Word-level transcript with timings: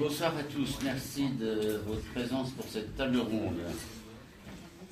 Bonsoir 0.00 0.36
à 0.36 0.44
tous, 0.44 0.78
merci 0.84 1.28
de 1.30 1.80
votre 1.84 2.04
présence 2.12 2.52
pour 2.52 2.64
cette 2.66 2.94
table 2.94 3.16
ronde 3.18 3.58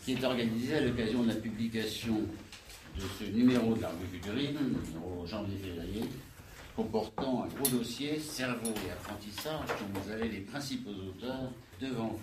qui 0.04 0.14
est 0.14 0.25
organisée 0.25 0.79
à 0.79 0.80
l'occasion 0.80 1.22
de 1.22 1.29
la 1.29 1.36
publication 1.36 2.22
de 2.96 3.02
ce 3.16 3.30
numéro 3.30 3.72
de 3.74 3.82
la 3.82 3.90
revue 3.90 4.08
Futurine, 4.14 4.58
numéro 4.58 5.24
janvier-février, 5.24 6.03
comportant 6.74 7.45
un 7.45 7.46
gros 7.46 7.69
dossier 7.69 8.19
cerveau 8.19 8.74
et 8.84 8.90
apprentissage 8.90 9.69
dont 9.69 10.00
vous 10.00 10.11
avez 10.11 10.29
les 10.29 10.40
principaux 10.40 10.90
auteurs 10.90 11.52
devant 11.80 12.09
vous. 12.09 12.20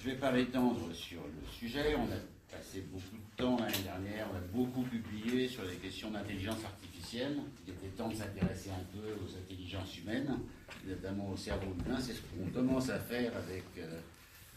Je 0.00 0.08
ne 0.08 0.14
vais 0.14 0.18
pas 0.18 0.32
m'étendre 0.32 0.90
sur 0.94 1.20
le 1.20 1.52
sujet, 1.52 1.94
on 1.96 2.10
a 2.10 2.37
passé 2.50 2.84
beaucoup 2.90 3.16
de 3.16 3.36
temps 3.36 3.56
l'année 3.58 3.84
dernière, 3.84 4.26
on 4.32 4.36
a 4.36 4.40
beaucoup 4.52 4.82
publié 4.82 5.48
sur 5.48 5.64
les 5.64 5.76
questions 5.76 6.10
d'intelligence 6.10 6.64
artificielle. 6.64 7.36
Il 7.66 7.74
était 7.74 7.88
temps 7.96 8.08
de 8.08 8.14
s'intéresser 8.14 8.70
un 8.70 8.84
peu 8.92 9.12
aux 9.22 9.36
intelligences 9.36 9.98
humaines 9.98 10.38
notamment 10.86 11.30
au 11.30 11.36
cerveau 11.36 11.74
humain. 11.74 11.98
C'est 12.00 12.14
ce 12.14 12.20
qu'on 12.22 12.50
commence 12.50 12.90
à 12.90 12.98
faire 12.98 13.32
avec, 13.36 13.64
euh, 13.78 14.00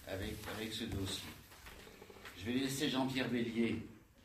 avec, 0.08 0.36
avec 0.58 0.74
ce 0.74 0.86
dossier. 0.86 1.30
Je 2.38 2.46
vais 2.46 2.60
laisser 2.60 2.90
Jean-Pierre 2.90 3.30
Bélier, 3.30 3.78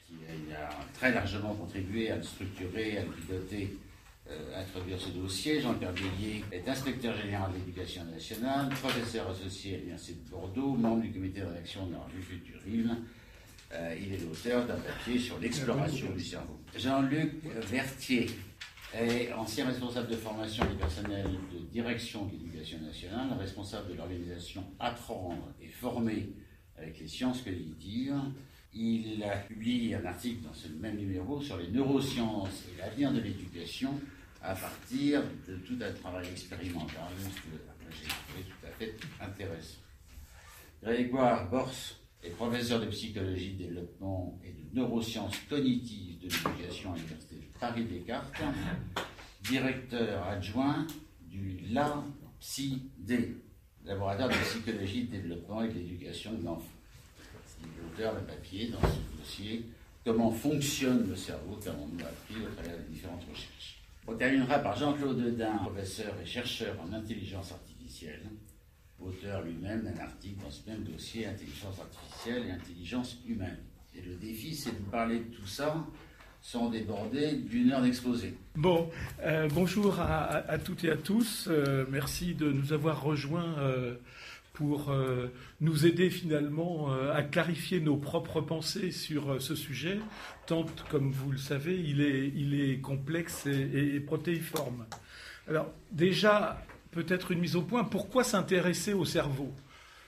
qui 0.06 0.14
a, 0.54 0.70
très 0.94 1.12
largement 1.12 1.54
contribué 1.54 2.10
à 2.10 2.16
le 2.16 2.22
structurer, 2.22 2.98
à 2.98 3.02
le 3.02 3.10
piloter, 3.10 3.76
euh, 4.30 4.60
introduire 4.60 5.00
ce 5.00 5.10
dossier. 5.10 5.60
Jean-Pierre 5.60 5.92
Bélier 5.92 6.44
est 6.50 6.68
inspecteur 6.68 7.16
général 7.16 7.52
de 7.52 7.58
l'éducation 7.58 8.04
nationale, 8.04 8.68
professeur 8.70 9.28
associé 9.30 9.74
à 9.74 9.78
l'Université 9.78 10.18
de 10.24 10.30
Bordeaux, 10.30 10.74
membre 10.74 11.02
du 11.02 11.12
comité 11.12 11.40
de 11.40 11.46
rédaction 11.46 11.86
de 11.86 11.92
la 11.92 11.98
revue 11.98 12.22
Futurine. 12.22 13.02
Euh, 13.76 13.94
il 14.00 14.14
est 14.14 14.24
l'auteur 14.24 14.66
d'un 14.66 14.76
papier 14.76 15.18
sur 15.18 15.38
l'exploration 15.38 16.10
du 16.12 16.24
cerveau. 16.24 16.58
Jean-Luc 16.76 17.42
Vertier, 17.68 18.30
est 18.94 19.32
ancien 19.32 19.66
responsable 19.66 20.08
de 20.08 20.16
formation 20.16 20.64
des 20.64 20.76
personnels 20.76 21.28
de 21.52 21.58
direction 21.70 22.26
de 22.26 22.32
l'éducation 22.32 22.80
nationale, 22.80 23.28
responsable 23.38 23.90
de 23.90 23.94
l'organisation 23.94 24.64
Apprendre 24.78 25.52
et 25.60 25.68
former 25.68 26.30
avec 26.78 26.98
les 27.00 27.08
sciences 27.08 27.42
cognitives. 27.42 28.14
Il 28.72 29.22
a 29.24 29.36
publié 29.38 29.94
un 29.94 30.04
article 30.04 30.42
dans 30.42 30.54
ce 30.54 30.68
même 30.68 30.96
numéro 30.96 31.40
sur 31.40 31.56
les 31.56 31.68
neurosciences 31.68 32.64
et 32.70 32.80
l'avenir 32.80 33.12
de 33.12 33.20
l'éducation 33.20 33.98
à 34.42 34.54
partir 34.54 35.22
de 35.48 35.56
tout 35.56 35.78
un 35.80 35.92
travail 35.92 36.28
expérimental 36.28 37.08
que 37.18 37.92
j'ai 37.92 38.08
trouvé 38.08 38.44
tout 38.44 38.66
à 38.66 38.70
fait 38.70 38.96
intéressant. 39.20 39.78
Grégoire 40.82 41.50
Bors 41.50 41.72
est 42.26 42.30
professeur 42.30 42.80
de 42.80 42.86
psychologie, 42.86 43.52
de 43.52 43.64
développement 43.64 44.38
et 44.44 44.50
de 44.50 44.74
neurosciences 44.74 45.36
cognitives 45.48 46.18
de 46.18 46.28
l'éducation 46.28 46.92
à 46.92 46.96
l'Université 46.96 47.36
de 47.36 47.58
Paris-Descartes, 47.60 48.42
directeur 49.42 50.24
adjoint 50.24 50.86
du 51.20 51.60
LAPSI-D, 51.70 53.36
laboratoire 53.84 54.28
de 54.28 54.34
psychologie, 54.34 55.04
de 55.04 55.12
développement 55.12 55.62
et 55.62 55.68
de 55.68 55.74
l'éducation 55.74 56.32
de 56.32 56.44
l'enfant. 56.44 56.64
C'est 57.46 57.66
l'auteur 57.82 58.14
de 58.14 58.26
papier 58.26 58.68
dans 58.68 58.80
ce 58.80 59.18
dossier 59.18 59.64
Comment 60.04 60.30
fonctionne 60.30 61.08
le 61.08 61.16
cerveau, 61.16 61.56
car 61.56 61.74
on 61.82 61.88
nous 61.88 62.00
a 62.04 62.06
appris 62.06 62.36
au 62.36 62.54
travers 62.54 62.78
des 62.78 62.92
différentes 62.92 63.24
recherches. 63.28 63.82
On 64.06 64.14
terminera 64.14 64.60
par 64.60 64.76
Jean-Claude 64.76 65.20
Dedin, 65.20 65.56
professeur 65.56 66.14
et 66.22 66.24
chercheur 66.24 66.76
en 66.80 66.92
intelligence 66.92 67.50
artificielle, 67.50 68.22
auteur 69.00 69.42
lui-même 69.42 69.82
d'un 69.82 70.00
article 70.00 70.42
dans 70.42 70.50
ce 70.50 70.68
même 70.68 70.84
dossier, 70.84 71.26
Intelligence 71.26 71.78
artificielle 71.78 72.46
et 72.46 72.50
intelligence 72.50 73.18
humaine. 73.26 73.58
Et 73.94 74.02
le 74.02 74.14
défi, 74.14 74.54
c'est 74.54 74.72
de 74.72 74.90
parler 74.90 75.20
de 75.20 75.34
tout 75.34 75.46
ça 75.46 75.86
sans 76.42 76.70
déborder 76.70 77.32
d'une 77.32 77.72
heure 77.72 77.82
d'exposé. 77.82 78.34
Bon, 78.54 78.88
euh, 79.22 79.48
bonjour 79.52 79.98
à, 79.98 80.58
toutes 80.58 80.84
et 80.84 80.90
à 80.90 80.96
tous. 80.96 81.48
Euh, 81.48 81.84
merci 81.90 82.34
de 82.34 82.52
nous 82.52 82.72
avoir 82.72 83.02
rejoints 83.02 83.58
euh, 83.58 83.96
pour 84.52 84.94
nous 85.60 85.86
aider 85.86 86.08
finalement 86.08 86.90
à 87.12 87.22
clarifier 87.22 87.78
nos 87.78 87.96
propres 87.98 88.40
pensées 88.40 88.90
sur 88.90 89.42
ce 89.42 89.54
sujet, 89.54 89.98
tant, 90.46 90.64
comme 90.88 91.10
vous 91.10 91.30
le 91.30 91.36
savez, 91.36 91.78
il 91.78 92.00
est, 92.00 92.32
il 92.34 92.58
est 92.58 92.78
complexe 92.78 93.46
et 93.46 94.00
protéiforme. 94.00 94.86
Alors 95.46 95.70
déjà, 95.92 96.64
peut-être 96.96 97.30
une 97.30 97.40
mise 97.40 97.56
au 97.56 97.62
point, 97.62 97.84
pourquoi 97.84 98.24
s'intéresser 98.24 98.94
au 98.94 99.04
cerveau? 99.04 99.52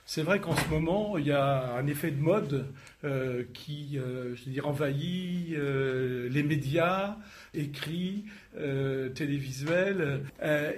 C'est 0.06 0.22
vrai 0.22 0.40
qu'en 0.40 0.56
ce 0.56 0.66
moment, 0.70 1.18
il 1.18 1.26
y 1.26 1.32
a 1.32 1.74
un 1.74 1.86
effet 1.86 2.10
de 2.10 2.18
mode 2.18 2.64
euh, 3.04 3.44
qui, 3.52 3.98
euh, 3.98 4.34
je 4.34 4.50
veux 4.50 4.64
envahit 4.64 5.52
euh, 5.52 6.30
les 6.30 6.42
médias, 6.42 7.16
écrits, 7.52 8.24
télévisuels, 9.14 10.22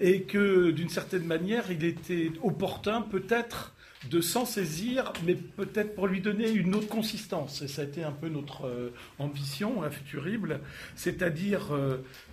et 0.01 0.23
que 0.23 0.71
d'une 0.73 0.89
certaine 0.89 1.25
manière, 1.25 1.71
il 1.71 1.85
était 1.85 2.33
opportun 2.43 3.03
peut-être 3.03 3.75
de 4.11 4.21
s'en 4.21 4.45
saisir, 4.45 5.13
mais 5.25 5.35
peut-être 5.35 5.95
pour 5.95 6.09
lui 6.09 6.21
donner 6.21 6.51
une 6.51 6.75
autre 6.75 6.89
consistance. 6.89 7.63
Et 7.63 7.69
ça 7.69 7.83
a 7.83 7.85
été 7.85 8.03
un 8.03 8.13
peu 8.13 8.29
notre 8.29 8.93
ambition, 9.19 9.83
à 9.83 9.91
Futurible, 9.91 10.61
c'est-à-dire 10.95 11.71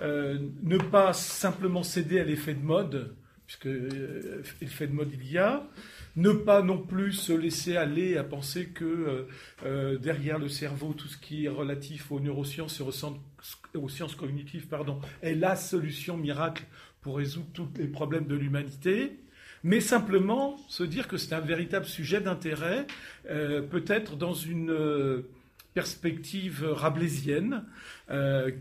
ne 0.01 0.77
pas 0.77 1.13
simplement 1.13 1.83
céder 1.83 2.19
à 2.19 2.23
l'effet 2.25 2.55
de 2.55 2.63
mode, 2.63 3.13
puisque 3.47 3.69
l'effet 4.61 4.87
de 4.87 4.91
mode 4.91 5.09
il 5.13 5.31
y 5.31 5.37
a, 5.37 5.65
ne 6.17 6.31
pas 6.31 6.61
non 6.61 6.79
plus 6.79 7.13
se 7.13 7.31
laisser 7.31 7.77
aller 7.77 8.17
à 8.17 8.23
penser 8.23 8.67
que 8.67 8.83
euh, 8.83 9.27
euh, 9.65 9.97
derrière 9.97 10.37
le 10.37 10.49
cerveau, 10.49 10.93
tout 10.93 11.07
ce 11.07 11.17
qui 11.17 11.45
est 11.45 11.49
relatif 11.49 12.11
aux 12.11 12.19
neurosciences 12.19 12.81
et 12.81 12.83
aux, 13.77 13.89
sciences 13.89 14.15
cognitives 14.15 14.67
pardon, 14.67 14.99
est 15.21 15.35
la 15.35 15.55
solution 15.55 16.17
miracle 16.17 16.65
pour 17.01 17.17
résoudre 17.17 17.47
tous 17.53 17.69
les 17.77 17.87
problèmes 17.87 18.27
de 18.27 18.35
l'humanité. 18.35 19.17
Mais 19.63 19.79
simplement 19.79 20.57
se 20.67 20.83
dire 20.83 21.07
que 21.07 21.17
c'est 21.17 21.33
un 21.33 21.39
véritable 21.39 21.85
sujet 21.85 22.19
d'intérêt, 22.19 22.85
euh, 23.29 23.61
peut-être 23.61 24.17
dans 24.17 24.33
une 24.33 25.23
perspective 25.73 26.65
rablaisienne, 26.69 27.63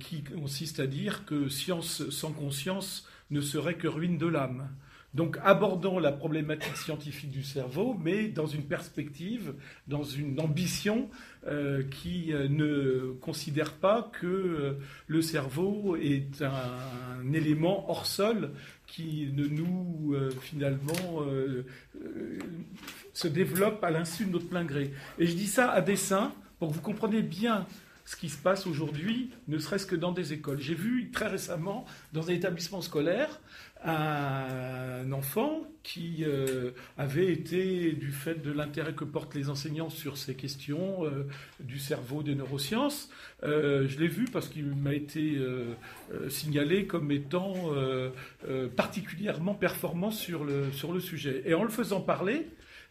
qui 0.00 0.22
consiste 0.22 0.80
à 0.80 0.86
dire 0.86 1.24
que 1.24 1.48
science 1.48 2.10
sans 2.10 2.32
conscience 2.32 3.08
ne 3.30 3.40
serait 3.40 3.74
que 3.74 3.88
ruine 3.88 4.18
de 4.18 4.26
l'âme. 4.26 4.68
Donc 5.16 5.38
abordons 5.42 5.98
la 5.98 6.12
problématique 6.12 6.76
scientifique 6.76 7.30
du 7.30 7.42
cerveau, 7.42 7.96
mais 7.98 8.28
dans 8.28 8.44
une 8.44 8.64
perspective, 8.64 9.54
dans 9.88 10.02
une 10.02 10.38
ambition 10.38 11.08
euh, 11.46 11.82
qui 11.84 12.34
euh, 12.34 12.48
ne 12.48 13.14
considère 13.22 13.72
pas 13.72 14.10
que 14.20 14.26
euh, 14.26 14.72
le 15.06 15.22
cerveau 15.22 15.96
est 15.96 16.42
un, 16.42 17.32
élément 17.32 17.90
hors 17.90 18.04
sol 18.04 18.50
qui 18.86 19.30
ne 19.32 19.46
nous 19.46 20.14
finalement 20.40 21.24
se 23.12 23.26
développe 23.26 23.82
à 23.82 23.90
l'insu 23.90 24.26
de 24.26 24.30
notre 24.30 24.48
plein 24.48 24.64
gré. 24.64 24.92
Et 25.18 25.26
je 25.26 25.34
dis 25.34 25.48
ça 25.48 25.70
à 25.70 25.80
dessein 25.80 26.32
pour 26.58 26.68
que 26.68 26.74
vous 26.74 26.80
compreniez 26.80 27.22
bien 27.22 27.66
ce 28.06 28.14
qui 28.14 28.28
se 28.28 28.38
passe 28.38 28.66
aujourd'hui, 28.66 29.30
ne 29.48 29.58
serait-ce 29.58 29.84
que 29.84 29.96
dans 29.96 30.12
des 30.12 30.32
écoles. 30.32 30.60
J'ai 30.60 30.76
vu 30.76 31.10
très 31.10 31.26
récemment, 31.26 31.84
dans 32.12 32.30
un 32.30 32.32
établissement 32.32 32.80
scolaire, 32.80 33.40
un 33.84 35.10
enfant 35.12 35.62
qui 35.82 36.24
euh, 36.24 36.70
avait 36.96 37.32
été, 37.32 37.92
du 37.92 38.12
fait 38.12 38.42
de 38.42 38.52
l'intérêt 38.52 38.94
que 38.94 39.04
portent 39.04 39.34
les 39.34 39.50
enseignants 39.50 39.90
sur 39.90 40.16
ces 40.16 40.34
questions 40.34 41.04
euh, 41.04 41.26
du 41.60 41.78
cerveau, 41.78 42.22
des 42.22 42.36
neurosciences, 42.36 43.10
euh, 43.42 43.86
je 43.88 43.98
l'ai 43.98 44.08
vu 44.08 44.24
parce 44.24 44.48
qu'il 44.48 44.66
m'a 44.66 44.94
été 44.94 45.38
signalé 46.28 46.86
comme 46.86 47.10
étant 47.10 47.54
particulièrement 48.76 49.54
performant 49.54 50.12
sur 50.12 50.44
le, 50.44 50.70
sur 50.72 50.92
le 50.92 51.00
sujet. 51.00 51.42
Et 51.44 51.54
en 51.54 51.64
le 51.64 51.70
faisant 51.70 52.00
parler, 52.00 52.46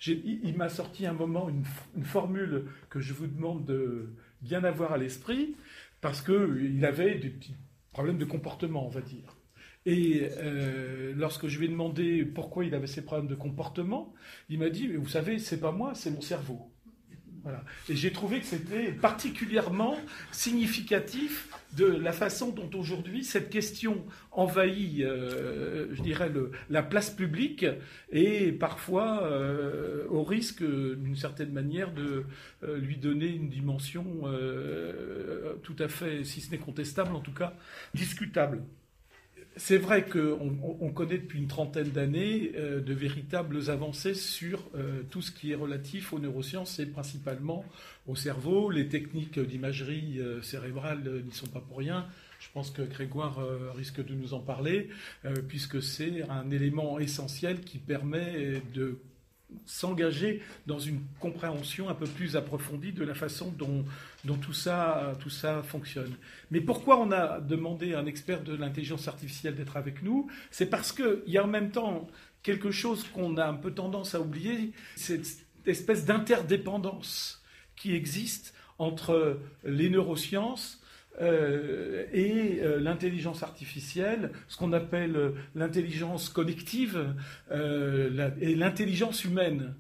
il, 0.06 0.56
m'a 0.58 0.70
sorti 0.70 1.06
un 1.06 1.14
moment 1.14 1.50
une, 1.50 1.64
une, 1.96 2.04
formule 2.04 2.66
que 2.90 3.00
je 3.00 3.14
vous 3.14 3.28
demande 3.28 3.66
de 3.66 4.10
bien 4.42 4.64
avoir 4.64 4.94
à 4.94 4.98
l'esprit, 4.98 5.56
parce 6.02 6.22
qu'il 6.22 6.84
avait 6.86 7.16
des 7.16 7.30
petits 7.30 7.56
problèmes 7.92 8.18
de 8.18 8.26
comportement, 8.26 8.86
on 8.86 8.90
va 8.90 9.02
dire. 9.02 9.36
Et 9.86 10.30
euh, 10.38 11.14
lorsque 11.16 11.48
je 11.48 11.60
lui 11.60 11.68
ai 11.68 11.70
demandé 11.70 12.26
pourquoi 12.26 12.66
il 12.66 12.74
avait 12.74 12.88
ces 12.88 13.06
problèmes 13.06 13.28
de 13.28 13.36
comportement, 13.36 14.14
il 14.50 14.60
m'a 14.60 14.70
dit, 14.70 14.88
vous 14.88 15.08
savez, 15.08 15.38
c'est 15.38 15.60
pas 15.60 15.72
moi, 15.72 15.94
c'est 15.94 16.12
mon 16.12 16.22
cerveau. 16.22 16.72
Et 17.90 17.96
j'ai 17.96 18.12
trouvé 18.12 18.40
que 18.40 18.46
c'était 18.46 18.92
particulièrement 18.92 19.98
significatif 20.32 21.50
de 21.78 21.86
la 21.86 22.12
façon 22.12 22.50
dont 22.50 22.70
aujourd'hui 22.78 23.24
cette 23.24 23.50
question 23.50 24.06
envahit, 24.32 25.02
euh, 25.02 25.88
je 25.94 26.02
dirais, 26.02 26.32
la 26.70 26.84
place 26.84 27.10
publique 27.10 27.66
et 28.12 28.52
parfois 28.52 29.24
euh, 29.24 30.06
au 30.10 30.24
risque, 30.24 30.64
d'une 30.64 31.16
certaine 31.16 31.52
manière, 31.52 31.92
de 31.94 32.26
lui 32.64 32.98
donner 32.98 33.28
une 33.28 33.50
dimension 33.50 34.06
tout 35.64 35.76
à 35.80 35.88
fait, 35.88 36.24
si 36.24 36.42
ce 36.42 36.52
n'est 36.52 36.58
contestable, 36.58 37.16
en 37.16 37.20
tout 37.20 37.34
cas 37.34 37.54
discutable 37.94 38.62
c'est 39.58 39.78
vrai 39.78 40.06
qu'on 40.06 40.92
connaît 40.94 41.18
depuis 41.18 41.40
une 41.40 41.48
trentaine 41.48 41.90
d'années 41.90 42.52
euh, 42.56 42.82
de 42.82 42.94
véritables 42.94 43.70
avancées 43.70 44.14
sur 44.14 44.70
euh, 44.76 45.02
tout 45.10 45.22
ce 45.22 45.32
qui 45.32 45.52
est 45.52 45.56
relatif 45.56 46.12
aux 46.12 46.20
neurosciences 46.20 46.80
et 46.80 46.86
principalement 46.86 47.64
au 48.06 48.16
cerveau. 48.16 48.70
Les 48.70 48.90
techniques 48.90 49.40
d'imagerie 49.40 50.20
euh, 50.20 50.42
cérébrale 50.42 51.24
n'y 51.26 51.32
sont 51.32 51.48
pas 51.48 51.62
pour 51.62 51.78
rien. 51.78 52.06
Je 52.40 52.48
pense 52.54 52.70
que 52.70 52.82
Grégoire 52.82 53.40
risque 53.74 54.06
de 54.06 54.14
nous 54.14 54.34
en 54.34 54.40
parler, 54.40 54.90
puisque 55.48 55.82
c'est 55.82 56.22
un 56.30 56.52
élément 56.52 57.00
essentiel 57.00 57.62
qui 57.62 57.80
permet 57.80 58.62
de 58.74 59.00
s'engager 59.66 60.42
dans 60.68 60.80
une 60.80 61.02
compréhension 61.20 61.90
un 61.90 61.94
peu 61.94 62.06
plus 62.06 62.36
approfondie 62.36 62.92
de 62.92 63.04
la 63.04 63.14
façon 63.14 63.52
dont, 63.52 63.86
dont 64.24 64.38
tout, 64.38 64.54
ça, 64.54 65.14
tout 65.20 65.30
ça 65.30 65.64
fonctionne. 65.64 66.14
Mais 66.52 66.62
pourquoi 66.62 67.00
on 67.00 67.12
a 67.12 67.40
demandé 67.40 67.94
à 67.94 68.00
un 68.00 68.06
expert 68.06 68.44
de 68.44 68.56
l'intelligence 68.56 69.08
artificielle 69.08 69.56
d'être 69.56 69.78
avec 69.78 70.04
nous? 70.04 70.30
C'est 70.52 70.70
parce 70.70 70.92
qu'il 70.92 71.24
y 71.28 71.38
a 71.38 71.44
en 71.44 71.48
même 71.48 71.72
temps 71.72 72.08
quelque 72.44 72.72
chose 72.72 73.04
qu'on 73.14 73.38
a 73.38 73.46
un 73.46 73.56
peu 73.56 73.72
tendance 73.72 74.14
à 74.14 74.22
oublier, 74.22 74.72
cette 74.96 75.46
espèce 75.66 76.06
d'interdépendance 76.06 77.44
qui 77.76 77.96
existe 77.96 78.54
entre 78.78 79.40
les 79.64 79.90
neurosciences, 79.90 80.82
euh, 81.22 82.06
et 82.12 82.60
euh, 82.62 82.80
l'intelligence 82.80 83.42
artificielle, 83.42 84.32
ce 84.50 84.58
qu'on 84.58 84.74
appelle 84.74 85.16
euh, 85.16 85.32
l'intelligence 85.56 86.28
collective 86.28 87.16
et 87.52 88.56
l'intelligence 88.56 89.24
humaine. 89.24 89.76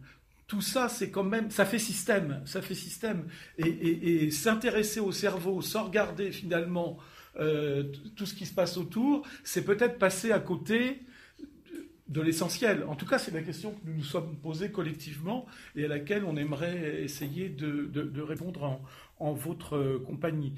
Tout 0.47 0.61
ça, 0.61 0.87
c'est 0.87 1.09
quand 1.09 1.23
même, 1.23 1.49
ça 1.51 1.65
fait 1.65 1.79
système, 1.79 2.41
ça 2.45 2.61
fait 2.61 2.75
système. 2.75 3.27
Et, 3.57 4.29
s'intéresser 4.31 4.99
au 4.99 5.11
cerveau 5.11 5.61
sans 5.61 5.85
regarder 5.85 6.31
finalement 6.31 6.97
tout 7.35 8.25
ce 8.25 8.33
qui 8.33 8.45
se 8.45 8.53
passe 8.53 8.77
autour, 8.77 9.27
c'est 9.43 9.65
peut-être 9.65 9.97
passer 9.97 10.31
à 10.31 10.39
côté 10.39 11.01
de 12.07 12.21
l'essentiel. 12.21 12.83
En 12.87 12.95
tout 12.95 13.07
cas, 13.07 13.17
c'est 13.17 13.33
la 13.33 13.41
question 13.41 13.71
que 13.71 13.87
nous 13.87 13.95
nous 13.95 14.03
sommes 14.03 14.37
posées 14.37 14.71
collectivement 14.71 15.47
et 15.75 15.85
à 15.85 15.87
laquelle 15.87 16.23
on 16.23 16.37
aimerait 16.37 17.03
essayer 17.03 17.49
de, 17.49 18.21
répondre 18.21 18.79
en 19.19 19.33
votre 19.33 19.97
compagnie. 20.05 20.53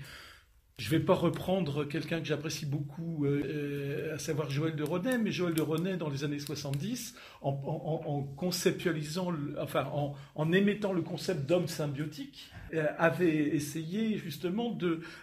Je 0.79 0.93
ne 0.93 0.99
vais 0.99 1.05
pas 1.05 1.15
reprendre 1.15 1.85
quelqu'un 1.85 2.19
que 2.19 2.27
j'apprécie 2.27 2.67
beaucoup, 2.67 3.25
euh, 3.25 3.41
euh, 3.45 4.13
à 4.13 4.19
savoir 4.19 4.51
Joël 4.51 4.75
de 4.75 4.83
René, 4.83 5.17
mais 5.17 5.31
Joël 5.31 5.55
de 5.55 5.61
René, 5.63 5.97
dans 5.97 6.07
les 6.07 6.23
années 6.23 6.37
70, 6.37 7.15
en, 7.41 8.21
conceptualisant, 8.37 9.33
enfin, 9.59 9.91
en, 10.35 10.51
émettant 10.51 10.93
le 10.93 11.01
concept 11.01 11.47
d'homme 11.47 11.67
symbiotique, 11.67 12.51
euh, 12.75 12.85
avait 12.99 13.55
essayé 13.55 14.19
justement 14.19 14.77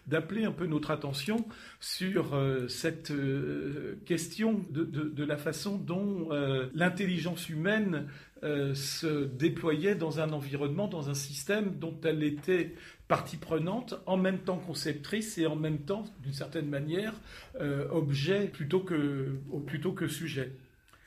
d'appeler 0.09 0.45
un 0.45 0.51
peu 0.51 0.67
notre 0.67 0.91
attention 0.91 1.47
sur 1.79 2.37
cette 2.69 3.13
question 4.07 4.61
de, 4.71 4.83
de, 4.83 5.25
la 5.25 5.37
façon 5.37 5.77
dont 5.79 6.31
l'intelligence 6.75 7.49
humaine 7.49 8.09
se 8.43 9.25
déployait 9.25 9.95
dans 9.95 10.19
un 10.19 10.33
environnement, 10.33 10.89
dans 10.89 11.11
un 11.11 11.15
système 11.15 11.79
dont 11.79 11.97
elle 12.03 12.25
était 12.25 12.75
partie 13.09 13.37
prenante, 13.37 13.95
en 14.07 14.17
même 14.17 14.39
temps 14.39 14.59
conceptrice 14.59 15.39
et 15.39 15.47
en 15.47 15.57
même 15.57 15.79
temps, 15.79 16.05
d'une 16.23 16.33
certaine 16.33 16.69
manière, 16.69 17.13
euh, 17.61 17.89
objet 17.91 18.49
plutôt 18.49 18.81
que, 18.81 19.39
plutôt 19.67 19.93
que 19.93 20.09
sujet. 20.09 20.53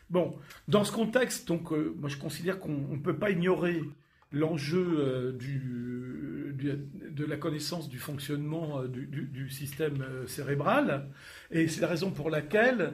Bon, 0.10 0.38
dans 0.68 0.84
ce 0.84 0.92
contexte, 0.92 1.48
donc, 1.48 1.72
euh, 1.74 1.94
moi 2.00 2.10
je 2.10 2.18
considère 2.18 2.60
qu'on 2.60 2.72
ne 2.72 2.98
peut 2.98 3.18
pas 3.18 3.32
ignorer 3.32 3.82
l'enjeu 4.32 4.86
euh, 5.00 5.32
de 6.52 7.26
la 7.26 7.38
connaissance 7.38 7.90
du 7.90 7.98
fonctionnement 7.98 8.82
euh, 8.82 8.88
du, 8.88 9.50
système 9.50 10.02
euh, 10.02 10.28
cérébral. 10.28 11.08
Et 11.52 11.68
c'est 11.68 11.82
la 11.82 11.88
raison 11.88 12.12
pour 12.12 12.30
laquelle 12.30 12.94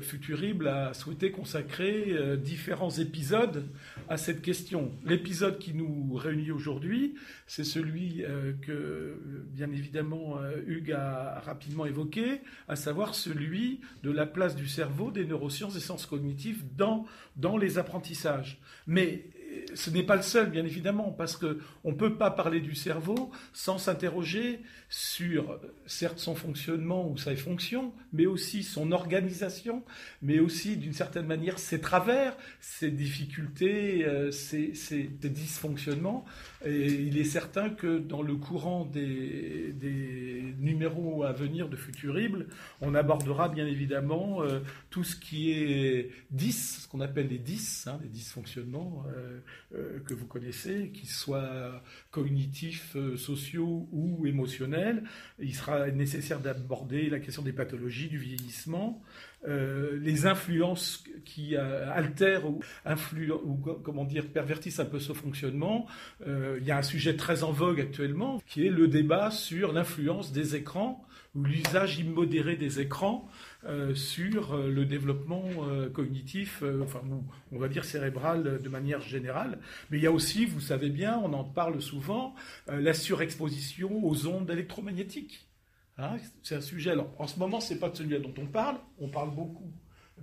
Futurible 0.00 0.68
a 0.68 0.94
souhaité 0.94 1.30
consacrer 1.30 2.16
différents 2.38 2.90
épisodes 2.90 3.64
à 4.08 4.16
cette 4.16 4.40
question. 4.40 4.92
L'épisode 5.04 5.58
qui 5.58 5.74
nous 5.74 6.14
réunit 6.14 6.50
aujourd'hui, 6.50 7.14
c'est 7.46 7.64
celui 7.64 8.22
que, 8.62 9.18
bien 9.50 9.70
évidemment, 9.70 10.38
Hugues 10.66 10.92
a 10.92 11.40
rapidement 11.40 11.84
évoqué, 11.84 12.40
à 12.68 12.76
savoir 12.76 13.14
celui 13.14 13.80
de 14.02 14.10
la 14.10 14.24
place 14.24 14.56
du 14.56 14.66
cerveau, 14.66 15.10
des 15.10 15.26
neurosciences 15.26 15.76
et 15.76 15.80
sens 15.80 16.06
cognitifs 16.06 16.64
dans, 16.76 17.04
dans 17.36 17.58
les 17.58 17.76
apprentissages. 17.76 18.60
Mais 18.86 19.26
ce 19.74 19.90
n'est 19.90 20.02
pas 20.02 20.16
le 20.16 20.22
seul, 20.22 20.50
bien 20.50 20.64
évidemment, 20.64 21.10
parce 21.10 21.36
qu'on 21.36 21.90
ne 21.90 21.96
peut 21.96 22.16
pas 22.16 22.30
parler 22.30 22.60
du 22.60 22.74
cerveau 22.74 23.30
sans 23.52 23.78
s'interroger 23.78 24.62
sur, 24.96 25.58
certes, 25.86 26.20
son 26.20 26.36
fonctionnement 26.36 27.10
ou 27.10 27.18
sa 27.18 27.34
fonction, 27.34 27.92
mais 28.12 28.26
aussi 28.26 28.62
son 28.62 28.92
organisation, 28.92 29.82
mais 30.22 30.38
aussi, 30.38 30.76
d'une 30.76 30.92
certaine 30.92 31.26
manière, 31.26 31.58
ses 31.58 31.80
travers, 31.80 32.36
ses 32.60 32.92
difficultés, 32.92 34.04
euh, 34.04 34.30
ses, 34.30 34.70
dysfonctionnements. 35.20 36.24
Et 36.64 36.86
il 36.86 37.18
est 37.18 37.24
certain 37.24 37.70
que 37.70 37.98
dans 37.98 38.22
le 38.22 38.36
courant 38.36 38.84
des, 38.84 39.74
numéros 40.60 41.24
à 41.24 41.32
venir 41.32 41.68
de 41.68 41.74
Futurible, 41.76 42.46
on 42.80 42.94
abordera 42.94 43.48
bien 43.48 43.66
évidemment 43.66 44.44
euh, 44.44 44.60
tout 44.90 45.02
ce 45.02 45.16
qui 45.16 45.50
est 45.50 46.12
10, 46.30 46.82
ce 46.82 46.88
qu'on 46.88 47.00
appelle 47.00 47.26
les 47.26 47.38
10, 47.38 47.88
hein, 47.88 47.98
les 48.00 48.08
dysfonctionnements 48.08 49.04
euh, 49.74 49.98
que 50.06 50.14
vous 50.14 50.26
connaissez, 50.26 50.90
qu'ils 50.94 51.08
soient 51.08 51.82
cognitifs, 52.12 52.96
sociaux 53.16 53.88
ou 53.90 54.24
émotionnels 54.26 54.83
il 55.38 55.54
sera 55.54 55.90
nécessaire 55.90 56.40
d'aborder 56.40 57.08
la 57.10 57.20
question 57.20 57.42
des 57.42 57.52
pathologies, 57.52 58.08
du 58.08 58.18
vieillissement, 58.18 59.02
euh, 59.46 59.98
les 60.00 60.26
influences 60.26 61.04
qui 61.24 61.54
euh, 61.54 61.92
altèrent 61.92 62.48
ou, 62.48 62.60
ou, 63.44 63.56
comment 63.82 64.04
dire 64.04 64.26
pervertissent 64.28 64.80
un 64.80 64.86
peu 64.86 64.98
ce 64.98 65.12
fonctionnement. 65.12 65.86
Euh, 66.26 66.58
il 66.60 66.66
y 66.66 66.70
a 66.70 66.78
un 66.78 66.82
sujet 66.82 67.14
très 67.16 67.42
en 67.42 67.52
vogue 67.52 67.80
actuellement 67.80 68.40
qui 68.46 68.66
est 68.66 68.70
le 68.70 68.88
débat 68.88 69.30
sur 69.30 69.72
l'influence 69.72 70.32
des 70.32 70.56
écrans 70.56 71.04
ou 71.34 71.42
l'usage 71.42 71.98
immodéré 71.98 72.56
des 72.56 72.80
écrans 72.80 73.28
sur 73.94 74.56
le 74.56 74.84
développement 74.84 75.44
cognitif, 75.92 76.62
enfin 76.82 77.00
on 77.52 77.58
va 77.58 77.68
dire 77.68 77.84
cérébral 77.84 78.60
de 78.62 78.68
manière 78.68 79.00
générale. 79.00 79.58
Mais 79.90 79.98
il 79.98 80.02
y 80.02 80.06
a 80.06 80.12
aussi, 80.12 80.46
vous 80.46 80.60
savez 80.60 80.90
bien, 80.90 81.18
on 81.18 81.32
en 81.32 81.44
parle 81.44 81.80
souvent, 81.80 82.34
la 82.66 82.94
surexposition 82.94 84.04
aux 84.04 84.26
ondes 84.26 84.50
électromagnétiques. 84.50 85.48
Hein, 85.98 86.16
c'est 86.42 86.56
un 86.56 86.60
sujet. 86.60 86.90
Alors, 86.90 87.14
en 87.18 87.26
ce 87.26 87.38
moment, 87.38 87.60
c'est 87.60 87.78
pas 87.78 87.88
de 87.88 87.96
celui 87.96 88.18
dont 88.18 88.34
on 88.38 88.46
parle. 88.46 88.76
On 88.98 89.08
parle 89.08 89.34
beaucoup 89.34 89.72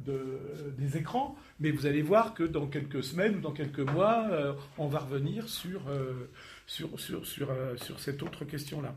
de, 0.06 0.74
des 0.78 0.98
écrans, 0.98 1.36
mais 1.60 1.72
vous 1.72 1.86
allez 1.86 2.02
voir 2.02 2.34
que 2.34 2.44
dans 2.44 2.68
quelques 2.68 3.04
semaines 3.04 3.38
ou 3.38 3.42
dans 3.42 3.52
quelques 3.52 3.80
mois, 3.80 4.28
euh, 4.32 4.54
on 4.78 4.88
va 4.88 5.00
revenir 5.00 5.48
sur, 5.50 5.88
euh, 5.88 6.30
sur, 6.66 7.00
sur, 7.00 7.26
sur, 7.26 7.52
euh, 7.52 7.76
sur 7.78 8.00
cette 8.00 8.24
autre 8.24 8.46
question-là. 8.46 8.96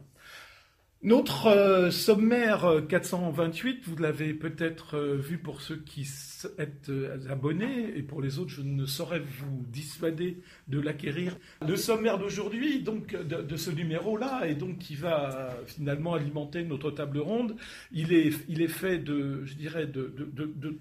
Notre 1.05 1.49
euh, 1.49 1.91
sommaire 1.91 2.81
428, 2.89 3.73
euh, 3.77 3.81
vous 3.85 3.97
l'avez 3.97 4.33
peut-être 4.33 4.97
euh, 4.97 5.17
vu 5.19 5.37
pour 5.37 5.61
ceux 5.61 5.77
qui 5.77 6.09
êtes 6.57 6.91
abonnés, 7.29 7.93
et 7.95 8.03
pour 8.03 8.23
les 8.23 8.39
autres, 8.39 8.49
je 8.49 8.63
ne 8.63 8.87
saurais 8.87 9.21
vous 9.21 9.67
dissuader 9.69 10.41
de 10.69 10.81
l'acquérir. 10.81 11.37
Le 11.61 11.77
sommaire 11.77 12.19
d'aujourd'hui, 12.19 12.83
donc 12.83 13.15
de, 13.15 13.57
ce 13.57 13.71
numéro-là, 13.71 14.47
et 14.47 14.55
donc 14.55 14.79
qui 14.79 14.95
va 14.95 15.55
finalement 15.67 16.15
alimenter 16.15 16.65
notre 16.65 16.91
table 16.91 17.19
ronde, 17.19 17.55
il 17.93 18.15
est, 18.15 18.33
il 18.49 18.63
est 18.63 18.69
fait 18.69 18.97
de, 18.97 19.45
je 19.45 19.57
dirais, 19.57 19.87
de, 19.87 20.11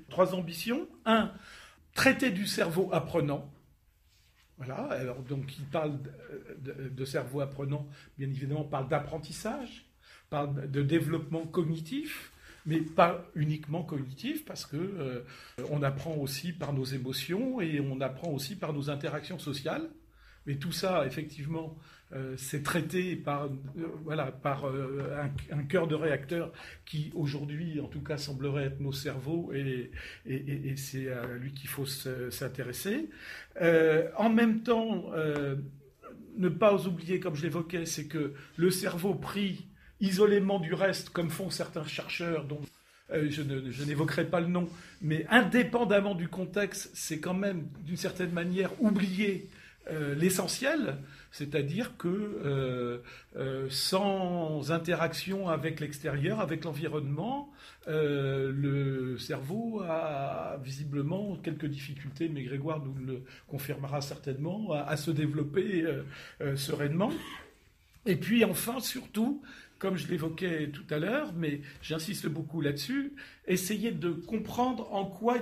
trois 0.07 0.35
ambitions. 0.35 0.87
Un, 1.05 1.33
traiter 1.93 2.31
du 2.31 2.47
cerveau 2.47 2.87
apprenant. 2.93 3.51
Voilà, 4.55 4.83
alors 4.83 5.21
donc 5.23 5.57
il 5.59 5.65
parle 5.65 5.99
de, 6.61 7.03
cerveau 7.03 7.41
apprenant, 7.41 7.89
bien 8.17 8.29
évidemment, 8.29 8.63
parle 8.63 8.87
d'apprentissage 8.87 9.85
parle 10.33 10.71
de 10.71 10.81
développement 10.81 11.45
cognitif, 11.45 12.31
mais 12.65 12.79
pas 12.79 13.23
uniquement 13.35 13.83
cognitif, 13.83 14.45
parce 14.45 14.65
que 14.65 14.77
euh, 14.77 15.21
on 15.69 15.83
apprend 15.83 16.15
aussi 16.15 16.53
par 16.53 16.73
nos 16.73 16.85
émotions 16.85 17.61
et 17.61 17.79
on 17.79 18.01
apprend 18.01 18.31
aussi 18.31 18.55
par 18.55 18.73
nos 18.73 18.89
interactions 18.89 19.37
sociales. 19.37 19.87
Mais 20.47 20.55
tout 20.55 20.71
ça, 20.71 21.05
effectivement, 21.05 21.77
euh, 22.13 22.33
c'est 22.35 22.63
traité 22.63 23.15
par, 23.15 23.45
euh, 23.45 23.51
voilà, 24.05 24.31
par 24.31 24.65
un, 24.65 25.63
cœur 25.65 25.87
de 25.87 25.93
réacteur 25.93 26.51
qui, 26.83 27.11
aujourd'hui, 27.13 27.79
en 27.79 27.87
tout 27.87 28.01
cas, 28.01 28.17
semblerait 28.17 28.65
être 28.65 28.79
nos 28.79 28.91
cerveaux, 28.91 29.53
et, 29.53 29.91
et 30.25 30.75
c'est 30.77 31.11
à 31.11 31.27
lui 31.27 31.53
qu'il 31.53 31.69
faut 31.69 31.85
s'intéresser. 31.85 33.07
en 34.17 34.29
même 34.29 34.63
temps, 34.63 35.11
ne 36.37 36.49
pas 36.49 36.87
oublier, 36.87 37.19
comme 37.19 37.35
je 37.35 37.43
l'évoquais, 37.43 37.85
c'est 37.85 38.07
que 38.07 38.33
le 38.57 38.71
cerveau 38.71 39.13
pris 39.13 39.67
isolément 40.03 40.59
du 40.59 40.73
reste, 40.73 41.09
comme 41.09 41.29
font 41.29 41.49
certains 41.49 41.85
chercheurs 41.85 42.43
dont 42.45 42.61
euh, 43.11 43.29
je, 43.29 43.83
n'évoquerai 43.83 44.25
pas 44.25 44.39
le 44.41 44.47
nom, 44.47 44.67
mais 45.01 45.25
indépendamment 45.29 46.15
du 46.15 46.27
contexte, 46.27 46.91
c'est 46.93 47.19
quand 47.19 47.33
même 47.33 47.67
d'une 47.85 47.97
certaine 47.97 48.31
manière 48.31 48.71
oublier 48.81 49.49
euh, 49.91 50.15
l'essentiel, 50.15 50.97
c'est-à-dire 51.31 51.97
que 51.97 52.07
euh, 52.07 53.67
sans 53.69 54.71
interaction 54.71 55.49
avec 55.49 55.79
l'extérieur, 55.79 56.39
avec 56.39 56.63
l'environnement, 56.63 57.51
le 57.87 59.17
cerveau 59.17 59.81
a 59.81 60.57
visiblement 60.63 61.35
quelques 61.37 61.65
difficultés, 61.65 62.29
mais 62.29 62.43
Grégoire 62.43 62.81
nous 62.83 62.95
le 63.05 63.23
confirmera 63.47 63.99
certainement, 63.99 64.71
à 64.71 64.95
se 64.95 65.11
développer 65.11 65.85
sereinement. 66.55 67.11
Et 68.05 68.15
puis 68.15 68.43
enfin, 68.43 68.79
surtout, 68.79 69.41
comme 69.83 69.97
je 69.97 70.07
l'évoquais 70.07 70.71
tout 70.71 70.85
à 70.91 70.97
l'heure, 70.97 71.33
mais 71.33 71.59
j'insiste 71.81 72.27
beaucoup 72.27 72.61
là-dessus, 72.61 73.17
essayer 73.47 73.91
de 73.91 74.11
comprendre 74.13 74.93
en 74.93 75.05
quoi 75.05 75.39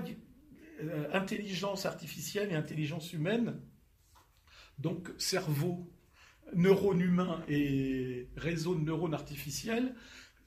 euh, 0.82 1.08
intelligence 1.14 1.86
artificielle 1.86 2.52
et 2.52 2.56
intelligence 2.56 3.14
humaine, 3.14 3.62
donc 4.80 5.10
cerveau, 5.20 5.94
neurones 6.56 7.02
humains 7.02 7.44
et 7.48 8.30
réseau 8.36 8.74
de 8.74 8.84
neurones 8.84 9.14
artificiels, 9.14 9.94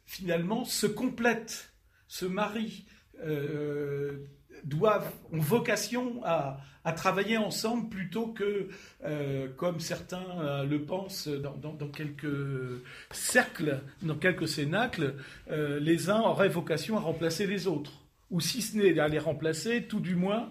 finalement 0.06 0.64
se 0.64 0.88
complètent, 0.88 1.72
se 2.08 2.26
marient, 2.26 2.86
euh, 3.20 4.26
doivent, 4.64 5.12
ont 5.30 5.38
vocation 5.38 6.20
à, 6.24 6.58
travailler 6.92 7.36
ensemble 7.36 7.88
plutôt 7.88 8.28
que, 8.28 8.68
euh, 9.04 9.48
comme 9.56 9.80
certains 9.80 10.26
euh, 10.40 10.64
le 10.64 10.82
pensent 10.82 11.28
dans, 11.28 11.88
quelques 11.88 12.26
cercles, 13.10 13.80
dans 14.02 14.16
quelques 14.16 14.48
cénacles, 14.48 15.14
les 15.50 16.10
uns 16.10 16.20
auraient 16.20 16.48
vocation 16.48 16.96
à 16.96 17.00
remplacer 17.00 17.46
les 17.46 17.66
autres. 17.66 17.92
Ou 18.30 18.40
si 18.40 18.62
ce 18.62 18.76
n'est 18.76 18.98
à 18.98 19.08
les 19.08 19.18
remplacer, 19.18 19.84
tout 19.84 20.00
du 20.00 20.14
moins 20.14 20.50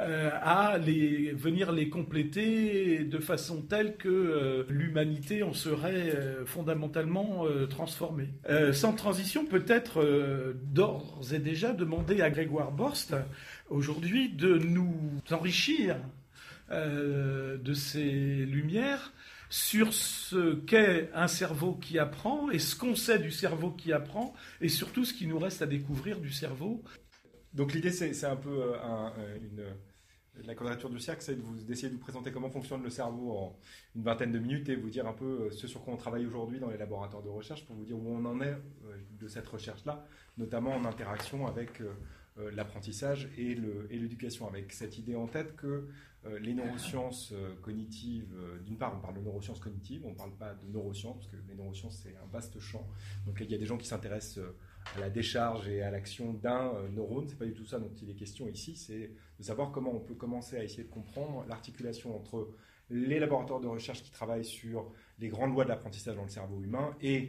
euh, 0.00 0.30
à 0.40 0.78
les, 0.78 1.32
venir 1.32 1.70
les 1.70 1.90
compléter 1.90 3.00
de 3.04 3.18
façon 3.18 3.60
telle 3.60 3.98
que 3.98 4.08
euh, 4.08 4.64
l'humanité 4.70 5.42
en 5.42 5.52
serait 5.52 6.14
euh, 6.16 6.46
fondamentalement 6.46 7.44
transformée. 7.68 8.28
sans 8.72 8.94
transition, 8.94 9.44
peut-être 9.44 10.02
d'ores 10.72 11.20
et 11.32 11.38
déjà 11.38 11.72
demander 11.72 12.22
à 12.22 12.30
Grégoire 12.30 12.72
Borst 12.72 13.14
aujourd'hui 13.72 14.28
de 14.28 14.58
nous 14.58 15.20
enrichir 15.30 15.96
de 16.70 17.74
ces 17.74 18.46
lumières 18.46 19.12
sur 19.52 19.92
ce 19.92 20.54
qu'est 20.54 21.10
un 21.12 21.28
cerveau 21.28 21.74
qui 21.74 21.98
apprend 21.98 22.50
et 22.50 22.58
ce 22.58 22.74
qu'on 22.74 22.94
sait 22.94 23.18
du 23.18 23.30
cerveau 23.30 23.70
qui 23.70 23.92
apprend 23.92 24.32
et 24.62 24.70
surtout 24.70 25.04
ce 25.04 25.12
qui 25.12 25.26
nous 25.26 25.38
reste 25.38 25.60
à 25.60 25.66
découvrir 25.66 26.20
du 26.20 26.32
cerveau. 26.32 26.82
Donc 27.52 27.74
l'idée, 27.74 27.90
c'est 27.90 28.24
un 28.24 28.36
peu 28.36 28.62
euh, 28.62 28.76
euh, 29.18 29.70
la 30.42 30.54
quadrature 30.54 30.88
du 30.88 30.98
cercle, 30.98 31.20
c'est 31.20 31.36
d'essayer 31.66 31.90
de, 31.90 31.94
vous 31.96 32.00
présenter 32.00 32.32
comment 32.32 32.48
fonctionne 32.48 32.82
le 32.82 32.88
cerveau 32.88 33.36
en 33.36 33.58
une 33.94 34.02
vingtaine 34.02 34.32
de 34.32 34.38
minutes 34.38 34.70
et 34.70 34.76
vous 34.76 34.88
dire 34.88 35.06
un 35.06 35.12
peu 35.12 35.42
euh, 35.42 35.50
ce 35.50 35.66
sur 35.66 35.84
quoi 35.84 35.92
on 35.92 35.98
travaille 35.98 36.24
aujourd'hui 36.24 36.58
dans 36.58 36.70
les 36.70 36.78
laboratoires 36.78 37.22
de 37.22 37.28
recherche 37.28 37.66
pour 37.66 37.76
vous 37.76 37.84
dire 37.84 37.98
où 37.98 38.08
on 38.08 38.24
en 38.24 38.40
est 38.40 38.56
de 39.20 39.28
cette 39.28 39.46
recherche-là, 39.46 40.02
notamment 40.38 40.74
en 40.74 40.86
interaction 40.86 41.46
avec 41.46 41.82
l'apprentissage 42.36 43.28
et 43.36 43.54
l'éducation, 43.90 44.48
avec 44.48 44.72
cette 44.72 44.98
idée 44.98 45.14
en 45.14 45.26
tête 45.26 45.54
que 45.56 45.88
les 46.40 46.54
neurosciences 46.54 47.34
cognitives, 47.60 48.34
d'une 48.64 48.78
part, 48.78 48.94
on 48.96 49.00
parle 49.00 49.16
de 49.16 49.20
neurosciences 49.20 49.60
cognitives, 49.60 50.02
on 50.04 50.10
ne 50.10 50.14
parle 50.14 50.34
pas 50.36 50.54
de 50.54 50.72
neurosciences, 50.72 51.16
parce 51.16 51.28
que 51.28 51.36
les 51.48 51.54
neurosciences, 51.54 52.00
c'est 52.02 52.16
un 52.16 52.26
vaste 52.32 52.58
champ. 52.58 52.88
Donc 53.26 53.36
il 53.40 53.50
y 53.50 53.54
a 53.54 53.58
des 53.58 53.66
gens 53.66 53.76
qui 53.76 53.86
s'intéressent 53.86 54.40
à 54.96 55.00
la 55.00 55.10
décharge 55.10 55.68
et 55.68 55.82
à 55.82 55.90
l'action 55.90 56.32
d'un 56.34 56.74
euh, 56.74 56.88
neurone. 56.88 57.26
C'est 57.28 57.38
pas 57.38 57.46
du 57.46 57.54
tout 57.54 57.64
ça 57.64 57.78
dont 57.78 57.92
il 58.02 58.10
est 58.10 58.14
question 58.14 58.48
ici. 58.48 58.76
C'est 58.76 59.10
de 59.38 59.42
savoir 59.42 59.70
comment 59.72 59.94
on 59.94 60.00
peut 60.00 60.14
commencer 60.14 60.56
à 60.56 60.64
essayer 60.64 60.84
de 60.84 60.90
comprendre 60.90 61.44
l'articulation 61.48 62.16
entre 62.16 62.50
les 62.90 63.18
laboratoires 63.18 63.60
de 63.60 63.68
recherche 63.68 64.02
qui 64.02 64.10
travaillent 64.10 64.44
sur 64.44 64.92
les 65.18 65.28
grandes 65.28 65.52
lois 65.52 65.64
de 65.64 65.70
l'apprentissage 65.70 66.16
dans 66.16 66.24
le 66.24 66.28
cerveau 66.28 66.60
humain 66.62 66.94
et 67.00 67.18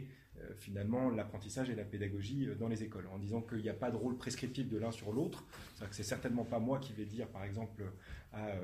finalement 0.58 1.10
l'apprentissage 1.10 1.70
et 1.70 1.74
la 1.74 1.84
pédagogie 1.84 2.46
euh, 2.46 2.54
dans 2.54 2.68
les 2.68 2.82
écoles, 2.82 3.06
en 3.12 3.18
disant 3.18 3.40
qu'il 3.42 3.62
n'y 3.62 3.68
a 3.68 3.74
pas 3.74 3.90
de 3.90 3.96
rôle 3.96 4.16
prescriptif 4.16 4.68
de 4.68 4.78
l'un 4.78 4.90
sur 4.90 5.12
l'autre. 5.12 5.44
C'est-à-dire 5.74 5.90
que 5.90 5.96
c'est 5.96 6.02
certainement 6.02 6.44
pas 6.44 6.58
moi 6.58 6.78
qui 6.78 6.92
vais 6.92 7.06
dire, 7.06 7.28
par 7.28 7.44
exemple, 7.44 7.84
à 8.32 8.54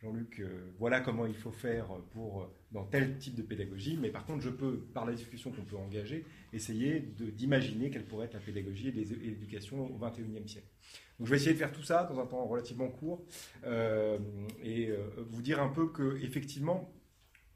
Jean-Luc, 0.00 0.38
euh, 0.38 0.70
voilà 0.78 1.00
comment 1.00 1.26
il 1.26 1.34
faut 1.34 1.50
faire 1.50 1.88
pour, 2.12 2.42
euh, 2.42 2.46
dans 2.70 2.84
tel 2.84 3.18
type 3.18 3.34
de 3.34 3.42
pédagogie, 3.42 3.98
mais 4.00 4.10
par 4.10 4.24
contre, 4.24 4.42
je 4.42 4.50
peux, 4.50 4.78
par 4.94 5.04
la 5.04 5.12
discussion 5.12 5.50
qu'on 5.50 5.64
peut 5.64 5.76
engager, 5.76 6.24
essayer 6.52 7.00
d'imaginer 7.00 7.90
quelle 7.90 8.04
pourrait 8.04 8.26
être 8.26 8.34
la 8.34 8.40
pédagogie 8.40 8.88
et 8.88 8.92
l'éducation 8.92 9.92
au 9.92 9.98
XXIe 9.98 10.48
siècle. 10.48 10.68
Donc, 11.18 11.26
je 11.26 11.30
vais 11.32 11.36
essayer 11.36 11.52
de 11.52 11.58
faire 11.58 11.72
tout 11.72 11.82
ça 11.82 12.04
dans 12.04 12.20
un 12.20 12.26
temps 12.26 12.46
relativement 12.46 12.88
court 12.88 13.24
euh, 13.64 14.18
et 14.62 14.92
vous 15.30 15.42
dire 15.42 15.60
un 15.60 15.68
peu 15.68 15.88
que 15.88 16.16
effectivement, 16.22 16.92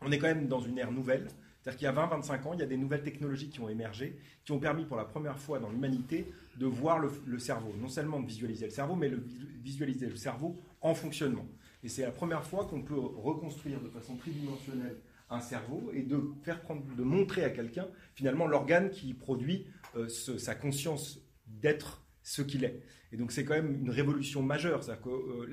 on 0.01 0.11
est 0.11 0.19
quand 0.19 0.27
même 0.27 0.49
dans 0.49 0.61
une 0.61 0.79
ère 0.79 0.91
nouvelle. 0.91 1.29
C'est-à-dire 1.63 1.79
qu'il 1.79 1.85
y 1.85 1.89
a 1.89 2.19
20-25 2.19 2.49
ans, 2.49 2.53
il 2.55 2.61
y 2.61 2.63
a 2.63 2.67
des 2.67 2.77
nouvelles 2.77 3.05
technologies 3.05 3.49
qui 3.49 3.61
ont 3.61 3.69
émergé, 3.69 4.19
qui 4.45 4.51
ont 4.51 4.59
permis 4.59 4.85
pour 4.85 4.97
la 4.97 5.05
première 5.05 5.39
fois 5.39 5.61
dans 5.61 5.71
l'humanité 5.71 6.27
de 6.57 6.67
voir 6.67 6.99
le, 6.99 7.39
cerveau. 7.39 7.73
Non 7.81 7.89
seulement 7.89 8.19
de 8.19 8.27
visualiser 8.27 8.67
le 8.67 8.73
cerveau, 8.73 8.97
mais 8.97 9.09
de 9.09 9.23
visualiser 9.63 10.07
le 10.07 10.17
cerveau 10.17 10.61
en 10.81 10.95
fonctionnement. 10.95 11.47
Et 11.85 11.89
c'est 11.89 12.03
la 12.03 12.11
première 12.11 12.45
fois 12.45 12.67
qu'on 12.67 12.83
peut 12.83 12.99
reconstruire 12.99 13.81
de 13.81 13.89
façon 13.89 14.17
tridimensionnelle 14.17 14.97
un 15.31 15.41
cerveau 15.41 15.91
et 15.95 16.03
de 16.03 16.21
faire 16.43 16.61
prendre, 16.61 16.83
de 16.95 17.03
montrer 17.03 17.45
à 17.45 17.51
quelqu'un 17.51 17.87
finalement 18.15 18.47
l'organe 18.47 18.91
qui 18.91 19.15
produit 19.15 19.67
euh, 19.97 20.09
sa 20.09 20.55
conscience 20.55 21.21
d'être 21.47 22.05
ce 22.23 22.43
qu'il 22.43 22.65
est. 22.65 22.83
Et 23.13 23.17
donc 23.17 23.31
c'est 23.31 23.45
quand 23.45 23.55
même 23.55 23.83
une 23.83 23.91
révolution 23.91 24.43
majeure, 24.43 24.83
c'est-à-dire 24.83 25.05
que 25.05 25.11
euh, 25.11 25.47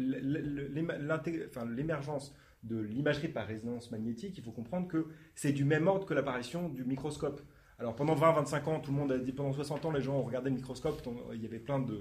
l'émergence 1.75 2.34
de 2.63 2.80
l'imagerie 2.80 3.30
par 3.30 3.48
résonance 3.48 3.92
magnétique, 3.92 4.38
il 4.38 4.44
faut 4.44 4.51
comprendre 4.51 4.88
que 4.88 5.08
c'est 5.36 5.51
du 5.51 5.66
même 5.66 5.88
ordre 5.88 6.06
que 6.06 6.13
l'apparition 6.13 6.70
du 6.70 6.84
microscope. 6.84 7.42
Alors 7.80 7.96
pendant 7.96 8.13
20-25 8.13 8.66
ans, 8.66 8.80
tout 8.82 8.92
le 8.92 8.98
monde 8.98 9.12
a 9.13 9.18
dit, 9.18 9.32
pendant 9.32 9.54
60 9.54 9.86
ans, 9.86 9.92
les 9.92 10.01
gens 10.01 10.18
ont 10.18 10.24
regardé 10.24 10.50
le 10.50 10.58
microscope, 10.58 11.01
il 11.34 11.42
y 11.42 11.46
avait 11.46 11.60
plein 11.60 11.80
de, 11.80 11.94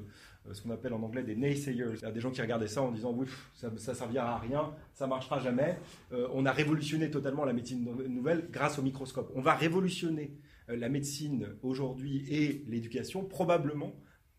euh, 0.49 0.53
ce 0.53 0.61
qu'on 0.61 0.71
appelle 0.71 0.93
en 0.93 1.03
anglais 1.03 1.23
des 1.23 1.37
naysayers, 1.37 1.91
c'est-à-dire 1.91 2.13
des 2.13 2.21
gens 2.21 2.33
qui 2.33 2.43
regardaient 2.43 2.67
ça 2.67 2.83
en 2.83 2.91
disant, 2.91 3.13
oui, 3.13 3.29
ça, 3.55 3.71
ça 3.77 3.95
servira 3.95 4.35
à 4.35 4.39
rien, 4.39 4.73
ça 4.93 5.07
marchera 5.07 5.39
jamais. 5.39 5.79
Euh, 6.13 6.27
on 6.33 6.47
a 6.47 6.53
révolutionné 6.53 7.13
totalement 7.13 7.45
la 7.45 7.53
médecine 7.53 7.85
nouvelle 8.09 8.49
grâce 8.51 8.81
au 8.81 8.83
microscope. 8.83 9.31
On 9.37 9.41
va 9.41 9.55
révolutionner 9.55 10.37
euh, 10.69 10.77
la 10.77 10.89
médecine 10.89 11.47
aujourd'hui 11.63 12.27
et 12.29 12.65
l'éducation 12.67 13.25
probablement 13.25 13.95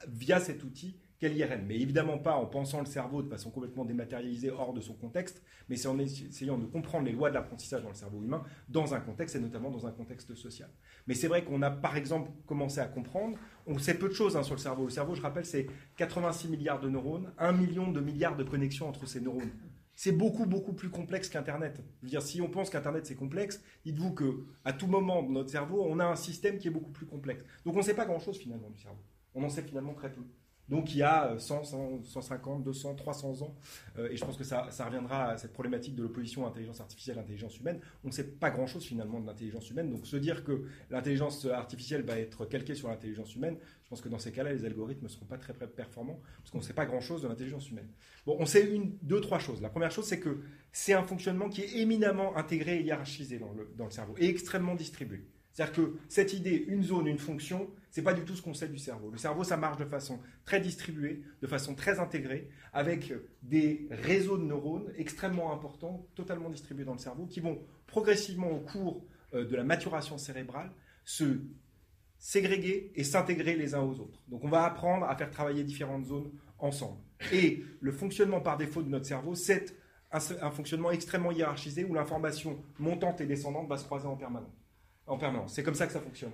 via 0.10 0.42
cet 0.42 0.66
outil 0.66 0.98
quel 1.20 1.38
IRM. 1.38 1.66
Mais 1.68 1.80
évidemment 1.80 2.18
pas 2.18 2.34
en 2.36 2.46
pensant 2.46 2.80
le 2.80 2.86
cerveau 2.86 3.22
de 3.22 3.30
façon 3.30 3.52
complètement 3.52 3.86
dématérialisée 3.86 4.50
hors 4.50 4.74
de 4.74 4.82
son 4.82 4.94
contexte, 4.94 5.44
mais 5.68 5.76
c'est 5.76 5.88
en 5.88 6.00
essayant 6.00 6.58
de 6.58 6.66
comprendre 6.66 7.06
les 7.06 7.12
lois 7.12 7.30
de 7.30 7.36
l'apprentissage 7.36 7.84
dans 7.84 7.90
le 7.90 7.96
cerveau 7.96 8.24
humain 8.24 8.44
dans 8.70 8.94
un 8.94 9.00
contexte 9.00 9.36
et 9.36 9.40
notamment 9.40 9.70
dans 9.70 9.86
un 9.86 9.92
contexte 9.92 10.34
social. 10.36 10.70
Mais 11.08 11.14
c'est 11.14 11.28
vrai 11.28 11.44
qu'on 11.44 11.62
a 11.62 11.70
par 11.70 11.98
exemple 11.98 12.32
commencé 12.46 12.80
à 12.80 12.86
comprendre, 12.86 13.38
on 13.68 13.78
sait 13.78 13.98
peu 13.98 14.08
de 14.08 14.14
choses 14.14 14.38
hein, 14.38 14.44
sur 14.44 14.56
le 14.56 14.62
cerveau. 14.62 14.86
Le 14.86 14.90
cerveau, 14.90 15.16
je 15.16 15.22
rappelle, 15.22 15.46
c'est 15.46 15.68
86 15.98 16.48
milliards 16.48 16.80
de 16.80 16.90
neurones, 16.90 17.32
1 17.38 17.52
million 17.52 17.92
de 17.92 18.00
milliards 18.00 18.38
de 18.38 18.44
connexions 18.44 18.88
entre 18.88 19.06
ces 19.06 19.22
neurones. 19.22 19.52
C'est 19.96 20.14
beaucoup, 20.14 20.46
beaucoup 20.46 20.72
plus 20.72 20.90
complexe 20.90 21.28
qu'Internet. 21.28 21.82
Je 22.00 22.06
veux 22.06 22.10
dire, 22.10 22.22
si 22.22 22.42
on 22.42 22.50
pense 22.50 22.70
qu'Internet 22.70 23.06
c'est 23.06 23.16
complexe, 23.16 23.62
dites-vous 23.84 24.14
que 24.14 24.46
à 24.64 24.72
tout 24.72 24.88
moment 24.88 25.24
de 25.24 25.30
notre 25.30 25.50
cerveau, 25.50 25.86
on 25.86 26.00
a 26.00 26.06
un 26.06 26.16
système 26.16 26.58
qui 26.58 26.70
est 26.70 26.72
beaucoup 26.72 26.92
plus 26.92 27.06
complexe. 27.06 27.44
Donc 27.66 27.76
on 27.76 27.80
ne 27.80 27.84
sait 27.84 27.96
pas 27.96 28.06
grand-chose 28.06 28.38
finalement 28.38 28.70
du 28.70 28.80
cerveau. 28.82 29.04
On 29.36 29.44
en 29.44 29.50
sait 29.50 29.62
finalement 29.62 29.94
très 29.94 30.12
peu. 30.12 30.22
Donc 30.70 30.94
il 30.94 31.00
y 31.00 31.04
a 31.04 31.38
100, 31.38 32.04
150, 32.04 32.64
200, 32.64 32.96
300 32.96 33.42
ans, 33.42 33.56
euh, 33.98 34.10
et 34.10 34.18
je 34.18 34.24
pense 34.24 34.38
que 34.38 34.44
ça, 34.44 34.70
reviendra 34.86 35.32
à 35.32 35.38
cette 35.38 35.54
problématique 35.54 35.96
de 35.96 36.04
l'opposition 36.04 36.46
intelligence 36.46 36.80
artificielle 36.80 37.18
intelligence 37.18 37.60
humaine. 37.60 37.80
On 38.04 38.10
ne 38.10 38.14
sait 38.14 38.28
pas 38.28 38.52
grand-chose 38.52 38.86
finalement 38.86 39.20
de 39.20 39.26
l'intelligence 39.26 39.70
humaine, 39.70 39.90
donc 39.90 40.06
se 40.06 40.18
dire 40.18 40.44
que 40.44 40.64
l'intelligence 40.90 41.46
artificielle 41.46 42.04
va 42.04 42.20
être 42.20 42.46
calquée 42.46 42.76
sur 42.76 42.88
l'intelligence 42.90 43.36
humaine, 43.36 43.58
je 43.84 43.90
pense 43.90 44.02
que 44.02 44.10
dans 44.10 44.20
ces 44.20 44.32
cas-là, 44.32 44.54
les 44.54 44.66
algorithmes 44.66 45.06
ne 45.06 45.10
seront 45.10 45.26
pas 45.26 45.38
très, 45.38 45.54
performants, 45.54 46.20
parce 46.38 46.52
qu'on 46.52 46.60
ne 46.60 46.64
sait 46.64 46.74
pas 46.74 46.86
grand-chose 46.86 47.24
de 47.24 47.28
l'intelligence 47.28 47.72
humaine. 47.72 47.88
Bon, 48.28 48.38
on 48.40 48.46
sait 48.46 48.70
une, 48.70 48.96
deux, 49.02 49.22
trois 49.22 49.40
choses. 49.40 49.62
La 49.62 49.70
première 49.70 49.90
chose, 49.90 50.06
c'est 50.06 50.20
que 50.20 50.42
c'est 50.72 50.94
un 50.94 51.02
fonctionnement 51.02 51.50
qui 51.50 51.62
est 51.62 51.78
éminemment 51.78 52.38
intégré 52.38 52.78
et 52.78 52.84
hiérarchisé 52.84 53.40
dans 53.40 53.52
le, 53.52 53.74
dans 53.76 53.86
le 53.86 53.92
cerveau, 53.92 54.14
et 54.20 54.30
extrêmement 54.30 54.76
distribué. 54.76 55.26
C'est-à-dire 55.60 55.76
que 55.76 55.98
cette 56.08 56.32
idée, 56.32 56.64
une 56.70 56.84
zone, 56.84 57.08
une 57.08 57.18
fonction, 57.18 57.70
c'est 57.92 58.02
pas 58.02 58.14
du 58.14 58.22
tout 58.24 58.34
ce 58.34 58.42
qu'on 58.42 58.54
sait 58.54 58.70
du 58.70 58.78
cerveau. 58.78 59.10
Le 59.12 59.18
cerveau, 59.18 59.44
ça 59.44 59.58
marche 59.58 59.76
de 59.76 59.84
façon 59.84 60.22
très 60.46 60.62
distribuée, 60.62 61.22
de 61.42 61.48
façon 61.48 61.76
très 61.76 62.00
intégrée, 62.00 62.48
avec 62.72 63.12
des 63.44 63.86
réseaux 63.92 64.38
de 64.38 64.44
neurones 64.44 64.90
extrêmement 64.98 65.52
importants, 65.52 66.08
totalement 66.16 66.50
distribués 66.50 66.86
dans 66.86 66.94
le 66.94 67.00
cerveau, 67.00 67.26
qui 67.26 67.42
vont 67.42 67.60
progressivement 67.88 68.50
au 68.50 68.60
cours 68.62 69.04
euh, 69.34 69.46
de 69.46 69.54
la 69.58 69.66
maturation 69.66 70.18
cérébrale 70.18 70.72
se 71.04 71.42
ségréguer 72.20 72.94
et 72.96 73.04
s'intégrer 73.04 73.58
les 73.58 73.76
uns 73.76 73.82
aux 73.82 74.00
autres. 74.00 74.24
Donc 74.30 74.46
on 74.46 74.50
va 74.50 74.64
apprendre 74.64 75.08
à 75.08 75.16
faire 75.18 75.30
travailler 75.30 75.66
différentes 75.66 76.06
zones 76.06 76.32
ensemble. 76.58 77.02
Et 77.34 77.66
le 77.82 77.92
fonctionnement 77.92 78.40
par 78.40 78.56
défaut 78.56 78.82
de 78.82 78.90
notre 78.90 79.08
cerveau, 79.08 79.36
c'est 79.36 79.76
un, 80.14 80.20
un 80.42 80.52
fonctionnement 80.52 80.92
extrêmement 80.92 81.34
hiérarchisé 81.34 81.84
où 81.84 81.94
l'information 81.94 82.64
montante 82.78 83.20
et 83.20 83.26
descendante 83.26 83.68
va 83.68 83.78
se 83.78 83.84
croiser 83.84 84.08
en 84.08 84.16
permanence 84.16 84.59
en 85.10 85.18
permanence. 85.18 85.54
C'est 85.54 85.64
comme 85.64 85.76
ça 85.76 85.88
que 85.88 85.94
ça 85.94 86.00
fonctionne. 86.00 86.32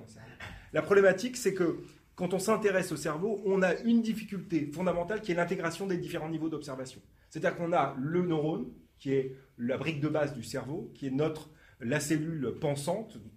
La 0.73 0.81
problématique, 0.81 1.37
c'est 1.37 1.53
que 1.53 1.79
quand 2.15 2.33
on 2.33 2.39
s'intéresse 2.39 2.91
au 2.91 2.97
cerveau, 2.97 3.41
on 3.45 3.61
a 3.61 3.75
une 3.81 4.01
difficulté 4.01 4.69
fondamentale 4.71 5.21
qui 5.21 5.31
est 5.31 5.35
l'intégration 5.35 5.87
des 5.87 5.97
différents 5.97 6.29
niveaux 6.29 6.49
d'observation. 6.49 7.01
C'est-à-dire 7.29 7.57
qu'on 7.57 7.73
a 7.73 7.95
le 7.97 8.21
neurone, 8.21 8.71
qui 8.99 9.11
est 9.11 9.35
la 9.57 9.77
brique 9.77 9.99
de 9.99 10.07
base 10.07 10.33
du 10.33 10.43
cerveau, 10.43 10.91
qui 10.93 11.07
est 11.07 11.11
notre, 11.11 11.49
la 11.79 11.99
cellule 11.99 12.55
pensante, 12.61 13.17
d'une 13.17 13.31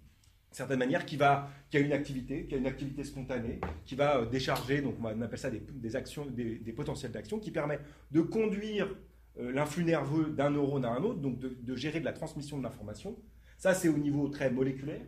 certaine 0.51 0.79
manière, 0.79 1.05
qui, 1.05 1.21
a 1.21 1.49
une 1.73 1.91
activité, 1.91 2.45
qui 2.45 2.55
a 2.55 2.57
une 2.57 2.67
activité 2.67 3.03
spontanée, 3.03 3.59
qui 3.85 3.95
va 3.95 4.19
euh, 4.19 4.25
décharger, 4.25 4.81
donc 4.81 4.95
on 5.01 5.21
appelle 5.21 5.39
ça 5.39 5.51
des, 5.51 5.95
actions, 5.95 6.25
des, 6.25 6.73
potentiels 6.73 7.11
d'action, 7.11 7.39
qui 7.39 7.51
permet 7.51 7.79
de 8.11 8.21
conduire 8.21 8.95
euh, 9.39 9.51
l'influx 9.51 9.83
nerveux 9.83 10.29
d'un 10.29 10.51
neurone 10.51 10.85
à 10.85 10.91
un 10.91 11.03
autre, 11.03 11.19
donc 11.19 11.39
de 11.39 11.75
gérer 11.75 11.99
de 11.99 12.05
la 12.05 12.13
transmission 12.13 12.57
de 12.57 12.63
l'information. 12.63 13.17
Ça, 13.57 13.73
c'est 13.73 13.89
au 13.89 13.97
niveau 13.97 14.29
très 14.29 14.49
moléculaire. 14.49 15.01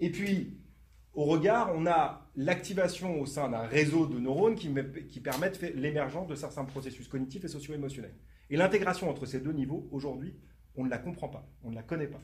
Et 0.00 0.10
puis, 0.10 0.58
au 1.14 1.24
regard, 1.24 1.72
on 1.74 1.86
a 1.86 2.28
l'activation 2.36 3.20
au 3.20 3.26
sein 3.26 3.48
d'un 3.48 3.62
réseau 3.62 4.06
de 4.06 4.18
neurones 4.18 4.54
qui, 4.54 4.68
permettent 5.20 5.60
l'émergence 5.74 6.28
de 6.28 6.34
certains 6.34 6.64
processus 6.64 7.08
cognitifs 7.08 7.44
et 7.44 7.48
socio-émotionnels. 7.48 8.14
Et 8.50 8.56
l'intégration 8.56 9.08
entre 9.08 9.26
ces 9.26 9.40
deux 9.40 9.52
niveaux, 9.52 9.88
aujourd'hui, 9.90 10.34
on 10.76 10.84
ne 10.84 10.90
la 10.90 10.98
comprend 10.98 11.28
pas, 11.28 11.48
on 11.64 11.70
ne 11.70 11.74
la 11.74 11.82
connaît 11.82 12.06
pas. 12.06 12.20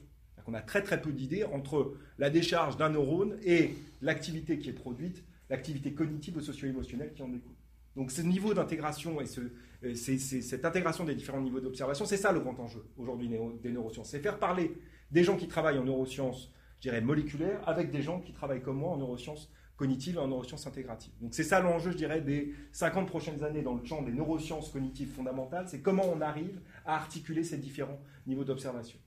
On 0.47 0.55
a 0.55 0.61
très 0.61 0.83
très 0.83 1.00
peu 1.00 1.12
d'idées 1.12 1.45
entre 1.45 1.95
la 2.19 2.29
décharge 2.29 2.76
d'un 2.76 2.91
neurone 2.91 3.38
et 3.45 3.75
l'activité 4.00 4.59
qui 4.59 4.71
est 4.71 4.75
produite, 4.75 5.25
l'activité 5.49 5.93
cognitive 5.93 6.37
ou 6.37 6.41
socio-émotionnelle 6.41 7.12
qui 7.14 7.23
en 7.23 7.29
découle. 7.29 7.55
Donc 7.97 8.11
ce 8.11 8.23
niveau 8.23 8.52
d'intégration 8.52 9.19
et 9.21 9.95
cette 9.97 10.64
intégration 10.64 11.05
des 11.05 11.14
différents 11.14 11.41
niveaux 11.41 11.61
d'observation, 11.61 12.07
c'est 12.07 12.17
ça 12.17 12.33
le 12.33 12.41
grand 12.41 12.59
enjeu 12.59 12.85
aujourd'hui 12.97 13.31
des 13.62 13.71
neurosciences. 13.71 14.11
C'est 14.11 14.21
faire 14.21 14.38
parler 14.38 14.73
des 15.11 15.25
gens 15.25 15.37
qui 15.37 15.47
travaillent 15.47 15.79
en 15.79 15.85
neurosciences, 15.85 16.52
je 16.82 16.88
dirais, 16.88 17.00
moléculaires, 17.00 17.60
avec 17.68 17.92
des 17.92 18.02
gens 18.02 18.20
qui 18.20 18.32
travaillent 18.32 18.60
comme 18.60 18.78
moi 18.78 18.90
en 18.90 18.96
neurosciences 18.96 19.48
cognitives 19.76 20.16
et 20.16 20.18
en 20.18 20.26
neurosciences 20.26 20.66
intégratives. 20.66 21.12
Donc 21.20 21.32
c'est 21.32 21.44
ça 21.44 21.60
l'enjeu, 21.60 21.92
je 21.92 21.96
dirais, 21.96 22.20
des 22.20 22.54
50 22.72 23.06
prochaines 23.06 23.44
années 23.44 23.62
dans 23.62 23.74
le 23.74 23.84
champ 23.84 24.02
des 24.02 24.10
neurosciences 24.10 24.68
cognitives 24.70 25.12
fondamentales, 25.12 25.68
c'est 25.68 25.80
comment 25.80 26.04
on 26.12 26.20
arrive 26.20 26.60
à 26.84 26.96
articuler 26.96 27.44
ces 27.44 27.56
différents 27.56 28.00
niveaux 28.26 28.42
d'observation. 28.42 28.98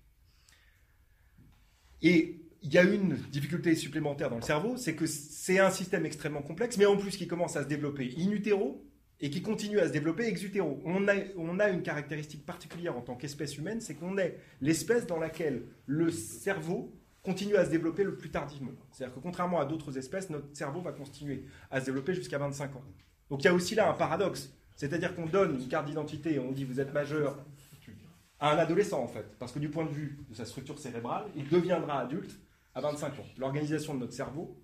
Et 2.01 2.39
il 2.61 2.73
y 2.73 2.77
a 2.77 2.83
une 2.83 3.17
difficulté 3.29 3.75
supplémentaire 3.75 4.29
dans 4.29 4.37
le 4.37 4.41
cerveau, 4.41 4.77
c'est 4.77 4.95
que 4.95 5.05
c'est 5.05 5.59
un 5.59 5.69
système 5.69 6.05
extrêmement 6.05 6.41
complexe, 6.41 6.77
mais 6.77 6.85
en 6.85 6.95
plus 6.95 7.17
qui 7.17 7.27
commence 7.27 7.57
à 7.57 7.63
se 7.63 7.67
développer 7.67 8.13
in 8.17 8.31
utero 8.31 8.81
et 9.19 9.29
qui 9.29 9.41
continue 9.41 9.79
à 9.79 9.87
se 9.87 9.91
développer 9.91 10.27
ex 10.27 10.41
utero. 10.43 10.81
On 10.85 11.09
a, 11.09 11.15
on 11.35 11.59
a 11.59 11.67
une 11.69 11.83
caractéristique 11.83 12.45
particulière 12.45 12.97
en 12.97 13.01
tant 13.01 13.15
qu'espèce 13.15 13.57
humaine, 13.57 13.81
c'est 13.81 13.95
qu'on 13.95 14.17
est 14.17 14.39
l'espèce 14.61 15.05
dans 15.07 15.19
laquelle 15.19 15.63
le 15.85 16.09
cerveau 16.09 16.93
continue 17.25 17.55
à 17.57 17.65
se 17.65 17.71
développer 17.71 18.03
le 18.03 18.15
plus 18.15 18.29
tardivement. 18.29 18.71
C'est-à-dire 18.91 19.15
que 19.15 19.19
contrairement 19.19 19.59
à 19.59 19.65
d'autres 19.65 19.97
espèces, 19.97 20.29
notre 20.29 20.47
cerveau 20.53 20.81
va 20.81 20.91
continuer 20.91 21.43
à 21.71 21.81
se 21.81 21.85
développer 21.85 22.13
jusqu'à 22.13 22.37
25 22.37 22.75
ans. 22.75 22.83
Donc 23.29 23.43
il 23.43 23.45
y 23.45 23.49
a 23.49 23.53
aussi 23.53 23.75
là 23.75 23.89
un 23.89 23.93
paradoxe. 23.93 24.53
C'est-à-dire 24.75 25.15
qu'on 25.15 25.25
donne 25.25 25.55
une 25.59 25.67
carte 25.67 25.87
d'identité 25.87 26.35
et 26.35 26.39
on 26.39 26.51
dit 26.51 26.63
vous 26.63 26.79
êtes 26.79 26.93
majeur 26.93 27.37
à 28.39 28.51
un 28.51 28.57
adolescent 28.57 29.01
en 29.01 29.07
fait. 29.07 29.25
Parce 29.39 29.51
que 29.51 29.59
du 29.59 29.69
point 29.69 29.85
de 29.85 29.89
vue 29.89 30.19
de 30.29 30.35
sa 30.35 30.45
structure 30.45 30.77
cérébrale, 30.77 31.25
il 31.35 31.49
deviendra 31.49 32.01
adulte 32.01 32.39
à 32.75 32.81
25 32.81 33.07
ans. 33.19 33.25
L'organisation 33.37 33.95
de 33.95 33.99
notre 33.99 34.13
cerveau, 34.13 34.55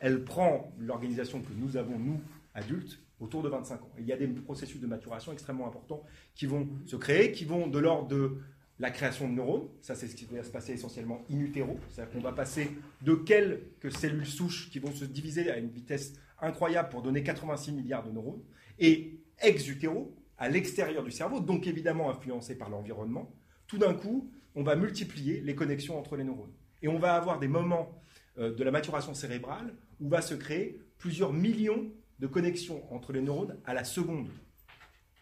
elle 0.00 0.24
prend 0.24 0.72
l'organisation 0.78 1.42
que 1.42 1.52
nous 1.56 1.76
avons, 1.76 1.98
nous, 1.98 2.20
adultes, 2.54 2.98
autour 3.18 3.42
de 3.42 3.50
25 3.50 3.82
ans. 3.82 3.90
il 3.98 4.06
y 4.06 4.12
a 4.12 4.16
des 4.16 4.26
processus 4.26 4.80
de 4.80 4.86
maturation 4.86 5.32
extrêmement 5.32 5.68
importants 5.68 6.02
qui 6.34 6.46
vont 6.46 6.66
se 6.86 6.96
créer, 6.96 7.32
qui 7.32 7.44
vont 7.44 7.66
de 7.66 7.78
l'ordre 7.78 8.08
de 8.08 8.38
la 8.80 8.90
création 8.90 9.28
de 9.28 9.34
neurones, 9.34 9.68
ça 9.82 9.94
c'est 9.94 10.08
ce 10.08 10.16
qui 10.16 10.24
va 10.24 10.42
se 10.42 10.50
passer 10.50 10.72
essentiellement 10.72 11.22
in 11.30 11.38
utero, 11.38 11.78
c'est-à-dire 11.90 12.14
qu'on 12.14 12.20
va 12.20 12.32
passer 12.32 12.70
de 13.02 13.14
quelques 13.14 13.92
cellules 13.92 14.26
souches 14.26 14.70
qui 14.70 14.78
vont 14.78 14.90
se 14.90 15.04
diviser 15.04 15.50
à 15.50 15.58
une 15.58 15.68
vitesse 15.68 16.14
incroyable 16.40 16.88
pour 16.88 17.02
donner 17.02 17.22
86 17.22 17.72
milliards 17.72 18.04
de 18.04 18.10
neurones, 18.10 18.42
et 18.78 19.20
ex 19.42 19.68
utero, 19.68 20.16
à 20.38 20.48
l'extérieur 20.48 21.04
du 21.04 21.10
cerveau, 21.10 21.40
donc 21.40 21.66
évidemment 21.66 22.08
influencé 22.08 22.56
par 22.56 22.70
l'environnement, 22.70 23.30
tout 23.66 23.76
d'un 23.76 23.92
coup, 23.92 24.30
on 24.54 24.62
va 24.62 24.76
multiplier 24.76 25.42
les 25.42 25.54
connexions 25.54 25.98
entre 25.98 26.16
les 26.16 26.24
neurones. 26.24 26.52
Et 26.80 26.88
on 26.88 26.98
va 26.98 27.14
avoir 27.14 27.38
des 27.38 27.48
moments 27.48 28.02
euh, 28.38 28.54
de 28.54 28.64
la 28.64 28.70
maturation 28.70 29.12
cérébrale 29.12 29.74
où 30.00 30.08
va 30.08 30.22
se 30.22 30.34
créer 30.34 30.80
plusieurs 30.96 31.34
millions 31.34 31.92
de 32.18 32.26
connexions 32.26 32.82
entre 32.92 33.12
les 33.12 33.20
neurones 33.20 33.58
à 33.66 33.74
la 33.74 33.84
seconde. 33.84 34.30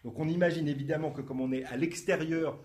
Donc 0.05 0.17
on 0.17 0.29
imagine 0.29 0.69
évidemment 0.69 1.11
que 1.11 1.21
comme 1.21 1.41
on 1.41 1.51
est 1.51 1.65
à 1.65 1.75
l'extérieur, 1.75 2.57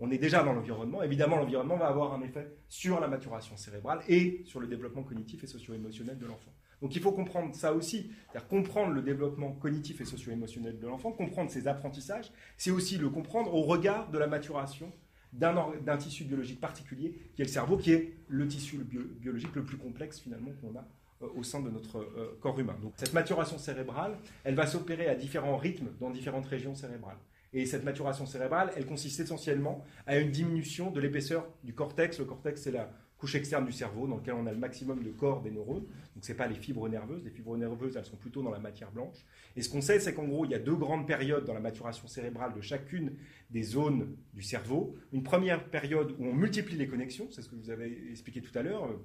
on 0.00 0.10
est 0.10 0.18
déjà 0.18 0.42
dans 0.42 0.52
l'environnement, 0.52 1.02
évidemment 1.02 1.36
l'environnement 1.36 1.76
va 1.76 1.88
avoir 1.88 2.14
un 2.14 2.22
effet 2.22 2.56
sur 2.68 3.00
la 3.00 3.08
maturation 3.08 3.56
cérébrale 3.56 4.00
et 4.08 4.42
sur 4.44 4.60
le 4.60 4.66
développement 4.66 5.02
cognitif 5.02 5.44
et 5.44 5.46
socio-émotionnel 5.46 6.18
de 6.18 6.26
l'enfant. 6.26 6.52
Donc 6.80 6.94
il 6.94 7.02
faut 7.02 7.12
comprendre 7.12 7.54
ça 7.54 7.72
aussi, 7.72 8.12
c'est-à-dire 8.30 8.48
comprendre 8.48 8.92
le 8.92 9.02
développement 9.02 9.52
cognitif 9.52 10.00
et 10.00 10.04
socio-émotionnel 10.04 10.78
de 10.78 10.86
l'enfant, 10.86 11.10
comprendre 11.10 11.50
ses 11.50 11.66
apprentissages, 11.66 12.30
c'est 12.56 12.70
aussi 12.70 12.98
le 12.98 13.10
comprendre 13.10 13.52
au 13.54 13.62
regard 13.62 14.10
de 14.10 14.18
la 14.18 14.28
maturation 14.28 14.92
d'un 15.32 15.96
tissu 15.98 16.24
biologique 16.24 16.60
particulier, 16.60 17.14
qui 17.34 17.42
est 17.42 17.44
le 17.44 17.50
cerveau, 17.50 17.76
qui 17.76 17.92
est 17.92 18.14
le 18.28 18.46
tissu 18.46 18.78
biologique 18.78 19.54
le 19.54 19.64
plus 19.64 19.76
complexe 19.76 20.20
finalement 20.20 20.52
qu'on 20.60 20.74
a 20.76 20.88
euh, 21.22 21.28
au 21.36 21.42
sein 21.42 21.60
de 21.60 21.68
notre 21.68 21.98
euh, 21.98 22.38
corps 22.40 22.58
humain. 22.58 22.76
Donc 22.80 22.92
cette 22.96 23.12
maturation 23.12 23.58
cérébrale, 23.58 24.16
elle 24.44 24.54
va 24.54 24.66
s'opérer 24.66 25.08
à 25.08 25.14
différents 25.14 25.56
rythmes 25.56 25.88
dans 26.00 26.10
différentes 26.10 26.46
régions 26.46 26.74
cérébrales. 26.74 27.18
Et 27.52 27.66
cette 27.66 27.84
maturation 27.84 28.26
cérébrale, 28.26 28.72
elle 28.76 28.86
consiste 28.86 29.20
essentiellement 29.20 29.84
à 30.06 30.18
une 30.18 30.30
diminution 30.30 30.90
de 30.90 31.00
l'épaisseur 31.00 31.48
du 31.64 31.74
cortex. 31.74 32.18
Le 32.18 32.24
cortex, 32.24 32.62
c'est 32.62 32.70
la 32.70 32.90
couche 33.18 33.34
externe 33.34 33.66
du 33.66 33.72
cerveau 33.72 34.06
dans 34.06 34.16
lequel 34.16 34.34
on 34.34 34.46
a 34.46 34.52
le 34.52 34.58
maximum 34.58 35.02
de 35.02 35.10
corps 35.10 35.42
des 35.42 35.50
neurones. 35.50 35.84
Donc 36.14 36.24
ce 36.24 36.32
n'est 36.32 36.38
pas 36.38 36.46
les 36.46 36.54
fibres 36.54 36.88
nerveuses. 36.88 37.24
Les 37.24 37.30
fibres 37.30 37.56
nerveuses, 37.56 37.96
elles 37.96 38.04
sont 38.04 38.16
plutôt 38.16 38.42
dans 38.42 38.50
la 38.50 38.60
matière 38.60 38.92
blanche. 38.92 39.16
Et 39.56 39.62
ce 39.62 39.68
qu'on 39.68 39.80
sait, 39.80 39.98
c'est 39.98 40.14
qu'en 40.14 40.24
gros, 40.24 40.44
il 40.44 40.52
y 40.52 40.54
a 40.54 40.58
deux 40.58 40.76
grandes 40.76 41.06
périodes 41.06 41.44
dans 41.44 41.54
la 41.54 41.60
maturation 41.60 42.06
cérébrale 42.06 42.54
de 42.54 42.60
chacune 42.60 43.12
des 43.50 43.62
zones 43.62 44.16
du 44.34 44.42
cerveau. 44.42 44.94
Une 45.12 45.24
première 45.24 45.68
période 45.68 46.14
où 46.18 46.26
on 46.26 46.34
multiplie 46.34 46.76
les 46.76 46.86
connexions, 46.86 47.28
c'est 47.30 47.42
ce 47.42 47.48
que 47.48 47.56
vous 47.56 47.70
avez 47.70 48.10
expliqué 48.10 48.40
tout 48.40 48.56
à 48.56 48.62
l'heure, 48.62 48.84
euh, 48.84 49.02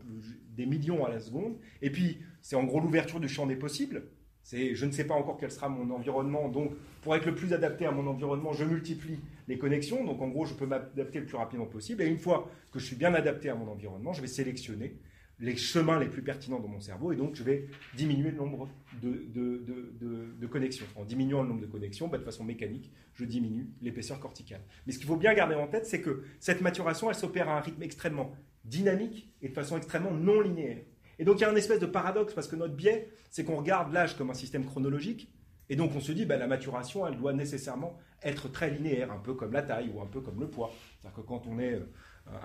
des 0.49 0.67
millions 0.67 1.05
à 1.05 1.09
la 1.09 1.19
seconde. 1.19 1.57
Et 1.81 1.89
puis, 1.89 2.19
c'est 2.41 2.55
en 2.55 2.63
gros 2.63 2.79
l'ouverture 2.79 3.19
du 3.19 3.27
champ 3.27 3.47
des 3.47 3.55
possibles. 3.55 4.03
C'est 4.43 4.75
je 4.75 4.85
ne 4.85 4.91
sais 4.91 5.05
pas 5.05 5.13
encore 5.13 5.37
quel 5.37 5.51
sera 5.51 5.69
mon 5.69 5.89
environnement, 5.89 6.49
donc 6.49 6.73
pour 7.01 7.15
être 7.15 7.25
le 7.25 7.33
plus 7.33 7.53
adapté 7.53 7.85
à 7.85 7.91
mon 7.91 8.05
environnement, 8.07 8.53
je 8.53 8.65
multiplie 8.65 9.19
les 9.47 9.57
connexions. 9.57 10.03
Donc 10.03 10.21
en 10.21 10.27
gros, 10.27 10.45
je 10.45 10.53
peux 10.53 10.65
m'adapter 10.65 11.19
le 11.19 11.25
plus 11.25 11.37
rapidement 11.37 11.65
possible. 11.65 12.01
Et 12.01 12.07
une 12.07 12.17
fois 12.17 12.49
que 12.71 12.79
je 12.79 12.85
suis 12.85 12.95
bien 12.95 13.13
adapté 13.13 13.49
à 13.49 13.55
mon 13.55 13.69
environnement, 13.69 14.13
je 14.13 14.21
vais 14.21 14.27
sélectionner 14.27 14.97
les 15.39 15.55
chemins 15.55 15.99
les 15.99 16.07
plus 16.07 16.21
pertinents 16.21 16.59
dans 16.59 16.67
mon 16.67 16.79
cerveau 16.79 17.11
et 17.11 17.15
donc 17.15 17.35
je 17.35 17.43
vais 17.43 17.67
diminuer 17.95 18.31
le 18.31 18.37
nombre 18.37 18.69
de, 19.01 20.47
connexions. 20.47 20.85
En 20.95 21.03
diminuant 21.03 21.41
le 21.41 21.49
nombre 21.49 21.61
de 21.61 21.65
connexions, 21.65 22.07
bah, 22.07 22.17
de 22.17 22.23
façon 22.23 22.43
mécanique, 22.43 22.91
je 23.13 23.25
diminue 23.25 23.69
l'épaisseur 23.81 24.19
corticale. 24.19 24.61
Mais 24.85 24.93
ce 24.93 24.99
qu'il 24.99 25.07
faut 25.07 25.17
bien 25.17 25.33
garder 25.33 25.55
en 25.55 25.67
tête, 25.67 25.85
c'est 25.85 26.01
que 26.01 26.23
cette 26.39 26.61
maturation, 26.61 27.09
elle 27.09 27.15
s'opère 27.15 27.49
à 27.49 27.57
un 27.57 27.61
rythme 27.61 27.83
extrêmement 27.83 28.35
dynamique 28.63 29.33
et 29.41 29.49
de 29.49 29.53
façon 29.53 29.77
extrêmement 29.77 30.11
non 30.11 30.39
linéaire. 30.39 30.83
Et 31.19 31.25
donc 31.25 31.39
il 31.39 31.41
y 31.41 31.45
a 31.45 31.49
un 31.49 31.55
espèce 31.55 31.79
de 31.79 31.85
paradoxe 31.85 32.33
parce 32.33 32.47
que 32.47 32.55
notre 32.55 32.73
biais, 32.73 33.09
c'est 33.29 33.43
qu'on 33.43 33.57
regarde 33.57 33.93
l'âge 33.93 34.17
comme 34.17 34.29
un 34.29 34.35
système 34.35 34.65
chronologique 34.65 35.31
et 35.69 35.75
donc 35.75 35.95
on 35.95 36.01
se 36.01 36.11
dit, 36.11 36.25
bah, 36.25 36.37
la 36.37 36.47
maturation, 36.47 37.07
elle 37.07 37.17
doit 37.17 37.33
nécessairement 37.33 37.97
être 38.21 38.47
très 38.51 38.69
linéaire, 38.69 39.11
un 39.11 39.17
peu 39.17 39.33
comme 39.33 39.53
la 39.53 39.61
taille 39.61 39.91
ou 39.93 40.01
un 40.01 40.05
peu 40.05 40.21
comme 40.21 40.39
le 40.39 40.47
poids. 40.47 40.71
C'est-à-dire 40.99 41.15
que 41.15 41.27
quand 41.27 41.47
on 41.47 41.59
est 41.59 41.73
euh, 41.73 41.85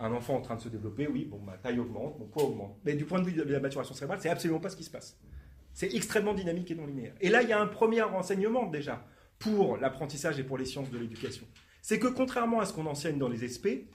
un 0.00 0.12
enfant 0.12 0.36
en 0.36 0.40
train 0.40 0.56
de 0.56 0.60
se 0.60 0.68
développer, 0.68 1.06
oui, 1.06 1.24
bon, 1.24 1.38
ma 1.40 1.56
taille 1.56 1.78
augmente, 1.78 2.18
mon 2.18 2.26
poids 2.26 2.44
augmente. 2.44 2.78
Mais 2.84 2.94
du 2.94 3.04
point 3.04 3.20
de 3.20 3.26
vue 3.26 3.32
de 3.32 3.42
la 3.42 3.60
maturation 3.60 3.94
cérébrale, 3.94 4.20
c'est 4.20 4.30
absolument 4.30 4.60
pas 4.60 4.70
ce 4.70 4.76
qui 4.76 4.84
se 4.84 4.90
passe. 4.90 5.18
C'est 5.72 5.94
extrêmement 5.94 6.34
dynamique 6.34 6.70
et 6.70 6.74
non 6.74 6.86
linéaire. 6.86 7.14
Et 7.20 7.28
là, 7.28 7.42
il 7.42 7.48
y 7.48 7.52
a 7.52 7.60
un 7.60 7.66
premier 7.66 8.02
renseignement 8.02 8.66
déjà 8.66 9.04
pour 9.38 9.76
l'apprentissage 9.76 10.38
et 10.40 10.44
pour 10.44 10.58
les 10.58 10.64
sciences 10.64 10.90
de 10.90 10.98
l'éducation. 10.98 11.46
C'est 11.82 11.98
que 11.98 12.08
contrairement 12.08 12.60
à 12.60 12.66
ce 12.66 12.72
qu'on 12.72 12.86
enseigne 12.86 13.18
dans 13.18 13.28
les 13.28 13.46
SP, 13.46 13.86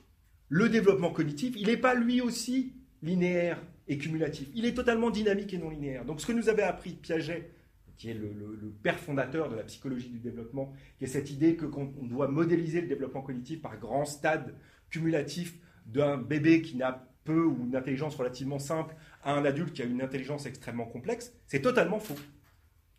le 0.48 0.70
développement 0.70 1.12
cognitif, 1.12 1.56
il 1.58 1.68
n'est 1.68 1.78
pas 1.78 1.96
lui 1.96 2.22
aussi 2.22 2.74
linéaire 3.02 3.60
et 3.88 3.98
cumulatif. 3.98 4.48
Il 4.56 4.66
est 4.66 4.74
totalement 4.74 5.10
dynamique 5.10 5.54
et 5.54 5.58
non 5.58 5.70
linéaire. 5.70 6.06
Donc 6.06 6.22
ce 6.22 6.26
que 6.26 6.32
nous 6.32 6.50
avait 6.50 6.64
appris 6.64 6.94
Piaget, 6.94 7.52
qui 7.98 8.10
est 8.10 8.14
le, 8.14 8.74
père 8.82 9.00
fondateur 9.00 9.50
de 9.50 9.56
la 9.56 9.64
psychologie 9.64 10.10
du 10.10 10.20
développement, 10.20 10.74
qui 10.98 11.06
est 11.06 11.08
cette 11.08 11.32
idée 11.32 11.56
que 11.56 11.66
qu'on 11.66 11.86
doit 11.86 12.28
modéliser 12.28 12.82
le 12.82 12.88
développement 12.88 13.22
cognitif 13.22 13.62
par 13.62 13.78
grands 13.78 14.06
stades 14.06 14.56
cumulatifs 14.90 15.58
d'un 15.86 16.18
bébé 16.18 16.62
qui 16.62 16.76
n'a 16.76 17.08
peu 17.24 17.46
ou 17.46 17.66
une 17.66 17.76
intelligence 17.76 18.16
relativement 18.16 18.60
simple 18.60 18.96
à 19.24 19.34
un 19.34 19.46
adulte 19.46 19.74
qui 19.74 19.82
a 19.82 19.86
une 19.86 20.02
intelligence 20.02 20.46
extrêmement 20.46 20.86
complexe, 20.86 21.34
c'est 21.48 21.62
totalement 21.62 22.00
faux 22.00 22.18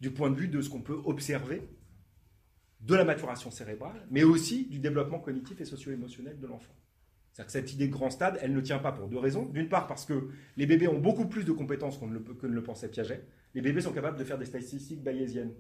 du 0.01 0.11
point 0.11 0.31
de 0.31 0.37
vue 0.37 0.49
de 0.49 0.61
ce 0.61 0.71
qu'on 0.71 0.81
peut 0.81 1.01
observer 1.05 1.63
de 2.81 2.95
la 2.95 3.05
maturation 3.05 3.51
cérébrale, 3.51 4.07
mais 4.11 4.25
aussi 4.25 4.67
du 4.67 4.79
développement 4.79 5.19
cognitif 5.19 5.61
et 5.61 5.65
socio-émotionnel 5.65 6.39
de 6.39 6.47
l'enfant. 6.47 6.75
C'est-à-dire 7.35 7.47
que 7.47 7.53
cette 7.53 7.73
idée 7.73 7.89
de 7.89 7.93
grand 7.93 8.11
stade, 8.11 8.39
elle 8.43 8.53
ne 8.53 8.61
tient 8.61 8.79
pas 8.79 8.93
pour 8.93 9.09
deux 9.09 9.19
raisons. 9.19 9.45
D'une 9.47 9.69
part, 9.69 9.89
parce 9.89 10.05
que 10.05 10.29
les 10.57 10.67
bébés 10.67 10.87
ont 10.87 11.01
beaucoup 11.01 11.27
plus 11.27 11.45
de 11.45 11.51
compétences 11.51 11.99
qu'on 11.99 12.07
ne 12.07 12.15
le, 12.15 12.21
que 12.21 12.47
ne 12.47 12.55
le 12.55 12.63
pensait 12.63 12.89
Piaget. 12.89 13.25
Les 13.55 13.61
bébés 13.61 13.81
sont 13.81 13.93
capables 13.93 14.17
de 14.17 14.23
faire 14.23 14.39
des 14.39 14.45
statistiques 14.45 15.03
bayésiennes. 15.03 15.53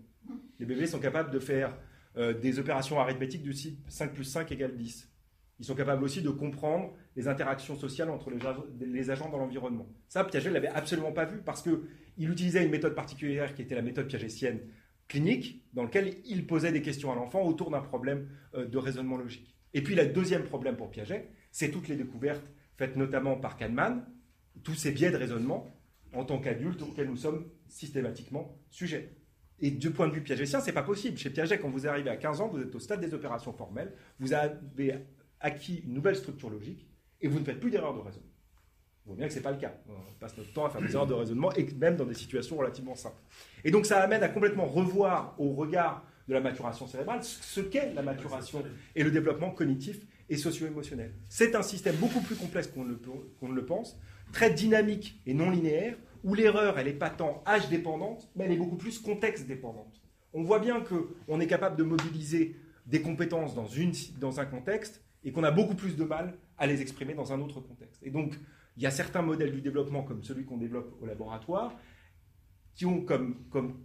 Les 0.60 0.66
bébés 0.66 0.86
sont 0.86 1.00
capables 1.00 1.32
de 1.32 1.40
faire 1.40 1.76
euh, 2.16 2.32
des 2.32 2.60
opérations 2.60 3.00
arithmétiques 3.00 3.42
du 3.42 3.52
type 3.52 3.84
5 3.88 4.12
plus 4.12 4.22
5 4.22 4.52
égale 4.52 4.76
10. 4.76 5.10
Ils 5.58 5.64
sont 5.64 5.74
capables 5.74 6.04
aussi 6.04 6.22
de 6.22 6.30
comprendre 6.30 6.94
les 7.16 7.26
interactions 7.26 7.74
sociales 7.74 8.08
entre 8.08 8.30
les, 8.30 9.10
agents 9.10 9.28
dans 9.28 9.38
l'environnement. 9.38 9.88
Ça, 10.08 10.22
Piaget 10.22 10.50
ne 10.50 10.54
l'avait 10.54 10.68
absolument 10.68 11.12
pas 11.12 11.24
vu 11.24 11.38
parce 11.44 11.60
qu'il 11.60 12.30
utilisait 12.30 12.64
une 12.64 12.70
méthode 12.70 12.94
particulière 12.94 13.52
qui 13.52 13.62
était 13.62 13.74
la 13.74 13.82
méthode 13.82 14.06
piagétienne 14.06 14.60
clinique, 15.08 15.64
dans 15.72 15.82
laquelle 15.82 16.14
il 16.24 16.46
posait 16.46 16.70
des 16.70 16.82
questions 16.82 17.10
à 17.10 17.16
l'enfant 17.16 17.42
autour 17.42 17.72
d'un 17.72 17.80
problème 17.82 18.28
euh, 18.54 18.64
de 18.64 18.78
raisonnement 18.78 19.16
logique. 19.16 19.54
Et 19.74 19.82
puis, 19.82 19.94
le 19.94 20.06
deuxième 20.06 20.44
problème 20.44 20.76
pour 20.76 20.90
Piaget, 20.90 21.28
c'est 21.50 21.70
toutes 21.70 21.88
les 21.88 21.96
découvertes 21.96 22.50
faites 22.76 22.96
notamment 22.96 23.36
par 23.36 23.56
Kahneman, 23.56 24.04
tous 24.62 24.74
ces 24.74 24.92
biais 24.92 25.10
de 25.10 25.16
raisonnement 25.16 25.70
en 26.12 26.24
tant 26.24 26.38
qu'adultes 26.38 26.82
auxquels 26.82 27.08
nous 27.08 27.16
sommes 27.16 27.48
systématiquement 27.68 28.56
sujets. 28.70 29.16
Et 29.60 29.70
du 29.70 29.90
point 29.90 30.08
de 30.08 30.12
vue 30.12 30.22
piagétien, 30.22 30.60
c'est 30.60 30.72
pas 30.72 30.82
possible. 30.82 31.16
Chez 31.16 31.30
Piaget, 31.30 31.58
quand 31.58 31.70
vous 31.70 31.86
arrivez 31.86 32.10
à 32.10 32.16
15 32.16 32.40
ans, 32.40 32.48
vous 32.48 32.60
êtes 32.60 32.74
au 32.74 32.80
stade 32.80 33.00
des 33.00 33.14
opérations 33.14 33.52
formelles, 33.52 33.92
vous 34.18 34.32
avez 34.32 34.94
acquis 35.40 35.82
une 35.86 35.94
nouvelle 35.94 36.16
structure 36.16 36.50
logique 36.50 36.88
et 37.20 37.28
vous 37.28 37.38
ne 37.38 37.44
faites 37.44 37.60
plus 37.60 37.70
d'erreurs 37.70 37.94
de 37.94 38.00
raisonnement. 38.00 38.28
On 39.06 39.10
voit 39.10 39.16
bien 39.16 39.26
que 39.26 39.32
ce 39.32 39.38
n'est 39.38 39.42
pas 39.42 39.52
le 39.52 39.58
cas. 39.58 39.74
On 39.88 40.18
passe 40.18 40.36
notre 40.36 40.52
temps 40.52 40.64
à 40.64 40.70
faire 40.70 40.80
des 40.80 40.92
erreurs 40.92 41.06
de 41.06 41.14
raisonnement, 41.14 41.52
et 41.52 41.66
même 41.74 41.96
dans 41.96 42.06
des 42.06 42.14
situations 42.14 42.56
relativement 42.56 42.94
simples. 42.94 43.20
Et 43.62 43.70
donc 43.70 43.86
ça 43.86 44.02
amène 44.02 44.22
à 44.22 44.28
complètement 44.28 44.64
revoir 44.66 45.34
au 45.38 45.52
regard 45.52 46.04
de 46.28 46.34
la 46.34 46.40
maturation 46.40 46.86
cérébrale 46.86 47.22
ce 47.22 47.60
qu'est 47.60 47.92
la 47.94 48.02
maturation 48.02 48.62
et 48.94 49.02
le 49.02 49.10
développement 49.10 49.50
cognitif 49.50 50.00
et 50.28 50.36
socio-émotionnel. 50.36 51.12
C'est 51.28 51.54
un 51.54 51.62
système 51.62 51.96
beaucoup 51.96 52.20
plus 52.20 52.36
complexe 52.36 52.68
qu'on 52.68 52.84
ne 52.84 53.54
le 53.54 53.66
pense, 53.66 53.98
très 54.32 54.50
dynamique 54.50 55.20
et 55.26 55.34
non 55.34 55.50
linéaire, 55.50 55.96
où 56.22 56.34
l'erreur, 56.34 56.78
elle 56.78 56.86
n'est 56.86 56.92
pas 56.94 57.10
tant 57.10 57.42
âge 57.46 57.68
dépendante, 57.68 58.30
mais 58.34 58.44
elle 58.44 58.52
est 58.52 58.56
beaucoup 58.56 58.76
plus 58.76 58.98
contexte 58.98 59.46
dépendante. 59.46 60.00
On 60.32 60.42
voit 60.42 60.58
bien 60.58 60.80
qu'on 60.80 61.40
est 61.40 61.46
capable 61.46 61.76
de 61.76 61.84
mobiliser 61.84 62.56
des 62.86 63.02
compétences 63.02 63.54
dans, 63.54 63.66
une, 63.66 63.92
dans 64.18 64.40
un 64.40 64.46
contexte 64.46 65.02
et 65.22 65.32
qu'on 65.32 65.44
a 65.44 65.50
beaucoup 65.50 65.74
plus 65.74 65.96
de 65.96 66.04
mal 66.04 66.34
à 66.58 66.66
les 66.66 66.80
exprimer 66.80 67.14
dans 67.14 67.32
un 67.32 67.40
autre 67.40 67.60
contexte. 67.60 68.02
Et 68.02 68.10
donc, 68.10 68.34
il 68.76 68.82
y 68.82 68.86
a 68.86 68.90
certains 68.90 69.22
modèles 69.22 69.52
du 69.52 69.60
développement, 69.60 70.02
comme 70.02 70.22
celui 70.22 70.44
qu'on 70.44 70.56
développe 70.56 70.96
au 71.00 71.06
laboratoire, 71.06 71.74
qui 72.74 72.86
ont 72.86 73.00
comme, 73.00 73.36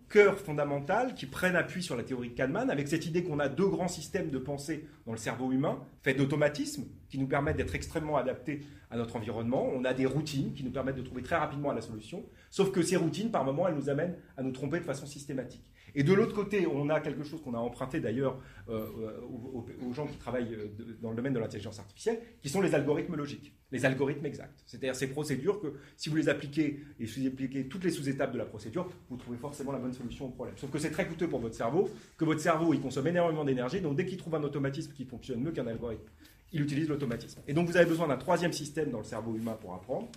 cœur 0.10 0.40
fondamental, 0.40 1.14
qui 1.14 1.28
prennent 1.28 1.56
appui 1.56 1.84
sur 1.84 1.96
la 1.96 2.04
théorie 2.04 2.30
de 2.30 2.34
Kahneman, 2.34 2.70
avec 2.70 2.88
cette 2.88 3.06
idée 3.06 3.24
qu'on 3.24 3.40
a 3.40 3.48
deux 3.48 3.68
grands 3.68 3.88
systèmes 3.88 4.32
de 4.32 4.40
pensée 4.40 4.88
dans 5.06 5.12
le 5.12 5.18
cerveau 5.18 5.52
humain, 5.52 5.80
faits 6.02 6.18
d'automatismes, 6.18 6.86
qui 7.10 7.20
nous 7.20 7.28
permettent 7.28 7.58
d'être 7.58 7.76
extrêmement 7.76 8.18
adaptés 8.18 8.62
à 8.90 8.98
notre 8.98 9.16
environnement. 9.16 9.70
On 9.74 9.86
a 9.86 9.94
des 9.94 10.08
routines 10.08 10.54
qui 10.54 10.64
nous 10.64 10.72
permettent 10.72 10.96
de 10.96 11.04
trouver 11.04 11.22
très 11.22 11.36
rapidement 11.36 11.72
la 11.72 11.82
solution, 11.82 12.26
sauf 12.50 12.72
que 12.72 12.82
ces 12.82 12.96
routines, 12.96 13.30
par 13.30 13.46
moments, 13.46 13.68
elles 13.68 13.76
nous 13.76 13.90
amènent 13.90 14.16
à 14.38 14.44
nous 14.44 14.52
tromper 14.52 14.80
de 14.80 14.86
façon 14.86 15.06
systématique. 15.06 15.64
Et 16.00 16.04
de 16.04 16.14
l'autre 16.14 16.34
côté, 16.34 16.66
on 16.66 16.90
a 16.90 17.02
quelque 17.02 17.26
chose 17.26 17.42
qu'on 17.42 17.54
a 17.54 17.58
emprunté 17.58 18.00
d'ailleurs 18.00 18.40
euh, 18.70 18.88
aux, 19.28 19.94
gens 19.94 20.08
qui 20.08 20.16
travaillent 20.16 20.54
euh, 20.54 20.70
dans 21.02 21.10
le 21.10 21.16
domaine 21.18 21.34
de 21.34 21.40
l'intelligence 21.40 21.78
artificielle, 21.78 22.22
qui 22.42 22.48
sont 22.48 22.62
les 22.62 22.74
algorithmes 22.74 23.18
logiques, 23.18 23.54
les 23.74 23.84
algorithmes 23.84 24.26
exacts. 24.26 24.64
C'est-à-dire 24.66 24.96
ces 24.96 25.08
procédures 25.08 25.60
que, 25.60 25.74
si 25.98 26.08
vous 26.08 26.16
les 26.16 26.30
appliquez 26.30 26.80
et 27.02 27.06
si 27.06 27.20
vous 27.20 27.28
appliquez 27.28 27.68
toutes 27.68 27.84
les 27.84 27.92
sous-étapes 27.92 28.32
de 28.32 28.38
la 28.38 28.46
procédure, 28.46 28.90
vous 29.10 29.18
trouvez 29.18 29.36
forcément 29.38 29.74
la 29.74 29.80
bonne 29.80 29.92
solution 29.92 30.28
au 30.28 30.30
problème. 30.30 30.56
Sauf 30.58 30.72
que 30.72 30.80
c'est 30.80 30.92
très 30.92 31.06
coûteux 31.06 31.28
pour 31.28 31.42
votre 31.42 31.56
cerveau, 31.56 31.90
que 32.18 32.24
votre 32.24 32.40
cerveau, 32.40 32.74
il 32.74 32.80
consomme 32.80 33.08
énormément 33.08 33.44
d'énergie, 33.44 33.82
donc 33.82 33.98
dès 33.98 34.06
qu'il 34.06 34.18
trouve 34.18 34.36
un 34.36 34.44
automatisme 34.44 34.94
qui 34.94 35.04
fonctionne 35.04 35.42
mieux 35.42 35.52
qu'un 35.52 35.68
algorithme, 35.68 36.08
il 36.54 36.62
utilise 36.62 36.88
l'automatisme. 36.88 37.42
Et 37.46 37.52
donc 37.52 37.68
vous 37.68 37.76
avez 37.76 37.86
besoin 37.86 38.08
d'un 38.08 38.16
troisième 38.16 38.54
système 38.54 38.90
dans 38.90 39.00
le 39.00 39.04
cerveau 39.04 39.36
humain 39.36 39.58
pour 39.60 39.74
apprendre, 39.74 40.08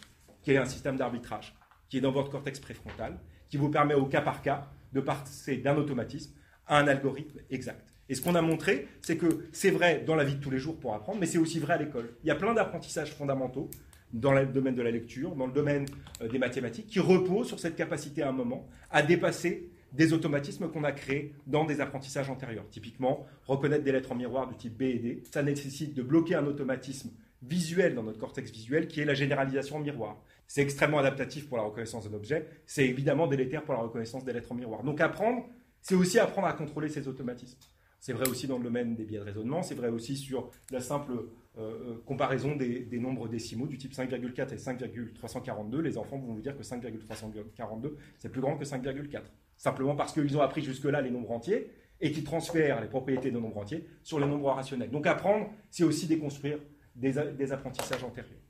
qui 0.44 0.52
est 0.52 0.58
un 0.58 0.64
système 0.64 0.96
d'arbitrage, 0.96 1.56
qui 1.88 1.98
est 1.98 2.00
dans 2.00 2.12
votre 2.12 2.30
cortex 2.30 2.60
préfrontal, 2.60 3.18
qui 3.50 3.56
vous 3.56 3.68
permet 3.68 3.94
au 3.94 4.06
cas 4.06 4.20
par 4.20 4.42
cas 4.42 4.68
de 4.92 5.00
passer 5.00 5.56
d'un 5.56 5.76
automatisme 5.76 6.32
à 6.66 6.78
un 6.78 6.86
algorithme 6.86 7.38
exact. 7.50 7.88
Et 8.08 8.14
ce 8.14 8.20
qu'on 8.20 8.34
a 8.34 8.42
montré, 8.42 8.88
c'est 9.00 9.16
que 9.16 9.46
c'est 9.52 9.70
vrai 9.70 10.02
dans 10.06 10.14
la 10.14 10.24
vie 10.24 10.34
de 10.36 10.40
tous 10.40 10.50
les 10.50 10.58
jours 10.58 10.78
pour 10.78 10.94
apprendre, 10.94 11.18
mais 11.18 11.26
c'est 11.26 11.38
aussi 11.38 11.58
vrai 11.58 11.74
à 11.74 11.78
l'école. 11.78 12.14
Il 12.24 12.28
y 12.28 12.30
a 12.30 12.34
plein 12.34 12.52
d'apprentissages 12.52 13.12
fondamentaux 13.12 13.70
dans 14.12 14.32
le 14.32 14.46
domaine 14.46 14.74
de 14.74 14.82
la 14.82 14.90
lecture, 14.90 15.34
dans 15.34 15.46
le 15.46 15.52
domaine 15.52 15.86
euh, 16.20 16.28
des 16.28 16.38
mathématiques, 16.38 16.86
qui 16.86 17.00
reposent 17.00 17.48
sur 17.48 17.58
cette 17.58 17.76
capacité 17.76 18.22
à 18.22 18.28
un 18.28 18.32
moment 18.32 18.68
à 18.90 19.02
dépasser 19.02 19.70
des 19.92 20.12
automatismes 20.12 20.68
qu'on 20.68 20.84
a 20.84 20.92
créés 20.92 21.34
dans 21.46 21.64
des 21.64 21.80
apprentissages 21.80 22.30
antérieurs. 22.30 22.68
Typiquement, 22.70 23.26
reconnaître 23.46 23.84
des 23.84 23.92
lettres 23.92 24.12
en 24.12 24.14
miroir 24.14 24.48
du 24.48 24.56
type 24.56 24.76
B 24.76 24.82
et 24.82 24.98
D, 24.98 25.22
ça 25.30 25.42
nécessite 25.42 25.94
de 25.94 26.02
bloquer 26.02 26.34
un 26.34 26.46
automatisme 26.46 27.10
visuel 27.42 27.94
dans 27.94 28.02
notre 28.02 28.18
cortex 28.18 28.50
visuel 28.50 28.86
qui 28.88 29.00
est 29.00 29.04
la 29.04 29.14
généralisation 29.14 29.76
en 29.76 29.80
miroir. 29.80 30.22
C'est 30.46 30.62
extrêmement 30.62 30.98
adaptatif 30.98 31.48
pour 31.48 31.56
la 31.56 31.64
reconnaissance 31.64 32.08
d'un 32.08 32.16
objet. 32.16 32.46
C'est 32.66 32.86
évidemment 32.86 33.26
délétère 33.26 33.64
pour 33.64 33.74
la 33.74 33.80
reconnaissance 33.80 34.24
des 34.24 34.32
lettres 34.32 34.52
en 34.52 34.54
miroir. 34.54 34.82
Donc 34.82 35.00
apprendre, 35.00 35.46
c'est 35.80 35.94
aussi 35.94 36.18
apprendre 36.18 36.46
à 36.46 36.52
contrôler 36.52 36.88
ces 36.88 37.08
automatismes. 37.08 37.58
C'est 37.98 38.12
vrai 38.12 38.28
aussi 38.28 38.48
dans 38.48 38.58
le 38.58 38.64
domaine 38.64 38.96
des 38.96 39.04
biais 39.04 39.18
de 39.18 39.24
raisonnement, 39.24 39.62
c'est 39.62 39.76
vrai 39.76 39.88
aussi 39.88 40.16
sur 40.16 40.50
la 40.72 40.80
simple 40.80 41.12
euh, 41.12 41.20
euh, 41.58 42.02
comparaison 42.04 42.56
des, 42.56 42.98
nombres 42.98 43.28
décimaux 43.28 43.68
du 43.68 43.78
type 43.78 43.92
5,4 43.92 44.52
et 44.52 44.58
5,342. 44.58 45.80
Les 45.80 45.96
enfants 45.96 46.18
vont 46.18 46.34
vous 46.34 46.40
dire 46.40 46.56
que 46.56 46.64
5,342, 46.64 47.96
c'est 48.18 48.28
plus 48.28 48.40
grand 48.40 48.56
que 48.56 48.64
5,4. 48.64 49.20
Simplement 49.56 49.94
parce 49.94 50.12
qu'ils 50.12 50.36
ont 50.36 50.40
appris 50.40 50.62
jusque-là 50.62 51.00
les 51.00 51.12
nombres 51.12 51.30
entiers 51.30 51.70
et 52.00 52.10
qu'ils 52.10 52.24
transfèrent 52.24 52.80
les 52.80 52.88
propriétés 52.88 53.30
de 53.30 53.38
nombres 53.38 53.58
entiers 53.58 53.86
sur 54.02 54.18
les 54.18 54.26
nombres 54.26 54.50
rationnels. 54.50 54.90
Donc 54.90 55.06
apprendre, 55.06 55.48
c'est 55.70 55.84
aussi 55.84 56.08
déconstruire 56.08 56.58
des 56.94 57.52
apprentissages 57.52 58.04
antérieurs. 58.04 58.40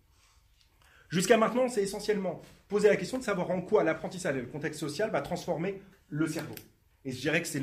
Jusqu'à 1.08 1.36
maintenant, 1.36 1.68
c'est 1.68 1.82
essentiellement 1.82 2.40
poser 2.68 2.88
la 2.88 2.96
question 2.96 3.18
de 3.18 3.22
savoir 3.22 3.50
en 3.50 3.60
quoi 3.60 3.84
l'apprentissage 3.84 4.36
et 4.36 4.40
le 4.40 4.46
contexte 4.46 4.80
social 4.80 5.10
va 5.10 5.20
transformer 5.20 5.82
le 6.08 6.26
cerveau. 6.26 6.54
Et 7.04 7.12
je 7.12 7.20
dirais 7.20 7.42
que 7.42 7.48
c'est 7.48 7.60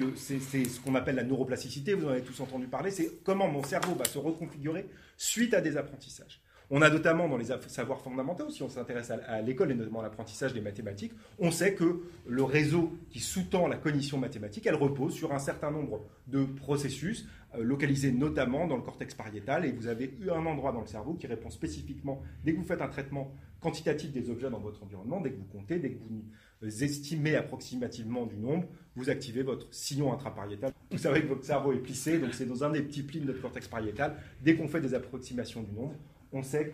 ce 0.65 0.79
qu'on 0.81 0.95
appelle 0.95 1.15
la 1.15 1.23
neuroplasticité, 1.23 1.93
vous 1.93 2.05
en 2.05 2.09
avez 2.09 2.21
tous 2.21 2.39
entendu 2.41 2.67
parler, 2.67 2.91
c'est 2.91 3.23
comment 3.23 3.47
mon 3.47 3.63
cerveau 3.63 3.95
va 3.95 4.05
se 4.05 4.17
reconfigurer 4.17 4.85
suite 5.17 5.53
à 5.53 5.61
des 5.61 5.77
apprentissages. 5.77 6.41
On 6.71 6.83
a 6.83 6.89
notamment 6.89 7.27
dans 7.27 7.37
les 7.37 7.47
savoirs 7.67 7.99
fondamentaux, 7.99 8.51
si 8.51 8.61
on 8.61 8.69
s'intéresse 8.69 9.11
à, 9.11 9.41
l'école 9.41 9.71
et 9.71 9.75
notamment 9.75 10.01
à 10.01 10.03
l'apprentissage 10.03 10.53
des 10.53 10.61
mathématiques, 10.61 11.13
on 11.39 11.49
sait 11.49 11.73
que 11.73 12.03
le 12.27 12.43
réseau 12.43 12.93
qui 13.09 13.19
sous-tend 13.19 13.67
la 13.67 13.77
cognition 13.77 14.19
mathématique, 14.19 14.67
elle 14.67 14.75
repose 14.75 15.13
sur 15.13 15.33
un 15.33 15.39
certain 15.39 15.71
nombre 15.71 16.01
de 16.27 16.43
processus 16.43 17.27
euh, 17.55 17.63
localisés 17.63 18.11
notamment 18.11 18.67
dans 18.67 18.75
le 18.75 18.83
cortex 18.83 19.15
pariétal 19.15 19.65
et 19.65 19.71
vous 19.71 19.87
avez 19.87 20.15
eu 20.21 20.29
un 20.29 20.45
endroit 20.45 20.71
dans 20.71 20.81
le 20.81 20.87
cerveau 20.87 21.15
qui 21.15 21.25
répond 21.25 21.49
spécifiquement 21.49 22.21
dès 22.43 22.53
que 22.53 22.57
vous 22.57 22.63
faites 22.63 22.83
un 22.83 22.87
traitement 22.87 23.33
quantitatif 23.59 24.11
des 24.11 24.29
objets 24.29 24.51
dans 24.51 24.59
votre 24.59 24.83
environnement, 24.83 25.19
dès 25.21 25.31
que 25.31 25.37
vous 25.37 25.47
comptez, 25.51 25.79
dès 25.79 25.89
que 25.89 25.97
vous 25.97 26.23
euh, 26.61 26.67
estimez 26.67 27.35
approximativement 27.35 28.27
du 28.27 28.37
nombre, 28.37 28.67
vous 28.95 29.09
activez 29.09 29.41
votre 29.41 29.73
sillon 29.73 30.13
intrapariétal. 30.13 30.71
Vous 30.91 30.99
savez 30.99 31.23
que 31.23 31.27
votre 31.27 31.43
cerveau 31.43 31.73
est 31.73 31.79
plissé, 31.79 32.19
donc 32.19 32.35
c'est 32.35 32.45
dans 32.45 32.63
un 32.63 32.69
des 32.69 32.83
petits 32.83 33.01
plis 33.01 33.21
de 33.21 33.25
notre 33.25 33.41
cortex 33.41 33.67
pariétal. 33.67 34.15
Dès 34.43 34.55
qu'on 34.55 34.67
fait 34.67 34.81
des 34.81 34.93
approximations 34.93 35.63
du 35.63 35.71
nombre, 35.71 35.95
on 36.33 36.43
sait 36.43 36.71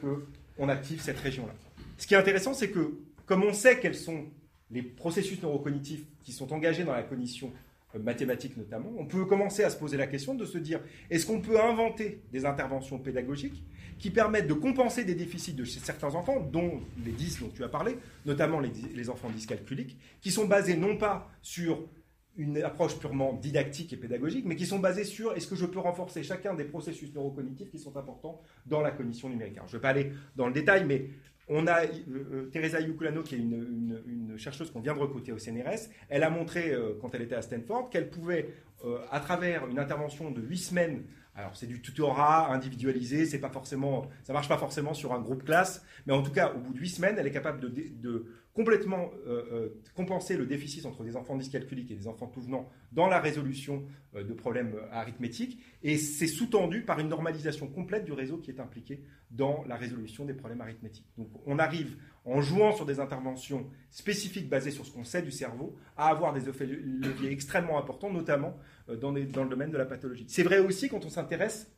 qu'on 0.58 0.70
active 0.70 1.02
cette 1.02 1.20
région-là. 1.20 1.54
Ce 1.98 2.08
qui 2.08 2.14
est 2.14 2.18
intéressant, 2.18 2.54
c'est 2.54 2.70
que 2.70 3.00
comme 3.26 3.44
on 3.44 3.54
sait 3.54 3.80
quels 3.80 3.96
sont 3.96 4.26
les 4.72 4.82
processus 4.82 5.42
neurocognitifs 5.42 6.04
qui 6.24 6.32
sont 6.32 6.52
engagés 6.54 6.84
dans 6.84 6.94
la 6.94 7.04
cognition 7.04 7.52
euh, 7.96 8.00
mathématique 8.00 8.58
notamment, 8.58 8.92
on 8.98 9.06
peut 9.06 9.26
commencer 9.26 9.64
à 9.64 9.70
se 9.70 9.78
poser 9.78 9.98
la 9.98 10.08
question 10.08 10.36
de 10.36 10.46
se 10.46 10.58
dire 10.58 10.80
est-ce 11.10 11.26
qu'on 11.26 11.42
peut 11.42 11.60
inventer 11.60 12.22
des 12.32 12.46
interventions 12.46 12.98
pédagogiques 13.00 13.64
qui 14.00 14.10
permettent 14.10 14.48
de 14.48 14.54
compenser 14.54 15.06
des 15.06 15.16
déficits 15.16 15.54
de 15.54 15.64
certains 15.64 16.16
enfants, 16.16 16.42
dont 16.42 16.82
les 17.06 17.12
10 17.12 17.40
dont 17.40 17.50
tu 17.50 17.64
as 17.64 17.70
parlé, 17.70 17.98
notamment 18.26 18.60
les, 18.60 18.72
les 18.94 19.10
enfants 19.10 19.30
dyscalculiques, 19.30 19.98
qui 20.20 20.32
sont 20.32 20.46
basés 20.46 20.76
non 20.76 20.98
pas 20.98 21.30
sur 21.42 21.88
une 22.38 22.62
approche 22.62 22.98
purement 23.00 23.34
didactique 23.34 23.94
et 23.94 23.98
pédagogique, 23.98 24.46
mais 24.46 24.56
qui 24.56 24.66
sont 24.66 24.80
basées 24.80 25.04
sur 25.04 25.34
est-ce 25.34 25.48
que 25.48 25.56
je 25.56 25.66
peux 25.66 25.80
renforcer 25.80 26.24
chacun 26.24 26.54
des 26.54 26.66
processus 26.66 27.14
neurocognitifs 27.14 27.70
qui 27.70 27.80
sont 27.80 27.96
importants 27.96 28.42
dans 28.66 28.82
la 28.82 28.92
cognition 28.92 29.30
numérique. 29.30 29.56
je 29.56 29.62
ne 29.64 29.72
vais 29.72 29.80
pas 29.80 29.90
aller 29.90 30.12
dans 30.36 30.48
le 30.48 30.54
détail, 30.54 30.86
mais 30.86 31.10
on 31.48 31.68
a 31.68 31.84
euh, 31.84 31.88
euh, 32.10 32.50
Teresa 32.52 32.80
Yuculano, 32.80 33.24
qui 33.24 33.36
est 33.36 33.40
une, 33.40 34.36
chercheuse 34.38 34.72
qu'on 34.72 34.82
vient 34.82 34.94
de 34.94 35.00
recruter 35.00 35.32
au 35.32 35.38
CNRS. 35.38 35.90
Elle 36.10 36.24
a 36.24 36.30
montré, 36.30 36.72
euh, 36.72 36.98
quand 37.00 37.14
elle 37.16 37.22
était 37.22 37.36
à 37.36 37.42
Stanford, 37.42 37.90
qu'elle 37.90 38.10
pouvait, 38.10 38.54
à 39.10 39.20
travers 39.20 39.66
une 39.68 39.80
intervention 39.80 40.30
de 40.30 40.42
8 40.42 40.58
semaines, 40.58 41.04
alors 41.34 41.56
c'est 41.56 41.66
du 41.66 41.82
tutorat 41.82 42.54
individualisé, 42.54 43.26
c'est 43.26 43.40
pas 43.40 43.50
forcément, 43.50 44.08
ça 44.24 44.32
marche 44.32 44.48
pas 44.48 44.60
forcément 44.60 44.94
sur 44.94 45.12
un 45.14 45.20
groupe 45.20 45.44
classe, 45.44 45.84
mais 46.06 46.14
en 46.14 46.22
tout 46.22 46.32
cas, 46.32 46.54
au 46.54 46.60
bout 46.60 46.74
de 46.74 46.80
8 46.80 46.90
semaines, 46.90 47.16
elle 47.18 47.26
est 47.26 47.32
capable 47.32 47.62
de 47.62 48.26
complètement 48.56 49.12
euh, 49.28 49.44
euh, 49.52 49.82
compenser 49.96 50.38
le 50.38 50.46
déficit 50.46 50.86
entre 50.86 51.04
des 51.04 51.18
enfants 51.18 51.36
dyscalculiques 51.36 51.92
et 51.92 51.96
des 51.96 52.08
enfants 52.08 52.28
tout 52.28 52.42
venant 52.42 52.70
dans 52.94 53.08
la 53.08 53.20
résolution 53.20 53.86
euh, 54.16 54.24
de 54.24 54.34
problèmes 54.34 54.76
arithmétiques. 54.92 55.62
Et 55.84 55.98
c'est 55.98 56.26
sous-tendu 56.26 56.82
par 56.82 57.00
une 57.00 57.10
normalisation 57.10 57.68
complète 57.68 58.06
du 58.06 58.14
réseau 58.14 58.38
qui 58.38 58.52
est 58.52 58.62
impliqué 58.62 59.04
dans 59.30 59.66
la 59.68 59.76
résolution 59.76 60.24
des 60.24 60.34
problèmes 60.34 60.62
arithmétiques. 60.62 61.06
Donc 61.18 61.28
on 61.46 61.60
arrive, 61.60 61.98
en 62.24 62.42
jouant 62.42 62.72
sur 62.74 62.86
des 62.86 63.02
interventions 63.02 63.68
spécifiques 63.92 64.48
basées 64.48 64.72
sur 64.72 64.86
ce 64.86 64.92
qu'on 64.92 65.04
sait 65.04 65.22
du 65.22 65.32
cerveau, 65.32 65.76
à 65.98 66.08
avoir 66.08 66.32
des 66.32 66.48
effets 66.48 66.66
leviers 66.66 67.32
extrêmement 67.32 67.78
importants, 67.78 68.12
notamment 68.12 68.56
dans, 68.88 69.12
dans 69.12 69.44
le 69.44 69.50
domaine 69.50 69.70
de 69.70 69.78
la 69.78 69.86
pathologie. 69.86 70.26
C'est 70.30 70.44
vrai 70.44 70.60
aussi 70.60 70.88
quand 70.88 71.04
on 71.04 71.10
s'intéresse 71.10 71.76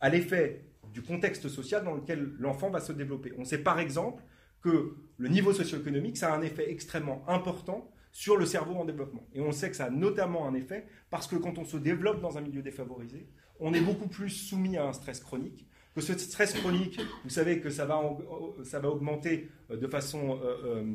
à 0.00 0.08
l'effet 0.08 0.64
du 0.92 1.02
contexte 1.02 1.48
social 1.48 1.84
dans 1.84 1.94
lequel 1.94 2.32
l'enfant 2.40 2.70
va 2.70 2.80
se 2.80 2.92
développer. 2.92 3.32
On 3.38 3.44
sait 3.44 3.58
par 3.58 3.78
exemple 3.78 4.24
que 4.64 4.96
le 5.18 5.28
niveau 5.28 5.52
socio-économique, 5.52 6.16
ça 6.16 6.32
a 6.32 6.36
un 6.36 6.40
effet 6.40 6.70
extrêmement 6.70 7.22
important 7.28 7.90
sur 8.12 8.38
le 8.38 8.46
cerveau 8.46 8.74
en 8.76 8.86
développement. 8.86 9.26
Et 9.34 9.40
on 9.42 9.52
sait 9.52 9.68
que 9.68 9.76
ça 9.76 9.86
a 9.86 9.90
notamment 9.90 10.48
un 10.48 10.54
effet 10.54 10.86
parce 11.10 11.26
que 11.26 11.36
quand 11.36 11.58
on 11.58 11.66
se 11.66 11.76
développe 11.76 12.22
dans 12.22 12.38
un 12.38 12.40
milieu 12.40 12.62
défavorisé, 12.62 13.28
on 13.60 13.74
est 13.74 13.80
beaucoup 13.82 14.08
plus 14.08 14.30
soumis 14.30 14.78
à 14.78 14.86
un 14.86 14.94
stress 14.94 15.20
chronique. 15.20 15.68
Que 15.94 16.00
ce 16.00 16.16
stress 16.16 16.54
chronique, 16.54 16.98
vous 17.24 17.30
savez 17.30 17.60
que 17.60 17.68
ça 17.68 17.84
va, 17.84 18.00
ça 18.64 18.80
va 18.80 18.88
augmenter 18.88 19.50
euh, 19.70 19.76
de 19.76 19.86
façon 19.86 20.40
euh, 20.42 20.56
euh, 20.64 20.92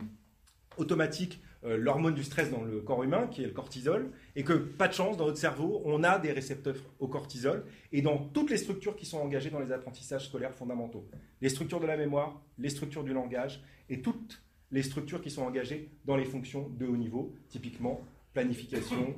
automatique 0.78 1.40
l'hormone 1.64 2.16
du 2.16 2.24
stress 2.24 2.50
dans 2.50 2.64
le 2.64 2.80
corps 2.80 3.04
humain, 3.04 3.28
qui 3.28 3.44
est 3.44 3.48
le 3.48 3.52
cortisol, 3.52 4.12
et 4.36 4.44
que, 4.44 4.54
pas 4.54 4.88
de 4.88 4.94
chance, 4.94 5.18
dans 5.18 5.26
notre 5.26 5.38
cerveau, 5.38 5.82
on 5.84 6.04
a 6.04 6.18
des 6.18 6.32
récepteurs 6.32 6.78
au 7.00 7.08
cortisol, 7.08 7.66
et 7.92 8.02
dans 8.02 8.18
toutes 8.18 8.50
les 8.50 8.58
structures 8.58 8.96
qui 8.96 9.06
sont 9.06 9.18
engagées 9.18 9.50
dans 9.50 9.60
les 9.60 9.72
apprentissages 9.72 10.28
scolaires 10.28 10.54
fondamentaux. 10.56 11.06
Les 11.42 11.50
structures 11.50 11.82
de 11.82 11.86
la 11.86 11.98
mémoire, 11.98 12.42
les 12.58 12.70
structures 12.70 13.04
du 13.04 13.14
langage, 13.14 13.62
et 13.90 14.02
toutes 14.02 14.42
les 14.72 14.84
structures 14.84 15.22
qui 15.22 15.32
sont 15.32 15.44
engagées 15.44 15.90
dans 16.06 16.16
les 16.16 16.26
fonctions 16.26 16.70
de 16.70 16.86
haut 16.86 16.98
niveau, 16.98 17.34
typiquement 17.50 18.02
planification, 18.34 19.16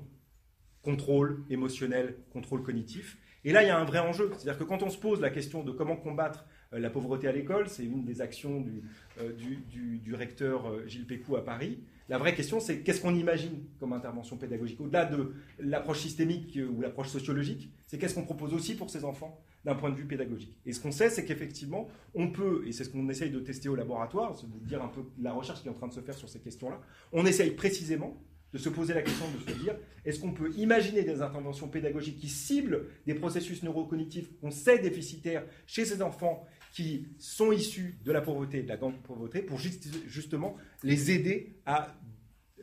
contrôle 0.81 1.43
émotionnel, 1.49 2.15
contrôle 2.31 2.63
cognitif. 2.63 3.17
Et 3.43 3.51
là, 3.51 3.63
il 3.63 3.67
y 3.67 3.69
a 3.69 3.77
un 3.77 3.83
vrai 3.83 3.99
enjeu. 3.99 4.31
C'est-à-dire 4.33 4.57
que 4.57 4.63
quand 4.63 4.83
on 4.83 4.89
se 4.89 4.97
pose 4.97 5.19
la 5.19 5.29
question 5.29 5.63
de 5.63 5.71
comment 5.71 5.95
combattre 5.95 6.45
euh, 6.73 6.79
la 6.79 6.89
pauvreté 6.89 7.27
à 7.27 7.31
l'école, 7.31 7.67
c'est 7.67 7.85
une 7.85 8.05
des 8.05 8.21
actions 8.21 8.61
du, 8.61 8.83
euh, 9.19 9.31
du, 9.33 10.13
recteur 10.13 10.67
euh, 10.67 10.87
Gilles 10.87 11.07
Pécou 11.07 11.35
à 11.35 11.43
Paris. 11.43 11.79
La 12.11 12.17
vraie 12.17 12.35
question, 12.35 12.59
c'est 12.59 12.81
qu'est-ce 12.81 12.99
qu'on 12.99 13.15
imagine 13.15 13.63
comme 13.79 13.93
intervention 13.93 14.35
pédagogique 14.35 14.81
Au-delà 14.81 15.05
de 15.05 15.33
l'approche 15.59 16.01
systémique 16.01 16.59
ou 16.69 16.81
l'approche 16.81 17.07
sociologique, 17.07 17.71
c'est 17.87 17.97
qu'est-ce 17.97 18.15
qu'on 18.15 18.25
propose 18.25 18.53
aussi 18.53 18.75
pour 18.75 18.89
ces 18.89 19.05
enfants 19.05 19.41
d'un 19.63 19.75
point 19.75 19.91
de 19.91 19.95
vue 19.95 20.05
pédagogique. 20.05 20.59
Et 20.65 20.73
ce 20.73 20.81
qu'on 20.81 20.91
sait, 20.91 21.09
c'est 21.09 21.23
qu'effectivement, 21.23 21.87
on 22.13 22.29
peut, 22.29 22.63
et 22.67 22.73
c'est 22.73 22.83
ce 22.83 22.89
qu'on 22.89 23.07
essaye 23.07 23.31
de 23.31 23.39
tester 23.39 23.69
au 23.69 23.75
laboratoire, 23.75 24.35
c'est 24.37 24.45
de 24.45 24.67
dire 24.67 24.83
un 24.83 24.89
peu 24.89 25.03
la 25.21 25.31
recherche 25.31 25.61
qui 25.61 25.69
est 25.69 25.71
en 25.71 25.75
train 25.75 25.87
de 25.87 25.93
se 25.93 26.01
faire 26.01 26.15
sur 26.15 26.27
ces 26.27 26.39
questions-là, 26.39 26.81
on 27.13 27.25
essaye 27.25 27.51
précisément 27.51 28.21
de 28.51 28.57
se 28.57 28.67
poser 28.67 28.93
la 28.93 29.03
question 29.03 29.25
de 29.31 29.49
se 29.49 29.57
dire 29.57 29.75
est-ce 30.03 30.19
qu'on 30.19 30.33
peut 30.33 30.51
imaginer 30.57 31.03
des 31.03 31.21
interventions 31.21 31.69
pédagogiques 31.69 32.19
qui 32.19 32.27
ciblent 32.27 32.87
des 33.05 33.13
processus 33.13 33.63
neurocognitifs 33.63 34.37
qu'on 34.41 34.51
sait 34.51 34.79
déficitaires 34.79 35.45
chez 35.65 35.85
ces 35.85 36.01
enfants 36.01 36.45
qui 36.71 37.07
sont 37.19 37.51
issus 37.51 37.97
de 38.03 38.11
la 38.11 38.21
pauvreté, 38.21 38.63
de 38.63 38.69
la 38.69 38.77
grande 38.77 39.01
pauvreté, 39.03 39.41
pour 39.41 39.59
justement 39.59 40.55
les 40.83 41.11
aider 41.11 41.55
à 41.65 41.95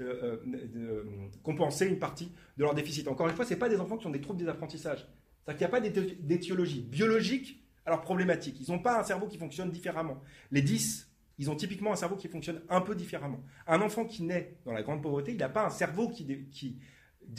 euh, 0.01 0.39
euh, 0.77 1.05
compenser 1.43 1.87
une 1.87 1.99
partie 1.99 2.33
de 2.57 2.63
leur 2.63 2.75
déficit. 2.75 3.07
Encore 3.09 3.29
une 3.29 3.35
fois, 3.35 3.45
ce 3.45 3.55
pas 3.55 3.69
des 3.69 3.81
enfants 3.81 3.97
qui 3.97 4.07
ont 4.07 4.11
des 4.11 4.21
troubles 4.21 4.39
des 4.39 4.49
apprentissages. 4.49 5.07
C'est-à-dire 5.45 5.71
qu'il 5.71 5.81
n'y 5.81 5.89
a 5.89 5.91
pas 5.91 6.17
d'étiologie 6.21 6.83
biologique 6.83 7.63
alors 7.85 8.03
problématique. 8.03 8.61
Ils 8.61 8.71
n'ont 8.71 8.81
pas 8.81 9.01
un 9.01 9.03
cerveau 9.03 9.27
qui 9.27 9.39
fonctionne 9.39 9.71
différemment. 9.71 10.23
Les 10.51 10.63
10 10.63 11.09
ils 11.39 11.51
ont 11.51 11.55
typiquement 11.55 11.93
un 11.93 11.97
cerveau 11.97 12.17
qui 12.17 12.29
fonctionne 12.29 12.61
un 12.69 12.81
peu 12.81 12.95
différemment. 12.95 13.41
Un 13.67 13.81
enfant 13.81 14.05
qui 14.05 14.25
naît 14.25 14.57
dans 14.65 14.73
la 14.73 14.83
grande 14.83 15.03
pauvreté, 15.03 15.33
il 15.33 15.39
n'a 15.39 15.49
pas 15.49 15.65
un 15.65 15.71
cerveau 15.71 16.09
qui, 16.09 16.27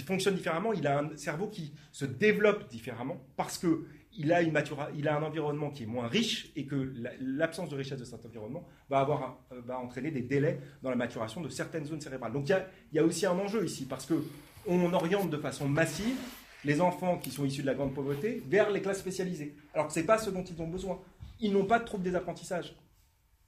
fonctionne 0.06 0.36
différemment, 0.36 0.72
il 0.72 0.88
a 0.88 1.00
un 1.00 1.18
cerveau 1.18 1.48
qui 1.48 1.74
se 1.92 2.06
développe 2.06 2.70
différemment 2.70 3.18
parce 3.36 3.58
que 3.58 3.86
il 4.20 4.34
a, 4.34 4.42
une 4.42 4.62
il 4.98 5.08
a 5.08 5.18
un 5.18 5.24
environnement 5.24 5.72
qui 5.72 5.84
est 5.84 5.86
moins 5.86 6.08
riche 6.08 6.52
et 6.58 6.66
que 6.66 6.94
l'absence 7.22 7.70
de 7.70 7.76
richesse 7.78 8.00
de 8.00 8.04
cet 8.04 8.26
environnement 8.26 8.68
va, 8.90 9.00
avoir, 9.00 9.40
euh, 9.54 9.62
va 9.66 9.80
entraîner 9.80 10.12
des 10.12 10.22
délais 10.22 10.60
dans 10.84 10.90
la 10.90 10.98
maturation 10.98 11.40
de 11.40 11.48
certaines 11.48 11.86
zones 11.86 12.02
cérébrales. 12.02 12.34
Donc 12.34 12.50
il 12.50 12.52
y 12.52 12.54
a, 12.54 12.68
il 12.92 12.98
y 12.98 13.00
a 13.00 13.06
aussi 13.06 13.26
un 13.26 13.40
enjeu 13.40 13.64
ici 13.64 13.86
parce 13.86 14.06
que 14.06 14.16
on 14.68 14.94
oriente 14.94 15.30
de 15.30 15.38
façon 15.38 15.70
massive 15.70 16.18
les 16.66 16.82
enfants 16.82 17.18
qui 17.18 17.32
sont 17.32 17.46
issus 17.46 17.62
de 17.62 17.68
la 17.68 17.76
grande 17.76 17.94
pauvreté 17.94 18.44
vers 18.46 18.70
les 18.70 18.82
classes 18.82 19.00
spécialisées, 19.00 19.56
alors 19.74 19.88
que 19.88 19.94
ce 19.94 20.00
n'est 20.02 20.06
pas 20.06 20.18
ce 20.18 20.30
dont 20.30 20.44
ils 20.44 20.62
ont 20.62 20.68
besoin. 20.68 21.00
Ils 21.40 21.54
n'ont 21.54 21.66
pas 21.66 21.80
de 21.80 21.86
troubles 21.86 22.04
des 22.04 22.16
apprentissages. 22.16 22.76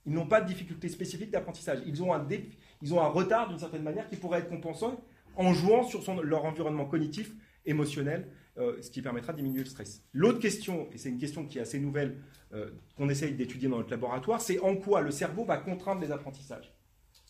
Ils 0.06 0.14
n'ont 0.14 0.26
pas 0.26 0.40
de 0.40 0.46
difficultés 0.46 0.88
spécifiques 0.88 1.30
d'apprentissage. 1.30 1.80
Ils, 1.86 2.02
ont 2.02 2.14
un 2.14 2.26
ils 2.80 2.94
ont 2.94 3.00
un 3.02 3.08
retard 3.08 3.48
d'une 3.48 3.58
certaine 3.58 3.82
manière 3.82 4.08
qui 4.08 4.16
pourrait 4.16 4.38
être 4.38 4.48
compensé 4.48 4.86
en 5.36 5.52
jouant 5.52 5.82
sur 5.82 6.22
leur 6.22 6.46
environnement 6.46 6.86
cognitif, 6.86 7.30
émotionnel, 7.66 8.28
ce 8.56 8.90
qui 8.90 9.02
permettra 9.02 9.32
de 9.32 9.38
diminuer 9.38 9.60
le 9.60 9.68
stress. 9.68 10.02
L'autre 10.12 10.38
question, 10.38 10.88
et 10.92 10.98
c'est 10.98 11.08
une 11.08 11.18
question 11.18 11.46
qui 11.46 11.58
est 11.58 11.62
assez 11.62 11.78
nouvelle, 11.78 12.18
euh, 12.52 12.70
qu'on 12.96 13.08
essaye 13.08 13.32
d'étudier 13.32 13.68
dans 13.68 13.78
notre 13.78 13.90
laboratoire, 13.90 14.40
c'est 14.42 14.58
en 14.58 14.76
quoi 14.76 15.00
le 15.00 15.10
cerveau 15.10 15.44
va 15.44 15.56
contraindre 15.56 16.02
les 16.02 16.10
apprentissages. 16.10 16.74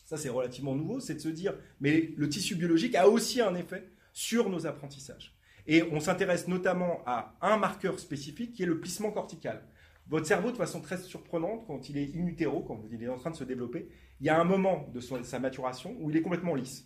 Ça, 0.03 0.17
c'est 0.17 0.29
relativement 0.29 0.75
nouveau, 0.75 0.99
c'est 0.99 1.15
de 1.15 1.19
se 1.19 1.29
dire, 1.29 1.55
mais 1.79 2.13
le 2.17 2.27
tissu 2.27 2.55
biologique 2.55 2.95
a 2.95 3.07
aussi 3.07 3.39
un 3.39 3.55
effet 3.55 3.89
sur 4.11 4.49
nos 4.49 4.67
apprentissages. 4.67 5.33
Et 5.65 5.81
on 5.81 6.01
s'intéresse 6.01 6.49
notamment 6.49 7.01
à 7.05 7.37
un 7.41 7.57
marqueur 7.57 7.99
spécifique 7.99 8.51
qui 8.51 8.63
est 8.63 8.65
le 8.65 8.81
plissement 8.81 9.11
cortical. 9.11 9.63
Votre 10.09 10.25
cerveau, 10.25 10.51
de 10.51 10.57
façon 10.57 10.81
très 10.81 10.97
surprenante, 10.97 11.65
quand 11.65 11.87
il 11.87 11.97
est 11.97 12.13
in 12.15 12.27
utero, 12.27 12.61
quand 12.61 12.83
il 12.91 13.01
est 13.01 13.07
en 13.07 13.17
train 13.17 13.31
de 13.31 13.37
se 13.37 13.45
développer, 13.45 13.87
il 14.19 14.27
y 14.27 14.29
a 14.29 14.37
un 14.37 14.43
moment 14.43 14.89
de 14.93 14.99
sa 14.99 15.39
maturation 15.39 15.95
où 16.01 16.09
il 16.09 16.17
est 16.17 16.21
complètement 16.21 16.55
lisse. 16.55 16.85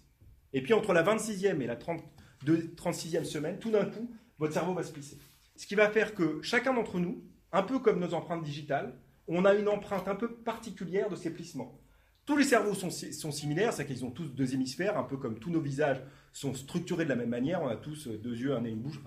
Et 0.53 0.61
puis 0.61 0.73
entre 0.73 0.93
la 0.93 1.03
26e 1.03 1.59
et 1.59 1.65
la 1.65 1.75
36e 1.75 3.23
semaine, 3.23 3.57
tout 3.57 3.71
d'un 3.71 3.85
coup, 3.85 4.11
votre 4.39 4.53
cerveau 4.53 4.73
va 4.73 4.83
se 4.83 4.91
plisser. 4.91 5.17
Ce 5.55 5.65
qui 5.65 5.75
va 5.75 5.89
faire 5.89 6.13
que 6.13 6.41
chacun 6.41 6.73
d'entre 6.73 6.99
nous, 6.99 7.23
un 7.51 7.63
peu 7.63 7.79
comme 7.79 7.99
nos 7.99 8.13
empreintes 8.13 8.43
digitales, 8.43 8.93
on 9.27 9.45
a 9.45 9.53
une 9.53 9.67
empreinte 9.67 10.07
un 10.07 10.15
peu 10.15 10.31
particulière 10.31 11.09
de 11.09 11.15
ces 11.15 11.31
plissements. 11.31 11.79
Tous 12.25 12.35
les 12.35 12.43
cerveaux 12.43 12.73
sont, 12.73 12.89
similaires, 13.31 13.71
c'est 13.71 13.85
qu'ils 13.85 14.03
ont 14.03 14.11
tous 14.11 14.25
deux 14.25 14.53
hémisphères, 14.53 14.97
un 14.97 15.03
peu 15.03 15.15
comme 15.15 15.39
tous 15.39 15.49
nos 15.49 15.61
visages 15.61 16.01
sont 16.33 16.53
structurés 16.53 17.05
de 17.05 17.09
la 17.09 17.15
même 17.15 17.29
manière. 17.29 17.63
On 17.63 17.69
a 17.69 17.77
tous 17.77 18.09
deux 18.09 18.35
yeux, 18.35 18.53
un 18.53 18.61
nez, 18.61 18.69
une 18.69 18.81
bouche, 18.81 18.99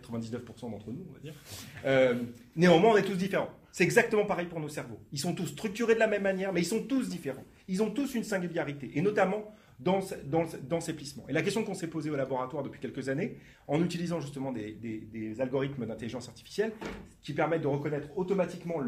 99% 0.00 0.70
d'entre 0.70 0.92
nous, 0.92 1.04
on 1.08 1.12
va 1.12 1.18
dire. 1.18 1.34
Euh, 1.84 2.22
néanmoins, 2.54 2.92
on 2.92 2.96
est 2.96 3.02
tous 3.02 3.16
différents. 3.16 3.50
C'est 3.72 3.82
exactement 3.82 4.24
pareil 4.26 4.46
pour 4.46 4.60
nos 4.60 4.68
cerveaux. 4.68 5.00
Ils 5.12 5.18
sont 5.18 5.34
tous 5.34 5.46
structurés 5.46 5.94
de 5.94 5.98
la 5.98 6.06
même 6.06 6.22
manière, 6.22 6.52
mais 6.52 6.60
ils 6.60 6.66
sont 6.66 6.84
tous 6.84 7.08
différents. 7.08 7.44
Ils 7.66 7.82
ont 7.82 7.90
tous 7.90 8.14
une 8.14 8.24
singularité, 8.24 8.92
et 8.94 9.02
notamment 9.02 9.52
dans, 9.78 10.00
dans, 10.24 10.80
ces 10.80 10.92
plissements. 10.92 11.24
Et 11.28 11.32
la 11.32 11.42
question 11.42 11.62
qu'on 11.62 11.74
s'est 11.74 11.86
posée 11.86 12.10
au 12.10 12.16
laboratoire 12.16 12.64
depuis 12.64 12.80
quelques 12.80 13.08
années, 13.08 13.38
en 13.68 13.82
utilisant 13.82 14.20
justement 14.20 14.52
des, 14.52 15.36
algorithmes 15.40 15.86
d'intelligence 15.86 16.28
artificielle 16.28 16.72
qui 17.22 17.32
permettent 17.32 17.62
de 17.62 17.68
reconnaître 17.68 18.08
automatiquement 18.16 18.82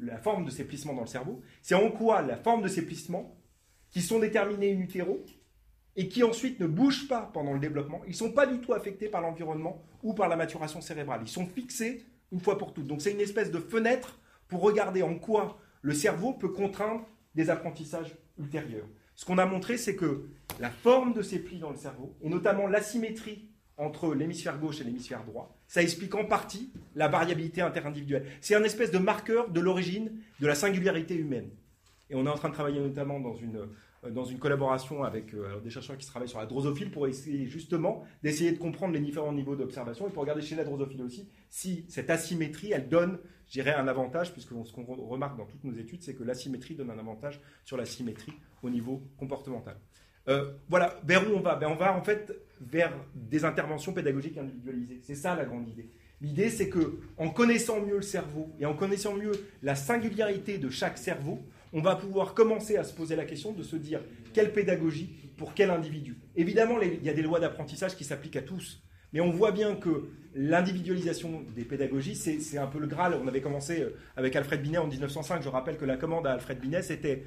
la 0.00 0.18
forme 0.18 0.44
de 0.44 0.50
ces 0.50 0.64
plissements 0.64 0.94
dans 0.94 1.02
le 1.02 1.06
cerveau, 1.06 1.40
c'est 1.62 1.76
en 1.76 1.90
quoi 1.90 2.22
la 2.22 2.36
forme 2.36 2.62
de 2.62 2.68
ces 2.68 2.84
plissements, 2.84 3.36
qui 3.90 4.02
sont 4.02 4.18
déterminés 4.18 4.72
in 4.72 4.80
utero, 4.80 5.24
et 5.96 6.08
qui 6.08 6.24
ensuite 6.24 6.58
ne 6.60 6.66
bougent 6.66 7.06
pas 7.08 7.30
pendant 7.32 7.52
le 7.52 7.60
développement, 7.60 8.02
ils 8.06 8.10
ne 8.10 8.16
sont 8.16 8.32
pas 8.32 8.46
du 8.46 8.58
tout 8.58 8.72
affectés 8.72 9.08
par 9.08 9.20
l'environnement 9.20 9.80
ou 10.02 10.12
par 10.12 10.28
la 10.28 10.36
maturation 10.36 10.80
cérébrale. 10.80 11.20
Ils 11.22 11.28
sont 11.28 11.46
fixés 11.46 12.04
une 12.32 12.40
fois 12.40 12.58
pour 12.58 12.74
toutes. 12.74 12.86
Donc 12.86 13.00
c'est 13.00 13.12
une 13.12 13.20
espèce 13.20 13.50
de 13.52 13.60
fenêtre 13.60 14.18
pour 14.48 14.60
regarder 14.60 15.02
en 15.02 15.14
quoi 15.14 15.58
le 15.82 15.94
cerveau 15.94 16.32
peut 16.32 16.48
contraindre 16.48 17.06
des 17.34 17.50
apprentissages 17.50 18.16
ultérieurs. 18.38 18.88
Ce 19.14 19.24
qu'on 19.24 19.38
a 19.38 19.46
montré, 19.46 19.76
c'est 19.76 19.96
que 19.96 20.28
la 20.60 20.70
forme 20.70 21.12
de 21.12 21.22
ces 21.22 21.38
plis 21.38 21.58
dans 21.58 21.70
le 21.70 21.76
cerveau, 21.76 22.14
et 22.22 22.28
notamment 22.28 22.66
l'asymétrie 22.66 23.48
entre 23.76 24.14
l'hémisphère 24.14 24.58
gauche 24.58 24.80
et 24.80 24.84
l'hémisphère 24.84 25.24
droit, 25.24 25.56
ça 25.66 25.82
explique 25.82 26.14
en 26.14 26.24
partie 26.24 26.72
la 26.94 27.08
variabilité 27.08 27.60
interindividuelle. 27.60 28.26
C'est 28.40 28.54
un 28.54 28.62
espèce 28.62 28.90
de 28.90 28.98
marqueur 28.98 29.50
de 29.50 29.60
l'origine 29.60 30.12
de 30.40 30.46
la 30.46 30.54
singularité 30.54 31.14
humaine. 31.14 31.50
Et 32.10 32.14
on 32.14 32.26
est 32.26 32.30
en 32.30 32.36
train 32.36 32.50
de 32.50 32.54
travailler 32.54 32.80
notamment 32.80 33.18
dans 33.18 33.34
une 33.34 33.56
euh, 33.56 34.10
dans 34.10 34.24
une 34.24 34.38
collaboration 34.38 35.02
avec 35.02 35.32
euh, 35.32 35.60
des 35.60 35.70
chercheurs 35.70 35.96
qui 35.96 36.06
travaillent 36.06 36.28
sur 36.28 36.38
la 36.38 36.46
drosophile 36.46 36.90
pour 36.90 37.06
essayer 37.06 37.46
justement 37.46 38.04
d'essayer 38.22 38.52
de 38.52 38.58
comprendre 38.58 38.92
les 38.92 39.00
différents 39.00 39.32
niveaux 39.32 39.56
d'observation 39.56 40.06
et 40.06 40.10
pour 40.10 40.22
regarder 40.22 40.42
chez 40.42 40.56
la 40.56 40.64
drosophile 40.64 41.02
aussi 41.02 41.26
si 41.54 41.84
cette 41.88 42.10
asymétrie, 42.10 42.72
elle 42.72 42.88
donne, 42.88 43.18
je 43.46 43.52
dirais, 43.52 43.74
un 43.74 43.86
avantage, 43.86 44.32
puisque 44.32 44.50
ce 44.64 44.72
qu'on 44.72 44.84
remarque 44.84 45.38
dans 45.38 45.46
toutes 45.46 45.62
nos 45.62 45.72
études, 45.72 46.02
c'est 46.02 46.14
que 46.14 46.24
l'asymétrie 46.24 46.74
donne 46.74 46.90
un 46.90 46.98
avantage 46.98 47.40
sur 47.64 47.76
la 47.76 47.86
symétrie 47.86 48.32
au 48.64 48.70
niveau 48.70 49.02
comportemental. 49.18 49.76
Euh, 50.28 50.52
voilà, 50.68 50.98
vers 51.04 51.28
où 51.28 51.34
on 51.34 51.40
va? 51.40 51.56
Ben, 51.56 51.68
On 51.68 51.76
va 51.76 51.94
en 51.96 52.02
fait 52.02 52.32
vers 52.60 52.92
des 53.14 53.44
interventions 53.44 53.92
pédagogiques 53.92 54.38
individualisées. 54.38 55.00
C'est 55.02 55.14
ça 55.14 55.34
la 55.34 55.44
grande 55.44 55.68
idée. 55.68 55.90
L'idée, 56.20 56.48
c'est 56.48 56.68
que 56.68 57.00
en 57.18 57.28
connaissant 57.28 57.80
mieux 57.80 57.96
le 57.96 58.02
cerveau 58.02 58.50
et 58.58 58.64
en 58.64 58.74
connaissant 58.74 59.14
mieux 59.14 59.32
la 59.62 59.74
singularité 59.74 60.58
de 60.58 60.70
chaque 60.70 60.96
cerveau, 60.96 61.40
on 61.72 61.82
va 61.82 61.96
pouvoir 61.96 62.34
commencer 62.34 62.76
à 62.76 62.84
se 62.84 62.94
poser 62.94 63.16
la 63.16 63.24
question 63.24 63.52
de 63.52 63.62
se 63.62 63.76
dire 63.76 64.00
quelle 64.32 64.52
pédagogie 64.52 65.30
pour 65.36 65.52
quel 65.54 65.70
individu. 65.70 66.16
Évidemment, 66.36 66.80
il 66.80 67.04
y 67.04 67.10
a 67.10 67.12
des 67.12 67.22
lois 67.22 67.40
d'apprentissage 67.40 67.96
qui 67.96 68.04
s'appliquent 68.04 68.36
à 68.36 68.42
tous, 68.42 68.82
mais 69.12 69.20
on 69.20 69.30
voit 69.30 69.52
bien 69.52 69.74
que 69.74 70.08
l'individualisation 70.34 71.44
des 71.54 71.64
pédagogies, 71.64 72.16
c'est 72.16 72.58
un 72.58 72.66
peu 72.66 72.78
le 72.78 72.86
Graal. 72.86 73.14
On 73.22 73.28
avait 73.28 73.40
commencé 73.40 73.82
euh, 73.82 73.90
avec 74.16 74.34
Alfred 74.34 74.60
Binet 74.60 74.78
en 74.78 74.86
1905. 74.86 75.42
Je 75.42 75.48
rappelle 75.48 75.76
que 75.76 75.84
la 75.84 75.96
commande 75.96 76.26
à 76.26 76.32
Alfred 76.32 76.58
Binet, 76.58 76.82
c'était 76.82 77.24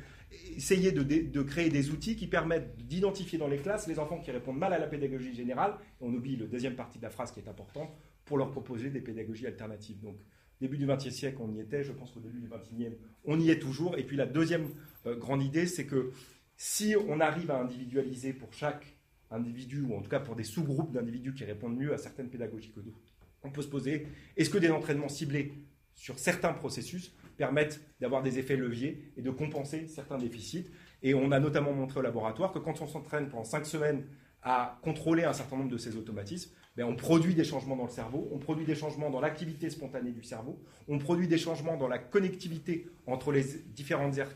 essayer 0.56 0.92
de, 0.92 1.42
créer 1.42 1.70
des 1.70 1.92
outils 1.92 2.16
qui 2.16 2.28
permettent 2.28 2.76
d'identifier 2.78 3.38
dans 3.38 3.48
les 3.48 3.58
classes 3.58 3.88
les 3.88 4.00
enfants 4.00 4.20
qui 4.20 4.32
répondent 4.32 4.58
mal 4.58 4.74
à 4.74 4.80
la 4.80 4.88
pédagogie 4.88 5.34
générale. 5.34 5.78
on 6.02 6.14
oublie 6.14 6.36
la 6.36 6.46
deuxième 6.46 6.76
partie 6.76 6.98
de 6.98 7.04
la 7.04 7.10
phrase 7.10 7.32
qui 7.32 7.40
est 7.40 7.48
importante 7.48 7.90
pour 8.26 8.38
leur 8.38 8.52
proposer 8.52 8.90
des 8.90 9.02
pédagogies 9.02 9.48
alternatives. 9.48 10.00
Donc, 10.02 10.18
début 10.60 10.78
du 10.78 10.86
XXe 10.86 11.10
siècle, 11.10 11.38
on 11.40 11.52
y 11.54 11.60
était. 11.60 11.84
Je 11.84 11.94
pense 11.94 12.12
qu'au 12.12 12.20
début 12.20 12.40
du 12.40 12.50
XXIe, 12.50 12.98
on 13.26 13.40
y 13.40 13.50
est 13.50 13.60
toujours. 13.60 13.98
Et 13.98 14.04
puis 14.04 14.18
la 14.18 14.26
deuxième 14.26 14.68
euh, 15.06 15.16
grande 15.16 15.44
idée, 15.44 15.66
c'est 15.66 15.86
que 15.86 16.12
si 16.58 16.96
on 17.08 17.20
arrive 17.20 17.52
à 17.52 17.60
individualiser 17.60 18.34
pour 18.34 18.52
chaque 18.54 18.98
individu, 19.30 19.82
ou 19.82 19.96
en 19.96 20.02
tout 20.02 20.10
cas 20.10 20.20
pour 20.20 20.36
des 20.36 20.44
sous-groupes 20.44 20.92
d'individus 20.92 21.34
qui 21.34 21.44
répondent 21.44 21.78
mieux 21.78 21.94
à 21.94 21.98
certaines 21.98 22.30
pédagogies 22.30 22.72
que 22.72 22.80
d'autres, 22.80 23.00
on 23.44 23.52
peut 23.52 23.62
se 23.62 23.68
poser, 23.68 24.08
est-ce 24.36 24.50
que 24.50 24.58
des 24.58 24.72
entraînements 24.72 25.10
ciblés 25.10 25.54
sur 25.94 26.18
certains 26.20 26.54
processus 26.54 27.14
permettent 27.38 27.82
d'avoir 28.02 28.24
des 28.24 28.40
effets 28.40 28.56
leviers 28.56 29.12
et 29.16 29.22
de 29.22 29.32
compenser 29.32 29.88
certains 29.88 30.18
déficits 30.18 30.66
Et 31.04 31.14
on 31.14 31.32
a 31.32 31.40
notamment 31.40 31.74
montré 31.74 32.00
au 32.00 32.04
laboratoire 32.04 32.52
que 32.52 32.60
quand 32.60 32.82
on 32.82 32.88
s'entraîne 32.88 33.30
pendant 33.30 33.44
cinq 33.44 33.66
semaines 33.66 34.06
à 34.44 34.80
contrôler 34.82 35.24
un 35.24 35.34
certain 35.34 35.58
nombre 35.58 35.72
de 35.72 35.78
ces 35.78 35.96
automatismes, 35.96 36.52
ben, 36.76 36.86
on 36.86 36.96
produit 36.96 37.34
des 37.34 37.44
changements 37.44 37.76
dans 37.76 37.86
le 37.86 37.90
cerveau, 37.90 38.28
on 38.32 38.38
produit 38.38 38.66
des 38.66 38.76
changements 38.76 39.10
dans 39.10 39.20
l'activité 39.20 39.70
spontanée 39.70 40.12
du 40.12 40.24
cerveau, 40.24 40.62
on 40.88 41.00
produit 41.00 41.28
des 41.28 41.38
changements 41.38 41.76
dans 41.76 41.88
la 41.88 41.98
connectivité 41.98 42.88
entre 43.08 43.32
les 43.32 43.44
différentes 43.44 44.18
aires 44.18 44.32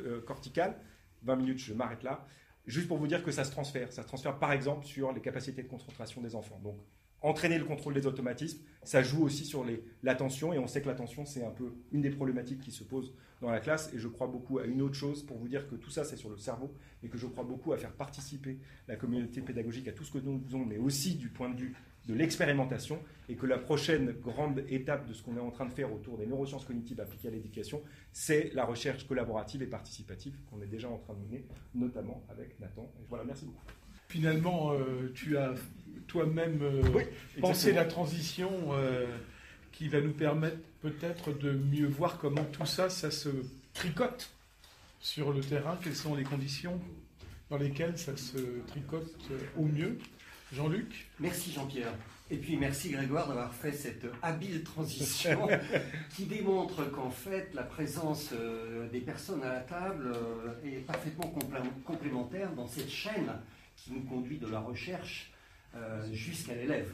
euh, 0.00 0.20
corticales. 0.22 0.76
20 1.22 1.36
minutes, 1.36 1.58
je 1.58 1.74
m'arrête 1.74 2.02
là. 2.02 2.26
Juste 2.66 2.88
pour 2.88 2.98
vous 2.98 3.06
dire 3.06 3.22
que 3.22 3.30
ça 3.30 3.44
se 3.44 3.52
transfère. 3.52 3.92
Ça 3.92 4.02
se 4.02 4.08
transfère 4.08 4.38
par 4.38 4.52
exemple 4.52 4.84
sur 4.84 5.12
les 5.12 5.20
capacités 5.20 5.62
de 5.62 5.68
concentration 5.68 6.20
des 6.20 6.34
enfants. 6.34 6.60
Donc, 6.62 6.76
entraîner 7.22 7.58
le 7.58 7.64
contrôle 7.64 7.94
des 7.94 8.06
automatismes, 8.06 8.60
ça 8.82 9.02
joue 9.02 9.24
aussi 9.24 9.44
sur 9.44 9.64
l'attention. 10.02 10.52
Et 10.52 10.58
on 10.58 10.66
sait 10.66 10.80
que 10.80 10.86
l'attention, 10.86 11.24
c'est 11.24 11.44
un 11.44 11.50
peu 11.50 11.72
une 11.92 12.02
des 12.02 12.10
problématiques 12.10 12.60
qui 12.60 12.70
se 12.70 12.84
posent 12.84 13.12
dans 13.40 13.50
la 13.50 13.60
classe. 13.60 13.92
Et 13.94 13.98
je 13.98 14.08
crois 14.08 14.26
beaucoup 14.26 14.58
à 14.58 14.64
une 14.64 14.82
autre 14.82 14.94
chose 14.94 15.22
pour 15.22 15.38
vous 15.38 15.48
dire 15.48 15.68
que 15.68 15.74
tout 15.74 15.90
ça, 15.90 16.04
c'est 16.04 16.16
sur 16.16 16.30
le 16.30 16.36
cerveau. 16.36 16.72
Et 17.02 17.08
que 17.08 17.18
je 17.18 17.26
crois 17.26 17.44
beaucoup 17.44 17.72
à 17.72 17.78
faire 17.78 17.92
participer 17.92 18.58
la 18.88 18.96
communauté 18.96 19.40
pédagogique 19.40 19.88
à 19.88 19.92
tout 19.92 20.04
ce 20.04 20.12
que 20.12 20.18
nous 20.18 20.40
faisons, 20.46 20.64
mais 20.64 20.78
aussi 20.78 21.16
du 21.16 21.28
point 21.28 21.50
de 21.50 21.56
vue 21.56 21.74
de 22.06 22.14
l'expérimentation 22.14 23.00
et 23.28 23.34
que 23.34 23.46
la 23.46 23.58
prochaine 23.58 24.12
grande 24.12 24.62
étape 24.68 25.08
de 25.08 25.12
ce 25.12 25.22
qu'on 25.22 25.36
est 25.36 25.40
en 25.40 25.50
train 25.50 25.66
de 25.66 25.72
faire 25.72 25.92
autour 25.92 26.16
des 26.16 26.26
neurosciences 26.26 26.64
cognitives 26.64 27.00
appliquées 27.00 27.28
à 27.28 27.30
l'éducation, 27.32 27.82
c'est 28.12 28.52
la 28.54 28.64
recherche 28.64 29.06
collaborative 29.06 29.62
et 29.62 29.66
participative 29.66 30.36
qu'on 30.48 30.62
est 30.62 30.66
déjà 30.66 30.88
en 30.88 30.98
train 30.98 31.14
de 31.14 31.20
mener, 31.26 31.44
notamment 31.74 32.24
avec 32.28 32.58
Nathan. 32.60 32.88
voilà, 33.08 33.24
merci 33.24 33.44
beaucoup. 33.44 33.64
Finalement, 34.08 34.72
euh, 34.72 35.10
tu 35.14 35.36
as 35.36 35.54
toi-même 36.06 36.60
euh, 36.62 36.82
pensé 37.40 37.72
la 37.72 37.84
transition 37.84 38.50
euh, 38.72 39.06
qui 39.72 39.88
va 39.88 40.00
nous 40.00 40.12
permettre 40.12 40.58
peut-être 40.80 41.32
de 41.32 41.52
mieux 41.52 41.86
voir 41.86 42.18
comment 42.18 42.44
tout 42.44 42.66
ça, 42.66 42.88
ça 42.88 43.10
se 43.10 43.28
tricote 43.74 44.30
sur 45.00 45.32
le 45.32 45.40
terrain, 45.40 45.78
quelles 45.82 45.96
sont 45.96 46.14
les 46.14 46.24
conditions 46.24 46.80
dans 47.50 47.58
lesquelles 47.58 47.98
ça 47.98 48.16
se 48.16 48.38
tricote 48.66 49.14
au 49.56 49.64
mieux. 49.64 49.98
Jean-Luc 50.52 51.08
Merci 51.18 51.52
Jean-Pierre. 51.52 51.92
Et 52.28 52.38
puis 52.38 52.56
merci 52.56 52.90
Grégoire 52.90 53.28
d'avoir 53.28 53.54
fait 53.54 53.72
cette 53.72 54.06
habile 54.20 54.64
transition 54.64 55.48
qui 56.16 56.24
démontre 56.24 56.90
qu'en 56.90 57.10
fait 57.10 57.54
la 57.54 57.62
présence 57.62 58.30
euh, 58.32 58.88
des 58.88 59.00
personnes 59.00 59.44
à 59.44 59.52
la 59.52 59.60
table 59.60 60.12
euh, 60.12 60.68
est 60.68 60.84
parfaitement 60.84 61.32
complémentaire 61.84 62.50
dans 62.52 62.66
cette 62.66 62.90
chaîne 62.90 63.30
qui 63.76 63.92
nous 63.92 64.02
conduit 64.02 64.38
de 64.38 64.48
la 64.48 64.58
recherche 64.58 65.30
euh, 65.30 65.35
jusqu'à 66.12 66.54
l'élève. 66.54 66.92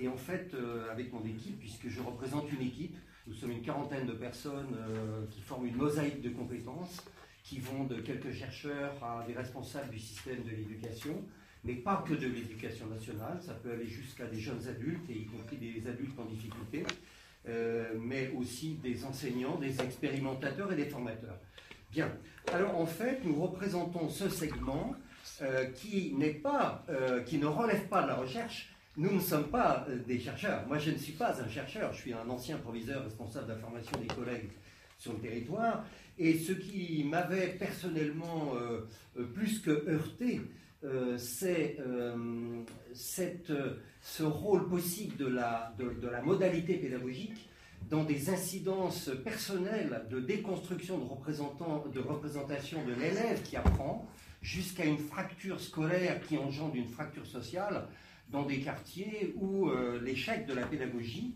Et 0.00 0.08
en 0.08 0.16
fait, 0.16 0.54
avec 0.90 1.12
mon 1.12 1.24
équipe, 1.24 1.58
puisque 1.58 1.88
je 1.88 2.00
représente 2.00 2.50
une 2.52 2.62
équipe, 2.66 2.96
nous 3.26 3.34
sommes 3.34 3.50
une 3.50 3.62
quarantaine 3.62 4.06
de 4.06 4.12
personnes 4.12 4.76
qui 5.30 5.40
forment 5.40 5.66
une 5.66 5.76
mosaïque 5.76 6.22
de 6.22 6.30
compétences 6.30 7.04
qui 7.42 7.58
vont 7.58 7.84
de 7.84 7.96
quelques 8.00 8.32
chercheurs 8.32 8.92
à 9.02 9.24
des 9.26 9.34
responsables 9.34 9.90
du 9.90 9.98
système 9.98 10.42
de 10.44 10.50
l'éducation 10.50 11.24
mais 11.64 11.74
pas 11.74 12.04
que 12.06 12.14
de 12.14 12.26
l'éducation 12.26 12.86
nationale, 12.86 13.38
ça 13.44 13.54
peut 13.54 13.72
aller 13.72 13.86
jusqu'à 13.86 14.26
des 14.26 14.38
jeunes 14.38 14.66
adultes, 14.68 15.08
et 15.10 15.18
y 15.18 15.26
compris 15.26 15.56
des 15.56 15.86
adultes 15.86 16.18
en 16.18 16.24
difficulté, 16.24 16.84
euh, 17.48 17.94
mais 18.00 18.30
aussi 18.36 18.74
des 18.82 19.04
enseignants, 19.04 19.56
des 19.58 19.80
expérimentateurs 19.80 20.72
et 20.72 20.76
des 20.76 20.86
formateurs. 20.86 21.38
Bien, 21.90 22.12
alors 22.52 22.78
en 22.78 22.86
fait, 22.86 23.24
nous 23.24 23.40
représentons 23.40 24.08
ce 24.08 24.28
segment 24.28 24.94
euh, 25.42 25.66
qui 25.66 26.14
pas, 26.42 26.84
euh, 26.88 27.22
qui 27.22 27.38
ne 27.38 27.46
relève 27.46 27.86
pas 27.88 28.02
de 28.02 28.08
la 28.08 28.14
recherche. 28.14 28.70
Nous 28.96 29.12
ne 29.12 29.20
sommes 29.20 29.48
pas 29.48 29.86
des 30.06 30.18
chercheurs. 30.18 30.66
Moi, 30.66 30.78
je 30.78 30.90
ne 30.90 30.96
suis 30.96 31.12
pas 31.12 31.40
un 31.40 31.48
chercheur. 31.48 31.92
Je 31.92 32.00
suis 32.00 32.12
un 32.12 32.28
ancien 32.28 32.56
proviseur 32.58 33.04
responsable 33.04 33.46
d'information 33.46 33.92
des 34.00 34.08
collègues 34.08 34.50
sur 34.98 35.12
le 35.12 35.20
territoire. 35.20 35.84
Et 36.18 36.36
ce 36.36 36.52
qui 36.52 37.04
m'avait 37.04 37.50
personnellement 37.50 38.54
plus 39.34 39.60
que 39.60 39.88
heurté, 39.88 40.40
euh, 40.84 41.18
c'est 41.18 41.76
euh, 41.80 42.54
ce 44.00 44.22
rôle 44.22 44.68
possible 44.68 45.16
de 45.16 45.26
la, 45.26 45.74
de, 45.76 46.08
la 46.08 46.22
modalité 46.22 46.74
pédagogique 46.74 47.48
dans 47.90 48.04
des 48.04 48.30
incidences 48.30 49.10
personnelles 49.24 50.06
de 50.08 50.20
déconstruction 50.20 50.98
de, 50.98 51.92
de 51.92 52.00
représentation 52.00 52.84
de 52.84 52.92
l'élève 52.92 53.42
qui 53.42 53.56
apprend, 53.56 54.06
jusqu'à 54.42 54.84
une 54.84 54.98
fracture 54.98 55.60
scolaire 55.60 56.20
qui 56.20 56.38
engendre 56.38 56.76
une 56.76 56.88
fracture 56.88 57.26
sociale 57.26 57.88
dans 58.30 58.44
des 58.44 58.60
quartiers 58.60 59.34
où 59.36 59.68
euh, 59.68 60.00
l'échec 60.02 60.46
de 60.46 60.54
la 60.54 60.66
pédagogie 60.66 61.34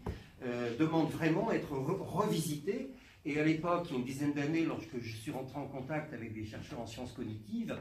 demande 0.77 1.09
vraiment 1.09 1.51
à 1.51 1.55
être 1.55 1.71
revisité. 1.71 2.91
Et 3.25 3.39
à 3.39 3.45
l'époque, 3.45 3.87
il 3.89 3.93
y 3.93 3.97
a 3.97 3.99
une 4.01 4.05
dizaine 4.05 4.33
d'années, 4.33 4.65
lorsque 4.65 5.01
je 5.01 5.17
suis 5.17 5.31
rentré 5.31 5.57
en 5.59 5.67
contact 5.67 6.13
avec 6.13 6.35
des 6.35 6.45
chercheurs 6.45 6.81
en 6.81 6.87
sciences 6.87 7.13
cognitives, 7.13 7.77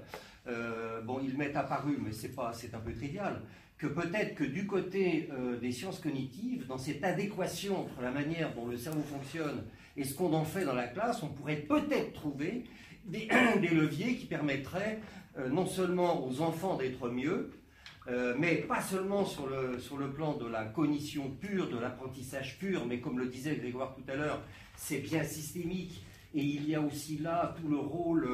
euh, 0.48 1.02
bon, 1.02 1.20
ils 1.24 1.36
m'est 1.36 1.56
apparu, 1.56 1.98
mais 2.04 2.12
c'est 2.12 2.36
pas, 2.36 2.54
c'est 2.54 2.74
un 2.76 2.80
peu 2.80 2.94
trivial, 2.94 3.42
que 3.78 3.88
peut-être 3.88 4.36
que 4.36 4.44
du 4.44 4.68
côté 4.68 5.30
euh, 5.32 5.60
des 5.60 5.72
sciences 5.72 6.00
cognitives, 6.00 6.68
dans 6.68 6.78
cette 6.78 7.04
adéquation 7.04 7.82
entre 7.82 8.02
la 8.02 8.12
manière 8.12 8.54
dont 8.54 8.68
le 8.68 8.78
cerveau 8.78 9.02
fonctionne 9.02 9.64
et 9.98 10.04
ce 10.04 10.14
qu'on 10.14 10.32
en 10.34 10.46
fait 10.46 10.64
dans 10.64 10.76
la 10.76 10.88
classe, 10.88 11.24
on 11.24 11.30
pourrait 11.30 11.58
peut-être 11.58 12.14
trouver 12.14 12.66
des, 13.06 13.28
leviers 13.70 14.16
qui 14.16 14.26
permettraient 14.26 15.00
euh, 15.38 15.50
non 15.50 15.66
seulement 15.66 16.26
aux 16.26 16.42
enfants 16.42 16.78
d'être 16.78 17.10
mieux, 17.10 17.52
mais 18.38 18.56
pas 18.56 18.82
seulement 18.82 19.24
sur 19.24 19.48
le, 19.48 19.80
sur 19.80 19.96
le 19.96 20.10
plan 20.10 20.36
de 20.36 20.46
la 20.46 20.66
cognition 20.66 21.30
pure, 21.40 21.70
de 21.70 21.78
l'apprentissage 21.78 22.58
pur, 22.58 22.86
mais 22.86 23.00
comme 23.00 23.20
le 23.20 23.28
disait 23.28 23.56
Grégoire 23.56 23.96
tout 23.96 24.04
à 24.12 24.16
l'heure, 24.16 24.42
c'est 24.76 24.98
bien 24.98 25.24
systémique. 25.24 26.04
Et 26.34 26.42
il 26.42 26.68
y 26.68 26.76
a 26.76 26.82
aussi 26.82 27.20
là 27.20 27.56
tout 27.62 27.70
le 27.70 27.78
rôle 27.78 28.28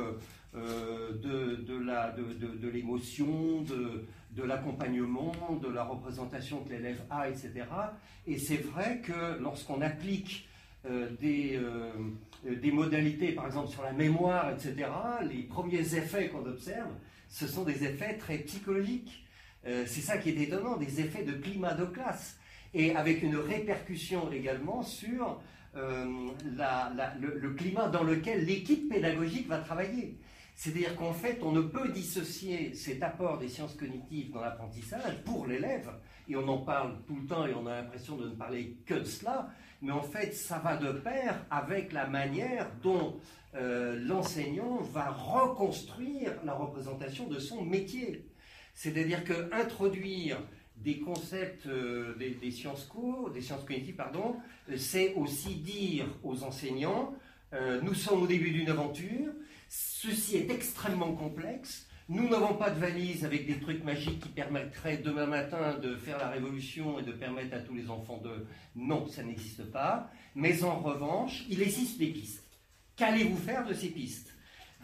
euh, 0.55 1.11
de, 1.11 1.55
de 1.57 2.69
l'émotion, 2.69 3.61
de, 3.61 4.05
de 4.31 4.43
l'accompagnement, 4.43 5.33
de 5.61 5.67
la 5.67 5.83
représentation 5.83 6.63
que 6.63 6.69
l'élève 6.69 7.01
a, 7.09 7.29
etc. 7.29 7.65
Et 8.25 8.37
c'est 8.37 8.57
vrai 8.57 9.01
que 9.03 9.41
lorsqu'on 9.41 9.81
applique 9.81 10.47
euh, 10.47 10.56
des, 11.19 11.57
euh, 11.57 11.91
des 12.43 12.71
modalités, 12.71 13.31
par 13.33 13.45
exemple 13.47 13.69
sur 13.69 13.83
la 13.83 13.93
mémoire, 13.93 14.51
etc., 14.51 14.89
les 15.29 15.43
premiers 15.43 15.95
effets 15.95 16.29
qu'on 16.29 16.45
observe, 16.45 16.91
ce 17.29 17.47
sont 17.47 17.63
des 17.63 17.83
effets 17.83 18.17
très 18.17 18.37
psychologiques. 18.39 19.25
c'est 19.63 20.01
ça 20.01 20.17
qui 20.17 20.29
est 20.29 20.41
étonnant, 20.41 20.77
des 20.77 21.01
effets 21.01 21.23
de 21.23 21.33
climat 21.33 21.73
de 21.73 21.85
classe. 21.85 22.39
Et 22.73 22.95
avec 22.95 23.21
une 23.21 23.35
répercussion 23.35 24.31
également 24.31 24.81
sur 24.81 25.41
euh, 25.77 26.05
le, 27.19 27.49
climat 27.53 27.87
dans 27.87 28.03
lequel 28.03 28.45
l'équipe 28.45 28.89
pédagogique 28.89 29.47
va 29.47 29.59
travailler. 29.59 30.17
C'est-à-dire 30.55 30.95
qu'en 30.95 31.13
fait, 31.13 31.39
on 31.43 31.51
ne 31.51 31.61
peut 31.61 31.89
dissocier 31.89 32.73
cet 32.73 33.03
apport 33.03 33.37
des 33.37 33.47
sciences 33.47 33.75
cognitives 33.75 34.31
dans 34.31 34.41
l'apprentissage 34.41 35.23
pour 35.23 35.45
l'élève, 35.45 35.91
et 36.27 36.35
on 36.35 36.47
en 36.47 36.57
parle 36.59 36.95
tout 37.05 37.15
le 37.15 37.27
temps 37.27 37.45
et 37.45 37.53
on 37.53 37.67
a 37.67 37.81
l'impression 37.81 38.17
de 38.17 38.29
ne 38.29 38.35
parler 38.35 38.77
que 38.85 38.95
de 38.95 39.03
cela, 39.03 39.49
mais 39.81 39.91
en 39.91 40.01
fait, 40.01 40.33
ça 40.33 40.59
va 40.59 40.77
de 40.77 40.91
pair 40.91 41.45
avec 41.51 41.93
la 41.93 42.07
manière 42.07 42.67
dont 42.81 43.19
euh, 43.55 43.99
l'enseignant 43.99 44.77
va 44.77 45.09
reconstruire 45.09 46.33
la 46.43 46.53
représentation 46.53 47.27
de 47.27 47.39
son 47.39 47.63
métier. 47.63 48.25
C'est-à-dire 48.73 49.23
qu'introduire 49.23 50.37
des 50.77 50.99
concepts 50.99 51.65
euh, 51.65 52.15
des, 52.15 52.51
sciences 52.51 52.85
co, 52.85 53.29
des 53.29 53.41
sciences 53.41 53.63
cognitives, 53.63 53.95
pardon, 53.95 54.35
c'est 54.77 55.13
aussi 55.15 55.55
dire 55.55 56.05
aux 56.23 56.43
enseignants, 56.43 57.15
euh, 57.53 57.81
nous 57.81 57.93
sommes 57.93 58.23
au 58.23 58.27
début 58.27 58.51
d'une 58.51 58.69
aventure, 58.69 59.31
ceci 59.69 60.37
est 60.37 60.51
extrêmement 60.51 61.13
complexe, 61.13 61.86
nous 62.09 62.29
n'avons 62.29 62.53
pas 62.53 62.69
de 62.69 62.79
valise 62.79 63.25
avec 63.25 63.45
des 63.45 63.59
trucs 63.59 63.83
magiques 63.83 64.21
qui 64.21 64.29
permettraient 64.29 64.97
demain 64.97 65.25
matin 65.25 65.77
de 65.77 65.95
faire 65.97 66.17
la 66.17 66.29
révolution 66.29 66.99
et 66.99 67.03
de 67.03 67.11
permettre 67.11 67.55
à 67.57 67.59
tous 67.59 67.73
les 67.73 67.89
enfants 67.89 68.21
de... 68.23 68.45
Non, 68.75 69.07
ça 69.07 69.23
n'existe 69.23 69.69
pas. 69.71 70.09
Mais 70.33 70.63
en 70.63 70.79
revanche, 70.79 71.43
il 71.49 71.61
existe 71.61 71.97
des 71.99 72.07
pistes. 72.07 72.47
Qu'allez-vous 72.95 73.35
faire 73.35 73.65
de 73.65 73.73
ces 73.73 73.89
pistes? 73.89 74.33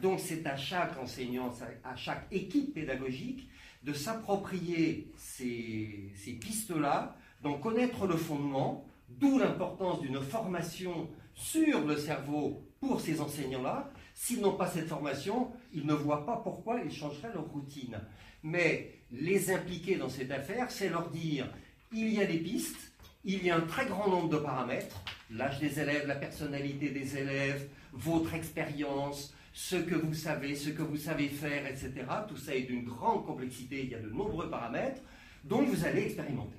Donc 0.01 0.19
c'est 0.19 0.45
à 0.45 0.57
chaque 0.57 0.99
enseignant, 0.99 1.53
à 1.85 1.95
chaque 1.95 2.27
équipe 2.31 2.73
pédagogique 2.73 3.47
de 3.83 3.93
s'approprier 3.93 5.11
ces, 5.15 6.11
pistes-là, 6.41 7.15
d'en 7.41 7.53
connaître 7.53 8.05
le 8.05 8.17
fondement, 8.17 8.85
d'où 9.07 9.39
l'importance 9.39 10.01
d'une 10.01 10.19
formation 10.19 11.09
sur 11.33 11.85
le 11.85 11.95
cerveau 11.95 12.63
pour 12.81 12.99
ces 12.99 13.21
enseignants-là. 13.21 13.92
S'ils 14.13 14.41
n'ont 14.41 14.55
pas 14.55 14.67
cette 14.67 14.87
formation, 14.87 15.51
ils 15.73 15.85
ne 15.85 15.93
voient 15.93 16.25
pas 16.25 16.37
pourquoi 16.37 16.79
ils 16.81 16.91
changeraient 16.91 17.33
leur 17.33 17.45
routine. 17.45 17.99
Mais 18.43 18.91
les 19.11 19.51
impliquer 19.51 19.95
dans 19.95 20.09
cette 20.09 20.31
affaire, 20.31 20.69
c'est 20.69 20.89
leur 20.89 21.09
dire, 21.09 21.47
il 21.91 22.09
y 22.09 22.21
a 22.21 22.25
des 22.25 22.37
pistes, 22.37 22.91
il 23.23 23.43
y 23.43 23.49
a 23.49 23.57
un 23.57 23.61
très 23.61 23.85
grand 23.85 24.09
nombre 24.09 24.29
de 24.29 24.37
paramètres, 24.37 25.03
l'âge 25.31 25.59
des 25.59 25.79
élèves, 25.79 26.07
la 26.07 26.15
personnalité 26.15 26.89
des 26.89 27.17
élèves, 27.17 27.67
votre 27.93 28.33
expérience, 28.33 29.33
ce 29.53 29.75
que 29.75 29.95
vous 29.95 30.13
savez, 30.13 30.55
ce 30.55 30.69
que 30.69 30.81
vous 30.81 30.97
savez 30.97 31.27
faire, 31.27 31.65
etc. 31.67 31.91
Tout 32.27 32.37
ça 32.37 32.55
est 32.55 32.63
d'une 32.63 32.83
grande 32.83 33.25
complexité, 33.25 33.83
il 33.83 33.91
y 33.91 33.95
a 33.95 33.99
de 33.99 34.09
nombreux 34.09 34.49
paramètres 34.49 35.01
dont 35.43 35.61
vous 35.61 35.85
allez 35.85 36.03
expérimenter. 36.03 36.57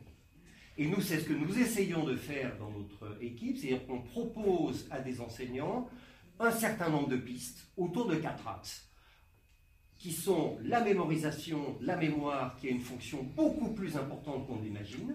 Et 0.77 0.87
nous, 0.87 1.01
c'est 1.01 1.21
ce 1.21 1.25
que 1.25 1.33
nous 1.33 1.57
essayons 1.59 2.05
de 2.05 2.17
faire 2.17 2.57
dans 2.59 2.71
notre 2.71 3.17
équipe, 3.21 3.57
c'est-à-dire 3.57 3.87
qu'on 3.87 4.01
propose 4.01 4.89
à 4.91 5.01
des 5.01 5.21
enseignants 5.21 5.89
un 6.41 6.51
certain 6.51 6.89
nombre 6.91 7.09
de 7.09 7.17
pistes 7.17 7.67
autour 7.77 8.07
de 8.09 8.17
quatre 8.17 8.47
axes, 8.47 8.89
qui 9.99 10.13
sont 10.13 10.59
la 10.63 10.81
mémorisation, 10.81 11.79
la 11.81 11.97
mémoire, 11.97 12.57
qui 12.57 12.69
a 12.69 12.71
une 12.71 12.81
fonction 12.81 13.23
beaucoup 13.35 13.73
plus 13.73 13.97
importante 13.97 14.47
qu'on 14.47 14.61
l'imagine, 14.61 15.15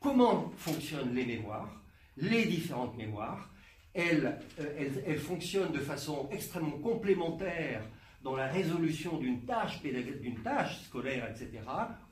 comment 0.00 0.52
fonctionnent 0.56 1.14
les 1.14 1.26
mémoires, 1.26 1.80
les 2.16 2.46
différentes 2.46 2.96
mémoires, 2.96 3.50
euh, 3.98 4.32
elle, 5.06 5.18
fonctionne 5.18 5.72
de 5.72 5.78
façon 5.78 6.28
extrêmement 6.30 6.78
complémentaire 6.78 7.82
dans 8.22 8.36
la 8.36 8.46
résolution 8.46 9.18
d'une 9.18 9.42
tâche, 9.46 9.80
d'une 9.82 10.42
tâche 10.42 10.82
scolaire, 10.84 11.30
etc. 11.30 11.62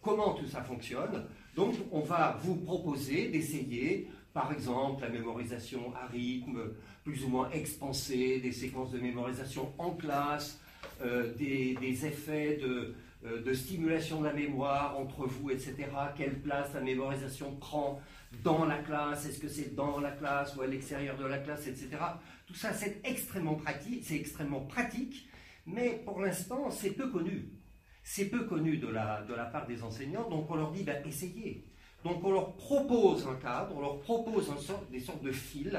Comment 0.01 0.35
tout 0.35 0.47
ça 0.47 0.63
fonctionne? 0.63 1.27
Donc, 1.57 1.75
on 1.93 2.01
va 2.01 2.39
vous 2.43 2.57
proposer 2.57 3.29
d'essayer, 3.29 4.09
par 4.35 4.53
exemple, 4.53 5.03
la 5.03 5.11
mémorisation 5.11 5.95
à 5.95 6.07
rythme, 6.09 6.59
plus 7.05 7.25
ou 7.25 7.29
moins 7.29 7.49
expansé, 7.51 8.41
des 8.41 8.51
séquences 8.51 8.91
de 8.91 8.99
mémorisation 8.99 9.73
en 9.79 9.93
classe, 9.93 10.61
euh, 11.03 11.33
des, 11.35 12.05
effets 12.05 12.57
de, 12.57 12.95
euh, 13.25 13.43
de 13.43 13.53
stimulation 13.55 14.21
de 14.21 14.27
la 14.27 14.33
mémoire 14.33 14.99
entre 14.99 15.25
vous, 15.25 15.51
etc. 15.51 15.77
Quelle 16.17 16.41
place 16.41 16.75
la 16.75 16.81
mémorisation 16.81 17.55
prend 17.57 18.01
dans 18.43 18.65
la 18.65 18.79
classe? 18.79 19.25
Est-ce 19.25 19.39
que 19.39 19.49
c'est 19.49 19.77
dans 19.77 20.01
la 20.01 20.11
classe 20.11 20.57
ou 20.57 20.63
à 20.63 20.67
l'extérieur 20.67 21.17
de 21.17 21.27
la 21.27 21.39
classe, 21.39 21.69
etc. 21.69 21.91
Tout 22.45 22.55
ça, 22.55 22.73
c'est 22.73 23.01
extrêmement 23.05 23.55
pratique, 23.55 24.03
c'est 24.05 24.17
extrêmement 24.17 24.63
pratique, 24.63 25.29
mais 25.65 26.03
pour 26.05 26.21
l'instant, 26.21 26.73
c'est 26.73 26.91
peu 26.91 27.09
connu. 27.09 27.51
C'est 28.03 28.27
peu 28.27 28.47
connu 28.47 28.79
de 28.79 28.89
la, 28.89 29.23
de 29.23 29.33
la 29.33 29.45
part 29.45 29.69
des 29.69 29.85
enseignants, 29.85 30.29
donc 30.29 30.51
on 30.51 30.57
leur 30.57 30.73
dit, 30.73 30.83
ben, 30.83 31.01
essayez. 31.07 31.65
Donc 32.05 32.23
on 32.23 32.33
leur 32.33 32.53
propose 32.53 33.27
un 33.27 33.35
cadre, 33.37 33.75
on 33.77 33.81
leur 33.81 33.99
propose 34.01 34.53
des 34.93 35.01
sortes 35.01 35.23
de 35.23 35.33
fils, 35.33 35.77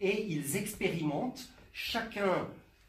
et 0.00 0.26
ils 0.28 0.56
expérimentent, 0.56 1.48
chacun 1.72 2.48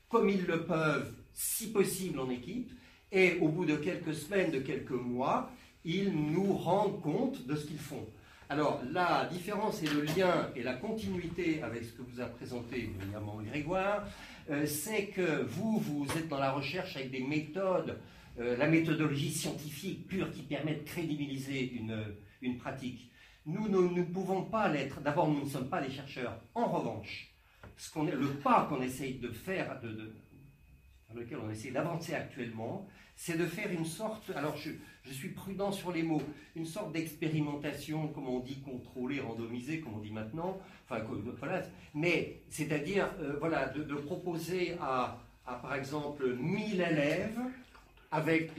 comme 0.10 0.28
ils 0.28 0.46
le 0.46 0.66
peuvent, 0.66 1.14
si 1.34 1.72
possible 1.72 2.20
en 2.20 2.30
équipe, 2.30 2.72
et 3.12 3.38
au 3.40 3.48
bout 3.48 3.66
de 3.66 3.76
quelques 3.76 4.16
semaines, 4.16 4.52
de 4.52 4.60
quelques 4.60 4.90
mois, 4.90 5.52
ils 5.86 6.12
nous 6.12 6.54
rendent 6.54 7.02
compte 7.02 7.46
de 7.46 7.56
ce 7.56 7.66
qu'ils 7.66 7.80
font. 7.80 8.06
Alors, 8.50 8.82
la 8.92 9.30
différence 9.32 9.84
et 9.84 9.88
le 9.88 10.02
lien 10.02 10.50
et 10.56 10.64
la 10.64 10.74
continuité 10.74 11.62
avec 11.62 11.84
ce 11.84 11.92
que 11.92 12.02
vous 12.02 12.20
a 12.20 12.26
présenté 12.26 12.90
brillamment 12.98 13.40
Grégoire, 13.44 14.08
euh, 14.50 14.66
c'est 14.66 15.08
que 15.08 15.44
vous, 15.44 15.78
vous 15.78 16.08
êtes 16.18 16.28
dans 16.28 16.40
la 16.40 16.52
recherche 16.52 16.96
avec 16.96 17.12
des 17.12 17.22
méthodes, 17.22 18.00
euh, 18.40 18.58
la 18.58 18.68
méthodologie 18.68 19.32
scientifique 19.32 20.08
pure 20.08 20.32
qui 20.32 20.42
permet 20.42 20.74
de 20.74 20.84
crédibiliser 20.84 21.72
une, 21.74 22.04
une 22.42 22.58
pratique. 22.58 23.12
Nous 23.46 23.68
ne 23.68 24.04
pouvons 24.04 24.44
pas 24.44 24.68
l'être. 24.68 25.02
D'abord, 25.02 25.30
nous 25.30 25.44
ne 25.44 25.50
sommes 25.50 25.70
pas 25.70 25.82
des 25.82 25.92
chercheurs. 25.92 26.40
En 26.54 26.68
revanche, 26.68 27.34
ce 27.78 27.92
qu'on 27.92 28.04
le 28.04 28.34
pas 28.44 28.66
qu'on 28.70 28.82
essaye 28.82 29.16
de 29.16 29.30
faire, 29.30 29.80
dans 29.82 31.20
lequel 31.20 31.40
on 31.40 31.50
essaie 31.50 31.72
d'avancer 31.72 32.14
actuellement, 32.14 32.88
c'est 33.16 33.38
de 33.38 33.46
faire 33.46 33.70
une 33.70 33.86
sorte, 33.86 34.30
alors 34.36 34.56
je, 34.56 34.72
je, 35.04 35.12
suis 35.12 35.30
prudent 35.30 35.74
sur 35.74 35.92
les 35.92 36.04
mots, 36.04 36.22
une 36.56 36.66
sorte 36.66 36.94
d'expérimentation, 36.94 38.08
comme 38.10 38.30
on 38.30 38.40
dit, 38.40 38.62
contrôlée, 38.62 39.20
randomisée, 39.20 39.82
comme 39.82 39.96
on 39.96 40.00
dit 40.00 40.12
maintenant, 40.12 40.58
enfin, 40.86 41.04
voilà, 41.38 41.64
mais 41.94 42.44
c'est-à-dire, 42.50 43.10
euh, 43.20 43.36
voilà, 43.40 43.68
de, 43.68 43.94
proposer 43.96 44.78
à, 44.80 45.20
à, 45.46 45.56
par 45.56 45.76
exemple, 45.76 46.34
1000 46.34 46.80
élèves, 46.80 47.40
avec 48.12 48.52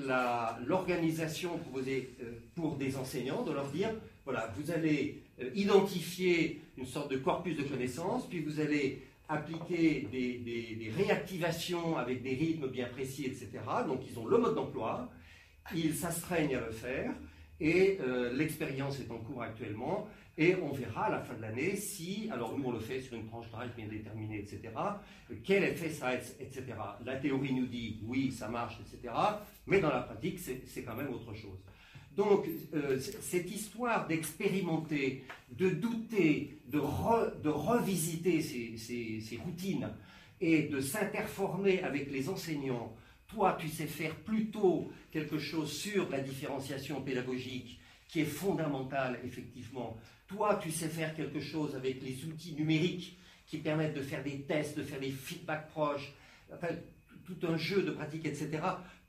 l'organisation 0.66 1.58
proposée 1.58 2.14
euh, 2.22 2.32
pour 2.54 2.76
des 2.76 2.96
enseignants, 2.96 3.42
de 3.42 3.52
leur 3.52 3.68
dire, 3.70 3.90
voilà, 4.24 4.52
vous 4.56 4.70
allez 4.70 5.22
euh, 5.40 5.50
identifier 5.54 6.60
une 6.76 6.86
sorte 6.86 7.10
de 7.10 7.16
corpus 7.16 7.56
de 7.56 7.64
connaissances, 7.64 8.28
puis 8.28 8.40
vous 8.40 8.60
allez 8.60 9.02
appliquer 9.28 10.08
des, 10.10 10.92
réactivations 10.96 11.96
avec 11.96 12.22
des 12.22 12.34
rythmes 12.34 12.68
bien 12.68 12.86
précis, 12.86 13.26
etc. 13.26 13.48
Donc 13.86 14.00
ils 14.08 14.18
ont 14.18 14.26
le 14.26 14.38
mode 14.38 14.54
d'emploi, 14.54 15.08
ils 15.74 15.94
s'astreignent 15.94 16.56
à 16.56 16.60
le 16.60 16.72
faire, 16.72 17.12
et 17.60 17.98
euh, 18.00 18.32
l'expérience 18.32 18.98
est 18.98 19.10
en 19.10 19.18
cours 19.18 19.42
actuellement, 19.42 20.08
et 20.40 20.56
on 20.56 20.72
verra 20.72 21.04
à 21.04 21.10
la 21.10 21.20
fin 21.20 21.34
de 21.34 21.42
l'année 21.42 21.76
si, 21.76 22.30
alors 22.32 22.56
nous 22.56 22.64
on 22.64 22.72
le 22.72 22.80
fait 22.80 22.98
sur 23.02 23.14
une 23.14 23.26
tranche 23.26 23.50
d'âge 23.52 23.68
bien 23.76 23.86
déterminée, 23.86 24.38
etc., 24.38 24.72
quel 25.44 25.64
effet 25.64 25.90
ça 25.90 26.08
a, 26.08 26.14
etc. 26.14 26.64
La 27.04 27.16
théorie 27.16 27.52
nous 27.52 27.66
dit 27.66 28.00
oui, 28.04 28.32
ça 28.32 28.48
marche, 28.48 28.78
etc., 28.80 29.12
mais 29.66 29.80
dans 29.80 29.90
la 29.90 30.00
pratique, 30.00 30.38
c'est 30.38 30.82
quand 30.82 30.96
même 30.96 31.12
autre 31.12 31.34
chose. 31.34 31.58
Donc, 32.16 32.46
euh, 32.74 32.98
cette 32.98 33.50
histoire 33.50 34.08
d'expérimenter, 34.08 35.24
de 35.52 35.68
douter, 35.68 36.58
de, 36.68 36.78
revisiter 36.78 38.40
ces, 38.40 39.36
routines 39.44 39.90
et 40.40 40.62
de 40.62 40.80
s'interformer 40.80 41.82
avec 41.82 42.10
les 42.10 42.30
enseignants, 42.30 42.96
toi, 43.28 43.58
tu 43.60 43.68
sais 43.68 43.86
faire 43.86 44.14
plutôt 44.16 44.90
quelque 45.12 45.38
chose 45.38 45.70
sur 45.70 46.08
la 46.08 46.20
différenciation 46.20 47.02
pédagogique 47.02 47.78
qui 48.08 48.22
est 48.22 48.24
fondamentale, 48.24 49.20
effectivement. 49.22 49.96
Toi, 50.30 50.58
tu 50.62 50.70
sais 50.70 50.88
faire 50.88 51.14
quelque 51.14 51.40
chose 51.40 51.74
avec 51.74 52.02
les 52.02 52.24
outils 52.24 52.54
numériques 52.54 53.18
qui 53.46 53.58
permettent 53.58 53.94
de 53.94 54.02
faire 54.02 54.22
des 54.22 54.40
tests, 54.42 54.76
de 54.76 54.82
faire 54.82 55.00
des 55.00 55.10
feedbacks 55.10 55.68
proches, 55.68 56.12
tout 57.26 57.46
un 57.46 57.56
jeu 57.56 57.82
de 57.82 57.90
pratique, 57.90 58.24
etc 58.24 58.60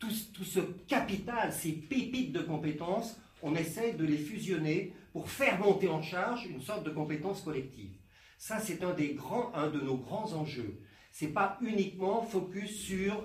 tout, 0.01 0.43
ce 0.43 0.59
capital, 0.88 1.53
ces 1.53 1.72
pépites 1.72 2.34
de 2.34 2.41
compétences, 2.41 3.17
on 3.43 3.55
essaie 3.55 3.93
de 3.93 4.05
les 4.05 4.17
fusionner 4.17 4.93
pour 5.13 5.30
faire 5.30 5.59
monter 5.59 5.88
en 5.88 6.01
charge 6.01 6.45
une 6.45 6.61
sorte 6.61 6.86
de 6.86 6.89
compétence 6.89 7.41
collective. 7.41 7.91
Ça, 8.38 8.59
c'est 8.59 8.84
un, 8.84 8.95
un 9.53 9.67
de 9.69 9.80
nos 9.80 9.97
grands 9.97 10.34
enjeux. 10.34 10.80
Ce 11.11 11.26
n'est 11.26 11.32
pas 11.32 11.57
uniquement 11.61 12.24
focus 12.24 12.72
sur 12.72 13.24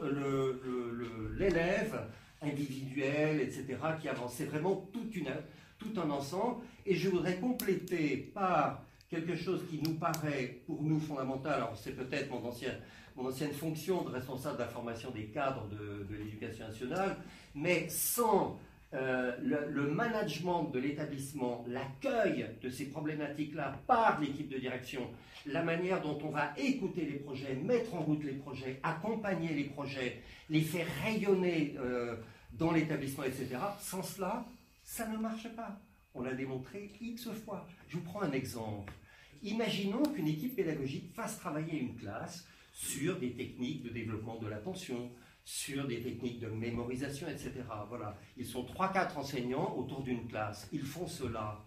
l'élève 1.39 2.09
individuel, 2.43 3.41
etc., 3.41 3.79
qui 4.01 4.09
avance. 4.09 4.35
C'est 4.35 4.45
vraiment 4.45 4.89
toute 4.93 5.15
une, 5.17 5.31
tout 5.79 5.93
un 6.01 6.11
ensemble. 6.11 6.63
Et 6.85 6.95
je 6.95 7.09
voudrais 7.09 7.37
compléter 7.37 8.17
par 8.35 8.83
quelque 9.09 9.37
chose 9.37 9.63
qui 9.71 9.81
nous 9.83 9.95
paraît, 9.95 10.61
pour 10.67 10.83
nous, 10.83 11.01
fondamental. 11.01 11.55
Alors, 11.55 11.77
c'est 11.77 11.93
peut-être 11.93 12.31
mon 12.31 12.45
ancien 12.47 12.73
mon 13.17 13.29
ancienne 13.29 13.53
fonction 13.53 14.03
de 14.03 14.11
responsable 14.11 14.59
de 14.59 14.63
la 14.63 14.69
formation 14.69 15.11
des 15.11 15.25
cadres 15.27 15.67
de, 15.69 16.15
l'éducation 16.15 16.67
nationale, 16.67 17.17
mais 17.55 17.89
sans 17.89 18.59
euh, 18.95 19.33
le, 19.43 19.91
management 19.91 20.65
de 20.65 20.79
l'établissement, 20.79 21.65
l'accueil 21.69 22.47
de 22.63 22.69
ces 22.69 22.87
problématiques-là 22.87 23.81
par 23.87 24.21
l'équipe 24.21 24.49
de 24.49 24.59
direction, 24.59 25.09
la 25.47 25.63
manière 25.63 26.03
dont 26.03 26.19
on 26.25 26.29
va 26.29 26.53
écouter 26.57 27.07
les 27.07 27.19
projets, 27.19 27.55
mettre 27.55 27.95
en 27.95 28.01
route 28.01 28.23
les 28.23 28.35
projets, 28.35 28.81
accompagner 28.83 29.55
les 29.55 29.65
projets, 29.65 30.21
les 30.51 30.61
faire 30.61 30.87
rayonner 31.03 31.75
euh, 31.79 32.17
dans 32.53 32.73
l'établissement, 32.73 33.25
etc., 33.25 33.49
sans 33.81 34.03
cela, 34.03 34.45
ça 34.87 35.09
ne 35.09 35.19
marche 35.19 35.49
pas. 35.55 35.83
On 36.15 36.23
l'a 36.23 36.33
démontré 36.33 36.93
X 37.01 37.29
fois. 37.33 37.69
Je 37.89 37.99
vous 37.99 38.05
prends 38.05 38.23
un 38.23 38.33
exemple. 38.33 38.95
Imaginons 39.43 40.03
qu'une 40.05 40.29
équipe 40.29 40.57
pédagogique 40.57 41.13
fasse 41.13 41.39
travailler 41.39 41.79
une 41.79 41.97
classe 41.97 42.47
sur 42.73 43.19
des 43.19 43.35
techniques 43.35 43.83
de 43.83 43.91
développement 43.91 44.39
de 44.39 44.47
l'attention, 44.47 45.13
sur 45.45 45.87
des 45.87 46.01
techniques 46.01 46.41
de 46.41 46.47
mémorisation, 46.47 47.29
etc. 47.29 47.65
Voilà. 47.89 48.17
Ils 48.37 48.47
sont 48.47 48.65
3-4 48.65 49.17
enseignants 49.19 49.77
autour 49.77 50.03
d'une 50.03 50.29
classe. 50.29 50.69
Ils 50.73 50.85
font 50.85 51.09
cela. 51.09 51.65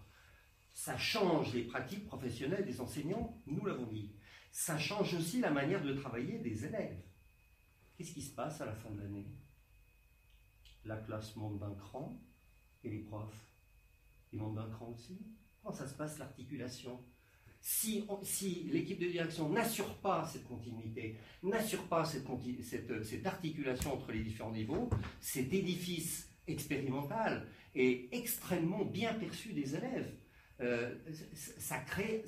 Ça 0.72 0.96
change 0.96 1.54
les 1.54 1.64
pratiques 1.64 2.06
professionnelles 2.06 2.64
des 2.64 2.80
enseignants, 2.80 3.40
nous 3.46 3.64
l'avons 3.66 3.86
dit. 3.86 4.16
Ça 4.50 4.78
change 4.78 5.14
aussi 5.14 5.40
la 5.40 5.50
manière 5.50 5.84
de 5.84 5.92
travailler 5.92 6.38
des 6.38 6.64
élèves. 6.64 7.02
Qu'est-ce 7.96 8.14
qui 8.14 8.22
se 8.22 8.34
passe 8.34 8.62
à 8.62 8.66
la 8.66 8.74
fin 8.74 8.90
de 8.90 9.00
l'année? 9.00 9.26
La 10.86 10.96
classe 10.96 11.36
monte 11.36 11.58
d'un 11.58 11.74
cran 11.74 12.18
et 12.84 12.90
les 12.90 13.00
profs, 13.00 13.46
ils 14.32 14.38
montent 14.38 14.56
d'un 14.56 14.68
cran 14.70 14.90
aussi. 14.94 15.18
Comment 15.62 15.74
ça 15.74 15.86
se 15.86 15.94
passe 15.94 16.18
l'articulation? 16.18 17.00
Si, 17.60 18.06
l'équipe 18.72 18.98
de 18.98 19.08
direction 19.08 19.50
n'assure 19.50 19.94
pas 19.98 20.26
cette 20.26 20.44
continuité, 20.48 21.18
n'assure 21.42 21.82
pas 21.84 22.04
cette, 22.06 23.26
articulation 23.26 23.92
entre 23.92 24.12
les 24.12 24.20
différents 24.20 24.52
niveaux, 24.52 24.88
cet 25.20 25.52
édifice 25.52 26.30
expérimental 26.46 27.46
est 27.74 28.08
extrêmement 28.12 28.84
bien 28.84 29.12
perçu 29.14 29.52
des 29.52 29.76
élèves. 29.76 30.10
Euh, 30.60 30.94
ça 31.34 31.78
crée, 31.80 32.24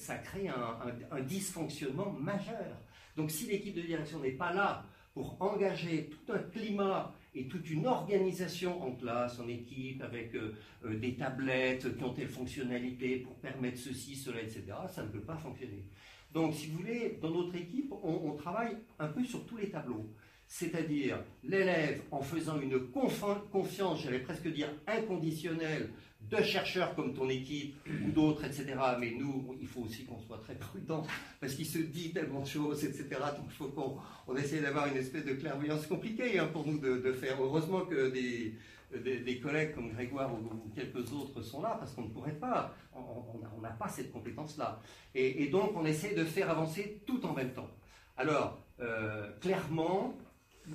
un, 0.48 1.20
dysfonctionnement 1.22 2.12
majeur. 2.12 2.76
Donc 3.16 3.30
si 3.30 3.46
l'équipe 3.46 3.74
de 3.74 3.82
direction 3.82 4.20
n'est 4.20 4.32
pas 4.32 4.52
là 4.52 4.84
pour 5.14 5.40
engager 5.40 6.10
tout 6.10 6.32
un 6.32 6.38
climat 6.38 7.14
et 7.34 7.46
toute 7.46 7.68
une 7.70 7.86
organisation 7.86 8.82
en 8.82 8.92
classe, 8.92 9.38
en 9.40 9.48
équipe, 9.48 10.02
avec 10.02 10.34
euh, 10.34 10.54
euh, 10.84 10.98
des 10.98 11.14
tablettes 11.14 11.96
qui 11.96 12.04
ont 12.04 12.12
telle 12.12 12.28
fonctionnalité 12.28 13.18
pour 13.18 13.34
permettre 13.36 13.78
ceci, 13.78 14.16
cela, 14.16 14.42
etc., 14.42 14.64
ça 14.92 15.02
ne 15.02 15.08
peut 15.08 15.20
pas 15.20 15.36
fonctionner. 15.36 15.84
Donc, 16.32 16.54
si 16.54 16.66
vous 16.66 16.78
voulez, 16.78 17.18
dans 17.20 17.30
notre 17.30 17.54
équipe, 17.56 17.92
on 18.02 18.32
travaille 18.36 18.76
un 18.98 19.08
peu 19.08 19.22
sur 19.22 19.44
tous 19.44 19.58
les 19.58 19.68
tableaux. 19.68 20.08
C'est-à-dire 20.46 21.18
l'élève 21.44 22.02
en 22.10 22.20
faisant 22.20 22.60
une 22.60 22.78
confiance, 22.90 24.02
j'allais 24.02 24.18
presque 24.18 24.48
dire 24.48 24.68
inconditionnelle, 24.86 25.88
de 26.30 26.42
chercheurs 26.42 26.94
comme 26.94 27.14
ton 27.14 27.28
équipe 27.28 27.76
ou 28.06 28.10
d'autres, 28.10 28.44
etc. 28.44 28.74
Mais 28.98 29.12
nous, 29.18 29.56
il 29.60 29.66
faut 29.66 29.80
aussi 29.80 30.04
qu'on 30.04 30.18
soit 30.20 30.38
très 30.38 30.54
prudent 30.54 31.04
parce 31.40 31.54
qu'il 31.54 31.66
se 31.66 31.78
dit 31.78 32.12
tellement 32.12 32.40
de 32.40 32.46
choses, 32.46 32.84
etc. 32.84 33.06
Donc 33.36 33.46
il 33.46 33.56
faut 33.56 33.68
qu'on 33.68 33.98
on 34.26 34.36
essaie 34.36 34.60
d'avoir 34.60 34.86
une 34.86 34.96
espèce 34.96 35.24
de 35.24 35.34
clairvoyance 35.34 35.86
compliquée 35.86 36.38
hein, 36.38 36.48
pour 36.52 36.66
nous 36.66 36.78
de, 36.78 37.12
faire. 37.12 37.36
Heureusement 37.40 37.82
que 37.82 38.10
des, 38.10 38.54
des, 38.98 39.40
collègues 39.40 39.74
comme 39.74 39.92
Grégoire 39.92 40.32
ou, 40.32 40.70
quelques 40.74 41.12
autres 41.12 41.42
sont 41.42 41.62
là 41.62 41.76
parce 41.78 41.92
qu'on 41.92 42.02
ne 42.02 42.10
pourrait 42.10 42.32
pas. 42.32 42.74
On 42.94 43.60
n'a 43.60 43.70
pas 43.70 43.88
cette 43.88 44.12
compétence-là. 44.12 44.80
Et, 45.14 45.48
donc 45.48 45.72
on 45.76 45.84
essaie 45.84 46.14
de 46.14 46.24
faire 46.24 46.50
avancer 46.50 47.02
tout 47.06 47.24
en 47.26 47.34
même 47.34 47.52
temps. 47.52 47.70
Alors, 48.16 48.58
euh, 48.80 49.30
clairement, 49.40 50.14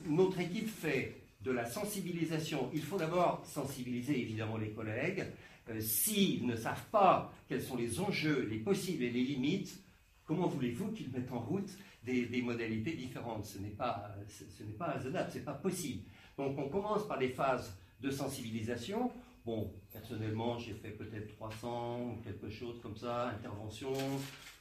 notre 0.05 0.39
équipe 0.39 0.69
fait 0.69 1.26
de 1.47 1.53
la 1.53 1.65
sensibilisation, 1.65 2.69
il 2.73 2.81
faut 2.81 2.97
d'abord 2.97 3.41
sensibiliser 3.45 4.19
évidemment 4.19 4.57
les 4.57 4.71
collègues. 4.71 5.25
Euh, 5.69 5.79
s'ils 5.79 6.45
ne 6.45 6.57
savent 6.57 6.85
pas 6.91 7.33
quels 7.47 7.61
sont 7.61 7.77
les 7.77 8.01
enjeux, 8.01 8.47
les 8.51 8.59
possibles 8.59 9.03
et 9.03 9.09
les 9.09 9.23
limites, 9.23 9.81
comment 10.25 10.47
voulez-vous 10.47 10.91
qu'ils 10.91 11.09
mettent 11.09 11.31
en 11.31 11.39
route 11.39 11.69
des, 12.03 12.41
modalités 12.41 12.93
différentes? 12.93 13.45
Ce 13.45 13.59
n'est 13.59 13.69
pas, 13.69 14.13
ce 14.27 14.63
pas 14.77 14.91
raisonnable, 14.91 15.31
ce 15.31 15.37
n'est 15.37 15.43
pas 15.45 15.53
possible. 15.53 16.03
Donc 16.37 16.57
on 16.57 16.67
commence 16.67 17.07
par 17.07 17.17
des 17.17 17.29
phases 17.29 17.77
de 18.01 18.11
sensibilisation. 18.11 19.09
Bon, 19.45 19.71
personnellement, 19.93 20.57
j'ai 20.57 20.73
fait 20.73 20.89
peut-être 20.89 21.33
300 21.37 22.01
ou 22.01 22.21
quelque 22.23 22.49
chose 22.49 22.81
comme 22.81 22.97
ça, 22.97 23.29
interventions, 23.29 23.93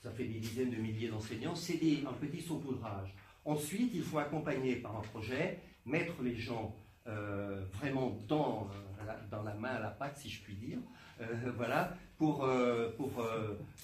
ça 0.04 0.12
fait 0.12 0.24
des 0.24 0.38
dizaines 0.38 0.70
de 0.70 0.76
milliers 0.76 1.08
d'enseignants, 1.08 1.56
c'est 1.56 1.80
un 2.08 2.12
petit 2.12 2.40
saupoudrage. 2.40 3.12
Ensuite, 3.44 3.90
il 3.94 4.02
faut 4.02 4.18
accompagner 4.18 4.76
par 4.76 4.96
un 4.96 5.02
projet, 5.02 5.58
mettre 5.86 6.20
les 6.22 6.36
gens 6.36 6.74
euh, 7.06 7.64
vraiment 7.74 8.18
dans, 8.26 8.68
euh, 9.00 9.12
dans 9.30 9.42
la 9.42 9.54
main 9.54 9.76
à 9.76 9.80
la 9.80 9.90
pâte, 9.90 10.18
si 10.18 10.28
je 10.28 10.42
puis 10.42 10.54
dire, 10.54 10.78
euh, 11.20 11.52
voilà, 11.56 11.96
pour, 12.18 12.48
pour, 12.96 13.10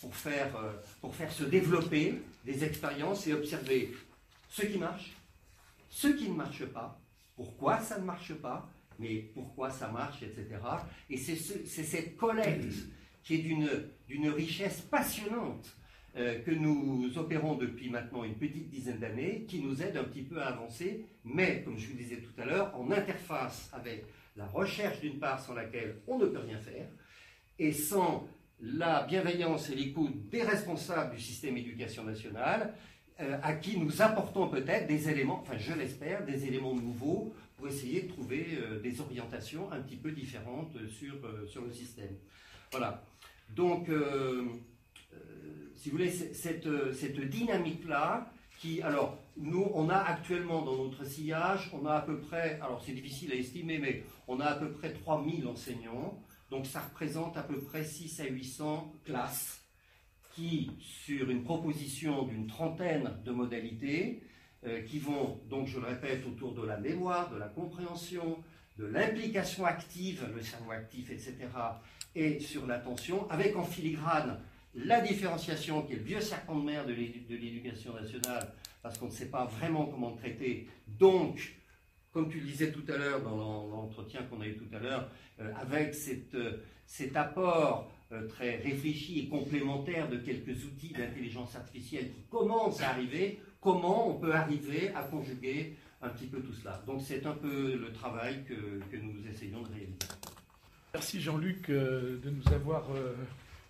pour, 0.00 0.14
faire, 0.14 0.50
pour 1.00 1.14
faire 1.14 1.30
se 1.30 1.44
développer 1.44 2.20
des 2.44 2.64
expériences 2.64 3.26
et 3.26 3.34
observer 3.34 3.92
ce 4.48 4.62
qui 4.62 4.78
marche, 4.78 5.12
ce 5.88 6.09
qui 6.09 6.30
ne 6.30 6.34
marche 6.34 6.64
pas, 6.66 6.98
pourquoi 7.36 7.78
ça 7.78 7.98
ne 7.98 8.05
marche 8.05 8.34
pas, 8.34 8.68
mais 8.98 9.16
pourquoi 9.34 9.70
ça 9.70 9.88
marche, 9.88 10.22
etc. 10.22 10.46
Et 11.11 11.18
c'est 11.18 11.36
cette 11.36 12.16
collecte 12.16 12.72
qui 13.22 13.34
est 13.34 13.42
d'une 14.09 14.30
richesse 14.30 14.80
passionnante 14.80 15.76
que 16.14 16.50
nous 16.50 17.10
opérons 17.16 17.54
depuis 17.54 17.88
maintenant 17.88 18.22
une 18.22 18.34
petite 18.34 18.68
dizaine 18.68 18.98
d'années, 18.98 19.44
qui 19.48 19.60
nous 19.60 19.82
aide 19.82 19.96
un 19.96 20.04
petit 20.04 20.22
peu 20.22 20.40
à 20.40 20.48
avancer, 20.48 21.06
mais, 21.24 21.62
comme 21.62 21.78
je 21.78 21.88
vous 21.88 21.96
disais 21.96 22.18
tout 22.18 22.38
à 22.40 22.44
l'heure, 22.44 22.78
en 22.78 22.90
interface 22.90 23.70
avec 23.72 24.04
la 24.36 24.46
recherche 24.46 25.00
d'une 25.00 25.18
part 25.18 25.40
sans 25.40 25.54
laquelle 25.54 25.96
on 26.06 26.18
ne 26.18 26.26
peut 26.26 26.38
rien 26.38 26.58
faire, 26.58 26.88
et 27.58 27.72
sans 27.72 28.28
la 28.60 29.04
bienveillance 29.04 29.70
et 29.70 29.74
l'écoute 29.74 30.28
des 30.28 30.42
responsables 30.42 31.14
du 31.14 31.20
système 31.20 31.56
éducation 31.56 32.04
nationale, 32.04 32.74
euh, 33.20 33.38
à 33.42 33.54
qui 33.54 33.78
nous 33.78 34.02
apportons 34.02 34.48
peut-être 34.48 34.86
des 34.86 35.08
éléments, 35.08 35.40
enfin 35.40 35.58
je 35.58 35.72
l'espère, 35.72 36.24
des 36.24 36.46
éléments 36.46 36.74
nouveaux 36.74 37.34
pour 37.56 37.68
essayer 37.68 38.02
de 38.02 38.08
trouver 38.08 38.46
euh, 38.52 38.80
des 38.80 39.00
orientations 39.00 39.70
un 39.72 39.80
petit 39.80 39.96
peu 39.96 40.12
différentes 40.12 40.76
sur, 40.88 41.14
sur 41.46 41.62
le 41.62 41.72
système. 41.72 42.16
Voilà. 42.70 43.04
Donc, 43.50 43.90
si 45.82 45.90
vous 45.90 45.96
voulez, 45.96 46.10
cette, 46.10 46.68
cette 46.94 47.20
dynamique-là, 47.20 48.32
qui, 48.60 48.80
alors, 48.82 49.18
nous, 49.36 49.68
on 49.74 49.88
a 49.88 49.96
actuellement 49.96 50.62
dans 50.62 50.76
notre 50.76 51.04
sillage, 51.04 51.72
on 51.72 51.84
a 51.86 51.94
à 51.94 52.00
peu 52.02 52.20
près, 52.20 52.60
alors 52.62 52.80
c'est 52.86 52.92
difficile 52.92 53.32
à 53.32 53.34
estimer, 53.34 53.80
mais 53.80 54.04
on 54.28 54.38
a 54.38 54.44
à 54.44 54.54
peu 54.54 54.70
près 54.70 54.92
3000 54.92 55.44
enseignants, 55.48 56.22
donc 56.52 56.66
ça 56.66 56.82
représente 56.82 57.36
à 57.36 57.42
peu 57.42 57.58
près 57.58 57.82
6 57.82 58.20
à 58.20 58.26
800 58.26 58.92
classes 59.04 59.60
qui, 60.36 60.70
sur 60.78 61.28
une 61.28 61.42
proposition 61.42 62.22
d'une 62.26 62.46
trentaine 62.46 63.10
de 63.24 63.32
modalités, 63.32 64.22
euh, 64.64 64.82
qui 64.82 65.00
vont, 65.00 65.40
donc 65.50 65.66
je 65.66 65.80
le 65.80 65.86
répète, 65.86 66.24
autour 66.28 66.54
de 66.54 66.64
la 66.64 66.76
mémoire, 66.76 67.28
de 67.32 67.38
la 67.38 67.48
compréhension, 67.48 68.38
de 68.78 68.84
l'implication 68.84 69.66
active, 69.66 70.30
le 70.32 70.42
cerveau 70.42 70.70
actif, 70.70 71.10
etc., 71.10 71.38
et 72.14 72.38
sur 72.38 72.68
l'attention, 72.68 73.28
avec 73.32 73.56
en 73.56 73.64
filigrane 73.64 74.38
la 74.74 75.00
différenciation, 75.00 75.82
qui 75.82 75.94
est 75.94 75.96
le 75.96 76.02
vieux 76.02 76.20
serpent 76.20 76.56
de 76.56 76.64
mer 76.64 76.86
de 76.86 76.92
l'éducation 76.92 77.94
nationale, 77.94 78.52
parce 78.82 78.98
qu'on 78.98 79.06
ne 79.06 79.12
sait 79.12 79.28
pas 79.28 79.44
vraiment 79.44 79.86
comment 79.86 80.12
traiter. 80.12 80.66
Donc, 80.86 81.54
comme 82.12 82.30
tu 82.30 82.40
le 82.40 82.46
disais 82.46 82.72
tout 82.72 82.84
à 82.92 82.96
l'heure 82.96 83.22
dans 83.22 83.36
l'entretien 83.36 84.22
qu'on 84.24 84.40
a 84.40 84.46
eu 84.46 84.56
tout 84.56 84.74
à 84.74 84.78
l'heure, 84.78 85.08
euh, 85.40 85.50
avec 85.60 85.96
euh, 86.34 86.58
cet 86.86 87.16
apport 87.16 87.90
euh, 88.12 88.26
très 88.28 88.56
réfléchi 88.56 89.20
et 89.20 89.28
complémentaire 89.28 90.08
de 90.08 90.18
quelques 90.18 90.64
outils 90.64 90.92
d'intelligence 90.92 91.56
artificielle 91.56 92.10
qui 92.12 92.22
commencent 92.30 92.82
à 92.82 92.90
arriver, 92.90 93.40
comment 93.60 94.10
on 94.10 94.14
peut 94.18 94.34
arriver 94.34 94.90
à 94.94 95.02
conjuguer 95.04 95.76
un 96.02 96.10
petit 96.10 96.26
peu 96.26 96.40
tout 96.40 96.52
cela. 96.52 96.82
Donc 96.86 97.00
c'est 97.00 97.24
un 97.24 97.32
peu 97.32 97.76
le 97.76 97.92
travail 97.92 98.44
que, 98.44 98.54
nous 98.96 99.26
essayons 99.32 99.62
de 99.62 99.68
réaliser. 99.68 99.98
Merci 100.92 101.20
Jean-Luc 101.20 101.70
de 101.70 102.20
nous 102.28 102.52
avoir 102.52 102.84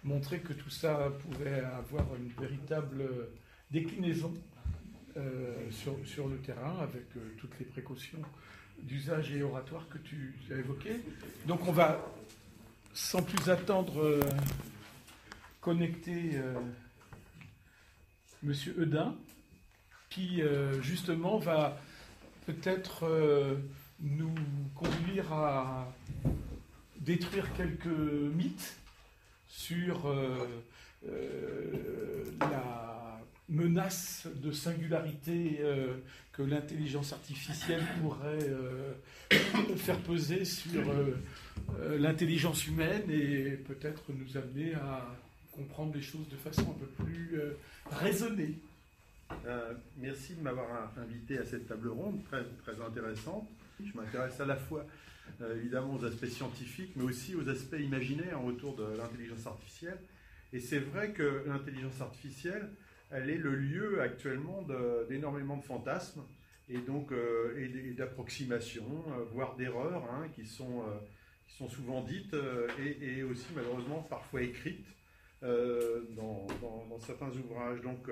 montrer 0.05 0.41
que 0.41 0.53
tout 0.53 0.71
ça 0.71 1.11
pouvait 1.21 1.61
avoir 1.61 2.07
une 2.17 2.29
véritable 2.41 3.09
déclinaison 3.71 4.35
euh, 5.17 5.71
sur, 5.71 6.27
le 6.27 6.39
terrain 6.39 6.79
avec 6.81 7.05
euh, 7.17 7.35
toutes 7.37 7.59
les 7.59 7.67
précautions 7.67 8.23
d'usage 8.79 9.31
et 9.33 9.43
oratoire 9.43 9.87
que 9.91 9.99
tu 9.99 10.35
as 10.51 10.57
évoquées. 10.57 11.01
Donc 11.47 11.69
on 11.69 11.73
va, 11.73 12.01
sans 12.95 13.23
plus 13.23 13.51
attendre, 13.51 14.01
euh, 14.03 14.23
connecter 15.61 16.41
Monsieur 18.43 18.75
Eudin, 18.79 19.15
qui 20.09 20.43
justement 20.81 21.39
va 21.39 21.79
peut-être 22.47 23.07
nous 24.01 24.35
conduire 24.75 25.33
à 25.33 25.95
détruire 27.01 27.53
quelques 27.55 27.87
mythes 27.87 28.82
sur 29.53 30.07
euh, 30.07 30.47
euh, 31.07 32.25
la 32.41 33.21
menace 33.51 34.27
de 34.37 34.51
singularité 34.51 35.59
euh, 35.61 35.95
que 36.33 36.43
l'intelligence 36.43 37.13
artificielle 37.13 37.83
pourrait 38.01 38.51
faire 39.77 39.99
peser 39.99 40.47
sur 40.47 40.83
l'intelligence 41.99 42.67
humaine 42.67 43.03
et 43.11 43.59
peut-être 43.69 44.05
nous 44.09 44.39
amener 44.39 44.75
à 44.75 45.07
comprendre 45.53 45.95
les 45.95 46.01
choses 46.01 46.27
de 46.31 46.37
façon 46.37 46.63
un 46.63 46.79
peu 46.79 47.05
plus 47.05 47.39
raisonnée. 47.91 48.59
merci 49.99 50.35
de 50.35 50.41
m'avoir 50.41 50.91
invité 50.97 51.37
à 51.37 51.45
cette 51.45 51.69
table 51.69 51.89
ronde 51.89 52.25
très, 52.25 52.43
très 52.65 52.83
intéressante. 52.83 53.47
Je 53.85 53.95
m'intéresse 53.95 54.41
à 54.41 54.47
la 54.47 54.57
fois 54.57 54.87
évidemment 55.57 55.95
aux 55.95 56.05
aspects 56.05 56.27
scientifiques, 56.27 56.93
mais 56.97 57.05
aussi 57.05 57.35
aux 57.35 57.49
aspects 57.49 57.79
imaginaires 57.79 58.45
autour 58.45 58.77
de 58.77 58.85
l'intelligence 58.97 59.47
artificielle. 59.47 59.99
Et 60.53 60.61
c'est 60.61 60.79
vrai 60.79 61.13
que 61.13 61.45
l'intelligence 61.47 62.01
artificielle, 62.01 62.71
elle 63.11 63.31
est 63.31 63.39
le 63.39 63.55
lieu 63.55 64.01
actuellement 64.01 64.67
d'énormément 65.09 65.57
de, 65.57 65.63
fantasmes 65.63 66.23
et 66.69 66.79
donc 66.79 67.13
euh, 67.13 67.59
et, 67.59 67.93
d'approximations, 67.93 69.05
euh, 69.09 69.25
voire 69.33 69.57
d'erreurs, 69.57 70.05
hein, 70.13 70.29
qui, 70.35 70.47
sont, 70.47 70.85
qui 71.47 71.57
sont 71.57 71.69
souvent 71.69 72.03
dites 72.03 72.37
et, 72.79 73.23
aussi 73.23 73.47
malheureusement 73.55 74.03
parfois 74.03 74.43
écrites 74.43 74.87
dans, 75.43 76.47
dans, 76.61 76.99
certains 77.01 77.31
ouvrages. 77.31 77.81
Donc 77.81 78.09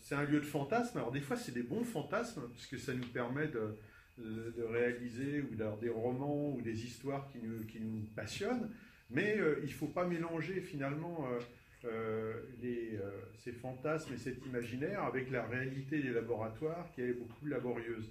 c'est 0.00 0.14
un 0.14 0.24
lieu 0.24 0.40
de 0.40 0.46
fantasmes. 0.46 0.98
Alors 0.98 1.12
des 1.12 1.20
fois 1.20 1.36
c'est 1.36 1.52
des 1.52 1.62
bons 1.62 1.84
fantasmes, 1.84 2.42
puisque 2.54 2.78
ça 2.78 2.92
nous 2.92 3.06
permet 3.06 3.48
de, 3.48 3.76
de, 4.18 4.62
réaliser 4.62 5.42
ou 5.42 5.54
d'avoir 5.54 5.78
des 5.78 5.88
romans 5.88 6.50
ou 6.50 6.60
des 6.60 6.84
histoires 6.84 7.28
qui 7.30 7.38
nous, 7.38 7.64
qui 7.66 7.80
nous 7.80 8.02
passionnent, 8.14 8.70
mais 9.10 9.38
euh, 9.38 9.60
il 9.62 9.68
ne 9.68 9.74
faut 9.74 9.86
pas 9.86 10.06
mélanger 10.06 10.60
finalement 10.60 11.26
euh, 11.30 11.40
euh, 11.84 12.42
les, 12.60 12.98
ces 13.38 13.52
fantasmes 13.52 14.12
et 14.14 14.18
cet 14.18 14.44
imaginaire 14.44 15.02
avec 15.04 15.30
la 15.30 15.44
réalité 15.44 16.00
des 16.00 16.10
laboratoires 16.10 16.90
qui 16.94 17.02
est 17.02 17.12
beaucoup 17.12 17.40
plus 17.40 17.50
laborieuse. 17.50 18.10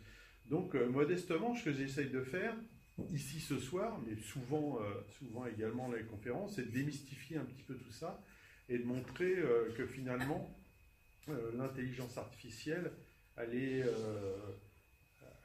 Donc 0.50 0.76
modestement, 0.76 1.54
ce 1.56 1.66
que 1.66 1.74
j'essaye 1.74 2.10
de 2.10 2.22
faire 2.22 2.56
ici 3.12 3.42
ce 3.42 3.60
soir, 3.60 4.00
mais 4.08 4.16
souvent, 4.16 4.80
souvent 5.20 5.46
également 5.46 5.90
dans 5.90 5.96
les 5.96 6.04
conférences, 6.04 6.56
c'est 6.56 6.72
de 6.72 6.72
démystifier 6.72 7.36
un 7.36 7.44
petit 7.44 7.64
peu 7.64 7.76
tout 7.76 7.92
ça 7.92 8.24
et 8.70 8.78
de 8.78 8.86
montrer 8.86 9.36
que 9.76 9.86
finalement 9.86 10.50
l'intelligence 11.54 12.18
artificielle, 12.18 12.92
elle 13.36 13.54
est 13.54 13.84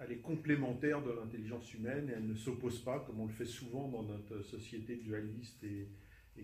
elle 0.04 0.12
est 0.12 0.20
complémentaire 0.20 1.02
de 1.02 1.10
l'intelligence 1.10 1.72
humaine 1.74 2.08
et 2.08 2.12
elle 2.12 2.26
ne 2.26 2.34
s'oppose 2.34 2.80
pas, 2.80 3.00
comme 3.00 3.20
on 3.20 3.26
le 3.26 3.32
fait 3.32 3.44
souvent 3.44 3.88
dans 3.88 4.02
notre 4.02 4.42
société 4.42 4.96
dualiste 4.96 5.62
et, 5.64 5.88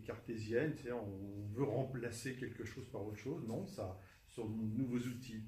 cartésienne. 0.07 0.75
On 0.93 1.57
veut 1.57 1.65
remplacer 1.65 2.35
quelque 2.35 2.65
chose 2.65 2.87
par 2.87 3.05
autre 3.05 3.19
chose. 3.19 3.43
Non, 3.49 3.67
ça 3.67 3.99
sont 4.29 4.49
de 4.49 4.79
nouveaux 4.79 4.99
outils. 4.99 5.43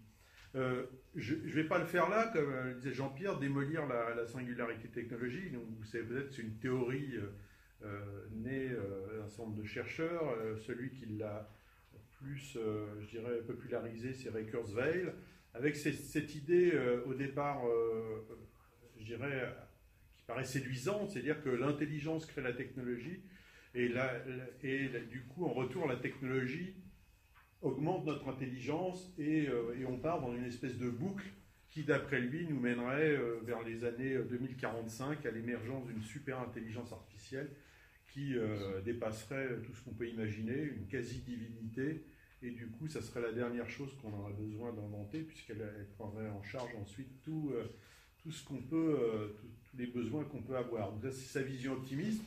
Euh, 0.57 0.87
je 1.15 1.35
ne 1.35 1.41
vais 1.41 1.65
pas 1.65 1.79
le 1.79 1.85
faire 1.85 2.09
là, 2.09 2.31
comme 2.33 2.53
euh, 2.53 2.75
disait 2.75 2.93
Jean-Pierre, 2.93 3.39
démolir 3.39 3.87
la, 3.87 4.27
singularité 4.27 4.89
technologique. 4.89 5.53
Donc, 5.53 5.63
vous 5.79 5.85
savez 5.85 6.05
peut-être 6.05 6.33
c'est 6.33 6.43
une 6.43 6.59
théorie 6.59 7.15
euh, 7.85 8.27
née 8.33 8.69
d'un 8.69 9.29
certain 9.29 9.53
de 9.53 9.65
chercheurs. 9.65 10.37
celui 10.67 10.91
qui 10.91 11.07
l'a 11.07 11.49
plus, 12.19 12.59
je 13.01 13.07
dirais, 13.09 13.39
popularisé, 13.47 14.13
c'est 14.13 14.31
Ray 14.31 14.47
Avec 15.55 15.77
cette, 15.77 16.35
idée 16.35 16.71
euh, 16.73 17.03
au 17.07 17.15
départ, 17.15 17.67
euh, 17.67 18.25
je 18.99 19.05
dirais, 19.05 19.53
qui 20.17 20.23
paraît 20.23 20.45
séduisante, 20.45 21.11
c'est-à-dire 21.11 21.43
que 21.43 21.49
l'intelligence 21.49 22.25
crée 22.27 22.43
la 22.43 22.53
technologie, 22.53 23.21
et, 23.75 23.93
et 24.63 24.89
du 25.11 25.23
coup, 25.25 25.47
en 25.47 25.53
retour, 25.53 25.87
la 25.89 25.97
technologie 25.97 26.75
augmente 27.63 28.07
notre 28.07 28.29
intelligence, 28.29 29.13
et, 29.19 29.49
euh, 29.49 29.77
et 29.79 29.85
on 29.87 29.99
part 29.99 30.21
dans 30.21 30.35
une 30.35 30.45
espèce 30.45 30.79
de 30.79 30.89
boucle 30.89 31.27
qui, 31.69 31.83
d'après 31.83 32.21
lui, 32.21 32.47
nous 32.47 32.59
mènerait 32.59 33.17
vers 33.43 33.63
les 33.63 33.85
années 33.85 34.17
2045 34.29 35.25
à 35.25 35.31
l'émergence 35.31 35.87
d'une 35.87 36.03
super 36.03 36.41
intelligence 36.41 36.93
artificielle 36.93 37.49
qui 38.09 38.35
dépasserait 38.85 39.61
tout 39.65 39.73
ce 39.73 39.85
qu'on 39.85 39.95
peut 39.95 40.09
imaginer, 40.09 40.61
une 40.61 40.89
quasi-divinité, 40.89 42.03
et 42.43 42.51
du 42.51 42.69
coup, 42.69 42.89
ça 42.89 43.03
serait 43.03 43.21
la 43.21 43.33
dernière 43.33 43.69
chose 43.69 43.95
qu'on 44.01 44.13
aurait 44.19 44.33
besoin 44.33 44.73
d'inventer, 44.73 45.21
puisqu'elle 45.21 45.87
prendrait 45.97 46.29
en 46.29 46.43
charge 46.43 46.75
ensuite 46.81 47.23
tout, 47.23 47.53
euh, 47.55 47.65
tout 48.23 48.31
ce 48.31 48.45
qu'on 48.45 48.63
peut, 48.63 49.37
tous 49.71 49.77
les 49.77 49.87
besoins 49.87 50.25
qu'on 50.25 50.43
peut 50.43 50.57
avoir. 50.57 50.93
Donc 50.93 51.13
c'est 51.13 51.39
sa 51.39 51.43
vision 51.43 51.75
optimiste. 51.75 52.23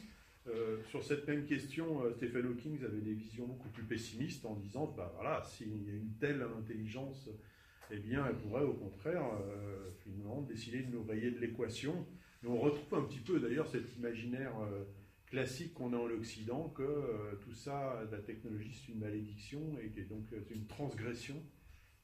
sur 0.89 1.03
cette 1.03 1.27
même 1.27 1.45
question, 1.45 2.03
Stephen 2.17 2.45
Hawking 2.47 2.83
avait 2.83 3.01
des 3.01 3.13
visions 3.13 3.47
beaucoup 3.47 3.69
plus 3.69 3.83
pessimistes 3.83 4.45
en 4.45 4.55
disant, 4.55 4.93
bah 4.95 5.11
voilà, 5.15 5.43
s'il 5.43 5.83
y 5.87 5.89
a 5.89 5.93
une 5.93 6.13
telle 6.19 6.45
intelligence, 6.59 7.29
eh 7.91 7.97
bien, 7.97 8.25
elle 8.27 8.37
pourrait 8.37 8.63
au 8.63 8.73
contraire, 8.73 9.23
finalement, 10.03 10.41
décider 10.41 10.83
de 10.83 10.91
nous 10.91 11.03
rayer 11.03 11.31
de 11.31 11.39
l'équation. 11.39 12.05
Et 12.43 12.47
on 12.47 12.59
retrouve 12.59 12.99
un 12.99 13.03
petit 13.03 13.19
peu 13.19 13.39
d'ailleurs 13.39 13.67
cet 13.67 13.95
imaginaire 13.95 14.53
classique 15.33 15.73
qu'on 15.73 15.93
a 15.93 15.97
en 15.97 16.11
Occident, 16.11 16.69
que 16.75 16.83
euh, 16.83 17.35
tout 17.41 17.55
ça, 17.55 18.03
la 18.11 18.19
technologie, 18.19 18.71
c'est 18.71 18.91
une 18.91 18.99
malédiction 18.99 19.59
et 19.83 19.87
que 19.87 20.01
donc 20.01 20.31
euh, 20.31 20.39
c'est 20.47 20.53
une 20.53 20.67
transgression 20.67 21.41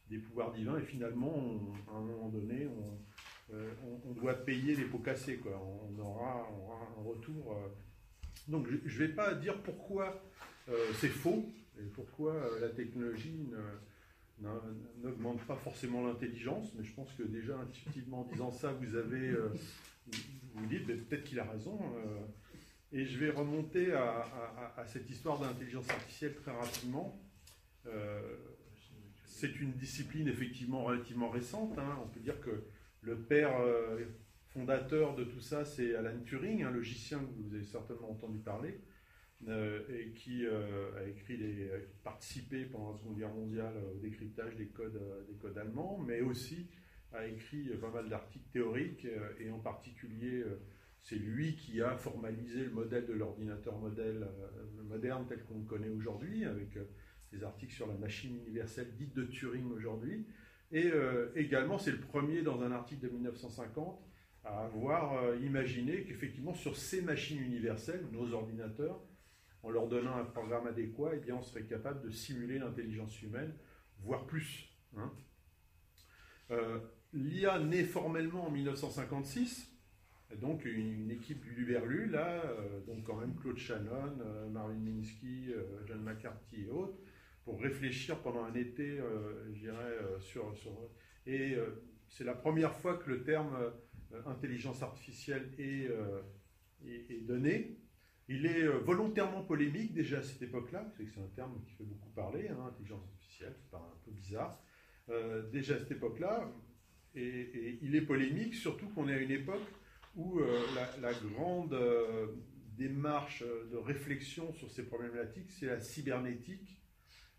des 0.09 0.17
pouvoirs 0.17 0.51
divins. 0.51 0.79
Et 0.79 0.81
finalement, 0.81 1.61
à 1.87 1.97
un 1.97 2.01
moment 2.01 2.29
donné, 2.29 2.67
euh, 3.53 3.71
on, 3.85 4.09
on, 4.09 4.13
doit 4.13 4.33
payer 4.33 4.75
les 4.75 4.85
pots 4.85 4.97
cassés. 4.97 5.37
Quoi. 5.37 5.51
On, 5.63 5.93
on 5.93 5.99
aura 5.99 6.49
un 6.97 7.03
retour. 7.03 7.55
Donc 8.47 8.67
je 8.67 8.77
ne 8.77 9.07
vais 9.07 9.13
pas 9.13 9.35
dire 9.35 9.61
pourquoi 9.61 10.23
c'est 10.95 11.09
faux 11.09 11.45
et 11.79 11.85
pourquoi 11.93 12.33
la 12.61 12.69
technologie 12.69 13.49
n'augmente 15.03 15.41
pas 15.41 15.55
forcément 15.55 16.05
l'intelligence, 16.07 16.73
mais 16.75 16.83
je 16.83 16.93
pense 16.93 17.11
que 17.13 17.23
déjà 17.23 17.59
intuitivement 17.59 18.21
en 18.21 18.23
disant 18.23 18.51
ça, 18.51 18.71
vous 18.71 18.95
avez, 18.95 19.35
vous 20.55 20.65
dites 20.65 20.87
peut-être 20.87 21.23
qu'il 21.25 21.39
a 21.39 21.43
raison. 21.43 21.79
Et 22.91 23.05
je 23.05 23.19
vais 23.19 23.29
remonter 23.29 23.93
à, 23.93 24.83
cette 24.87 25.09
histoire 25.09 25.39
d'intelligence 25.39 25.87
artificielle 25.89 26.35
très 26.35 26.51
rapidement. 26.51 27.21
Euh, 27.85 28.35
c'est 29.25 29.59
une 29.59 29.73
discipline 29.73 30.27
effectivement 30.27 30.83
relativement 30.83 31.29
récente. 31.29 31.77
Hein. 31.77 31.99
On 32.03 32.07
peut 32.07 32.19
dire 32.19 32.41
que 32.41 32.63
le 33.01 33.19
père 33.19 33.61
euh, 33.61 34.03
fondateur 34.47 35.15
de 35.15 35.23
tout 35.23 35.39
ça, 35.39 35.65
c'est 35.65 35.95
Alan 35.95 36.19
Turing, 36.25 36.63
un 36.63 36.71
logicien 36.71 37.19
que 37.19 37.43
vous 37.43 37.53
avez 37.53 37.63
certainement 37.63 38.09
entendu 38.09 38.39
parler, 38.39 38.79
euh, 39.47 39.81
et 39.93 40.09
qui 40.13 40.47
a 40.47 41.07
écrit 41.07 41.37
des, 41.37 41.69
participé 42.03 42.65
pendant 42.65 42.93
la 42.93 42.97
Seconde 42.97 43.17
Guerre 43.19 43.33
mondiale 43.33 43.73
au 43.93 43.99
décryptage 43.99 44.55
des 44.55 44.67
codes, 44.67 44.99
des 45.27 45.35
codes 45.35 45.57
allemands, 45.59 45.99
mais 45.99 46.21
aussi 46.21 46.67
a 47.13 47.27
écrit 47.27 47.69
pas 47.77 47.91
mal 47.91 48.09
d'articles 48.09 48.49
théoriques, 48.51 49.07
et 49.39 49.51
en 49.51 49.59
particulier 49.59 50.43
c'est 51.01 51.15
lui 51.15 51.55
qui 51.55 51.81
a 51.81 51.95
formalisé 51.95 52.63
le 52.65 52.71
modèle 52.71 53.05
de 53.05 53.13
l'ordinateur 53.13 53.77
modèle 53.77 54.23
euh, 54.23 54.83
moderne 54.83 55.25
tel 55.27 55.43
qu'on 55.43 55.59
le 55.59 55.65
connaît 55.65 55.89
aujourd'hui, 55.89 56.45
avec 56.45 56.75
euh, 56.77 56.83
des 57.31 57.43
articles 57.43 57.73
sur 57.73 57.87
la 57.87 57.95
machine 57.95 58.35
universelle 58.35 58.95
dite 58.95 59.15
de 59.15 59.23
Turing 59.23 59.71
aujourd'hui. 59.71 60.27
Et 60.71 60.87
euh, 60.87 61.31
également, 61.35 61.77
c'est 61.77 61.91
le 61.91 61.99
premier 61.99 62.41
dans 62.41 62.61
un 62.61 62.71
article 62.71 63.01
de 63.07 63.09
1950 63.09 63.99
à 64.45 64.65
avoir 64.65 65.35
imaginé 65.37 66.03
qu'effectivement, 66.05 66.53
sur 66.53 66.77
ces 66.77 67.01
machines 67.01 67.41
universelles, 67.41 68.05
nos 68.11 68.31
ordinateurs, 68.33 69.01
en 69.63 69.69
leur 69.69 69.87
donnant 69.87 70.15
un 70.15 70.23
programme 70.23 70.65
adéquat, 70.67 71.11
eh 71.15 71.19
bien, 71.19 71.35
on 71.35 71.41
serait 71.41 71.65
capable 71.65 72.01
de 72.01 72.09
simuler 72.09 72.57
l'intelligence 72.57 73.21
humaine, 73.21 73.53
voire 73.99 74.25
plus. 74.25 74.69
Hein. 74.95 75.11
L'IA 77.11 77.59
naît 77.59 77.83
formellement 77.83 78.47
en 78.47 78.51
1956 78.51 79.68
donc 80.37 80.63
une, 80.65 81.09
équipe 81.09 81.41
du 81.41 81.51
Luberlu, 81.51 82.07
là, 82.07 82.43
euh, 82.43 82.79
donc 82.85 83.03
quand 83.03 83.15
même 83.15 83.35
Claude 83.35 83.57
Shannon, 83.57 84.19
euh, 84.21 84.47
Marvin 84.49 84.75
Minsky, 84.75 85.51
euh, 85.51 85.63
John 85.87 86.01
McCarthy 86.03 86.65
et 86.65 86.69
autres, 86.69 86.97
pour 87.45 87.59
réfléchir 87.59 88.19
pendant 88.19 88.43
un 88.43 88.53
été, 88.53 88.99
je 89.47 89.59
dirais, 89.59 89.97
sur. 90.19 90.53
Et 91.25 91.57
c'est 92.07 92.23
la 92.23 92.35
première 92.35 92.75
fois 92.75 92.97
que 92.97 93.09
le 93.09 93.23
terme 93.23 93.57
intelligence 94.27 94.83
artificielle 94.83 95.49
est, 95.57 95.89
est, 96.85 97.25
donné. 97.25 97.79
Il 98.27 98.45
est 98.45 98.67
volontairement 98.67 99.41
polémique 99.41 99.93
déjà 99.93 100.19
à 100.19 100.21
cette 100.21 100.43
époque-là, 100.43 100.93
c'est 100.95 101.19
un 101.19 101.27
terme 101.35 101.59
qui 101.65 101.71
fait 101.71 101.85
beaucoup 101.85 102.09
parler, 102.09 102.49
hein, 102.49 102.67
intelligence 102.67 103.01
artificielle, 103.03 103.55
c'est 103.67 103.75
un 103.75 103.97
peu 104.05 104.11
bizarre. 104.11 104.61
déjà 105.51 105.73
à 105.73 105.79
cette 105.79 105.91
époque-là, 105.91 106.53
et, 107.15 107.79
il 107.81 107.95
est 107.95 108.01
polémique, 108.01 108.53
surtout 108.53 108.89
qu'on 108.89 109.09
est 109.09 109.15
à 109.15 109.19
une 109.19 109.31
époque 109.31 109.78
où 110.15 110.39
euh, 110.39 110.65
la, 111.01 111.13
grande 111.13 111.73
euh, 111.73 112.27
démarche 112.77 113.43
de 113.43 113.77
réflexion 113.77 114.51
sur 114.53 114.69
ces 114.71 114.83
problématiques, 114.83 115.51
c'est 115.51 115.67
la 115.67 115.79
cybernétique. 115.79 116.79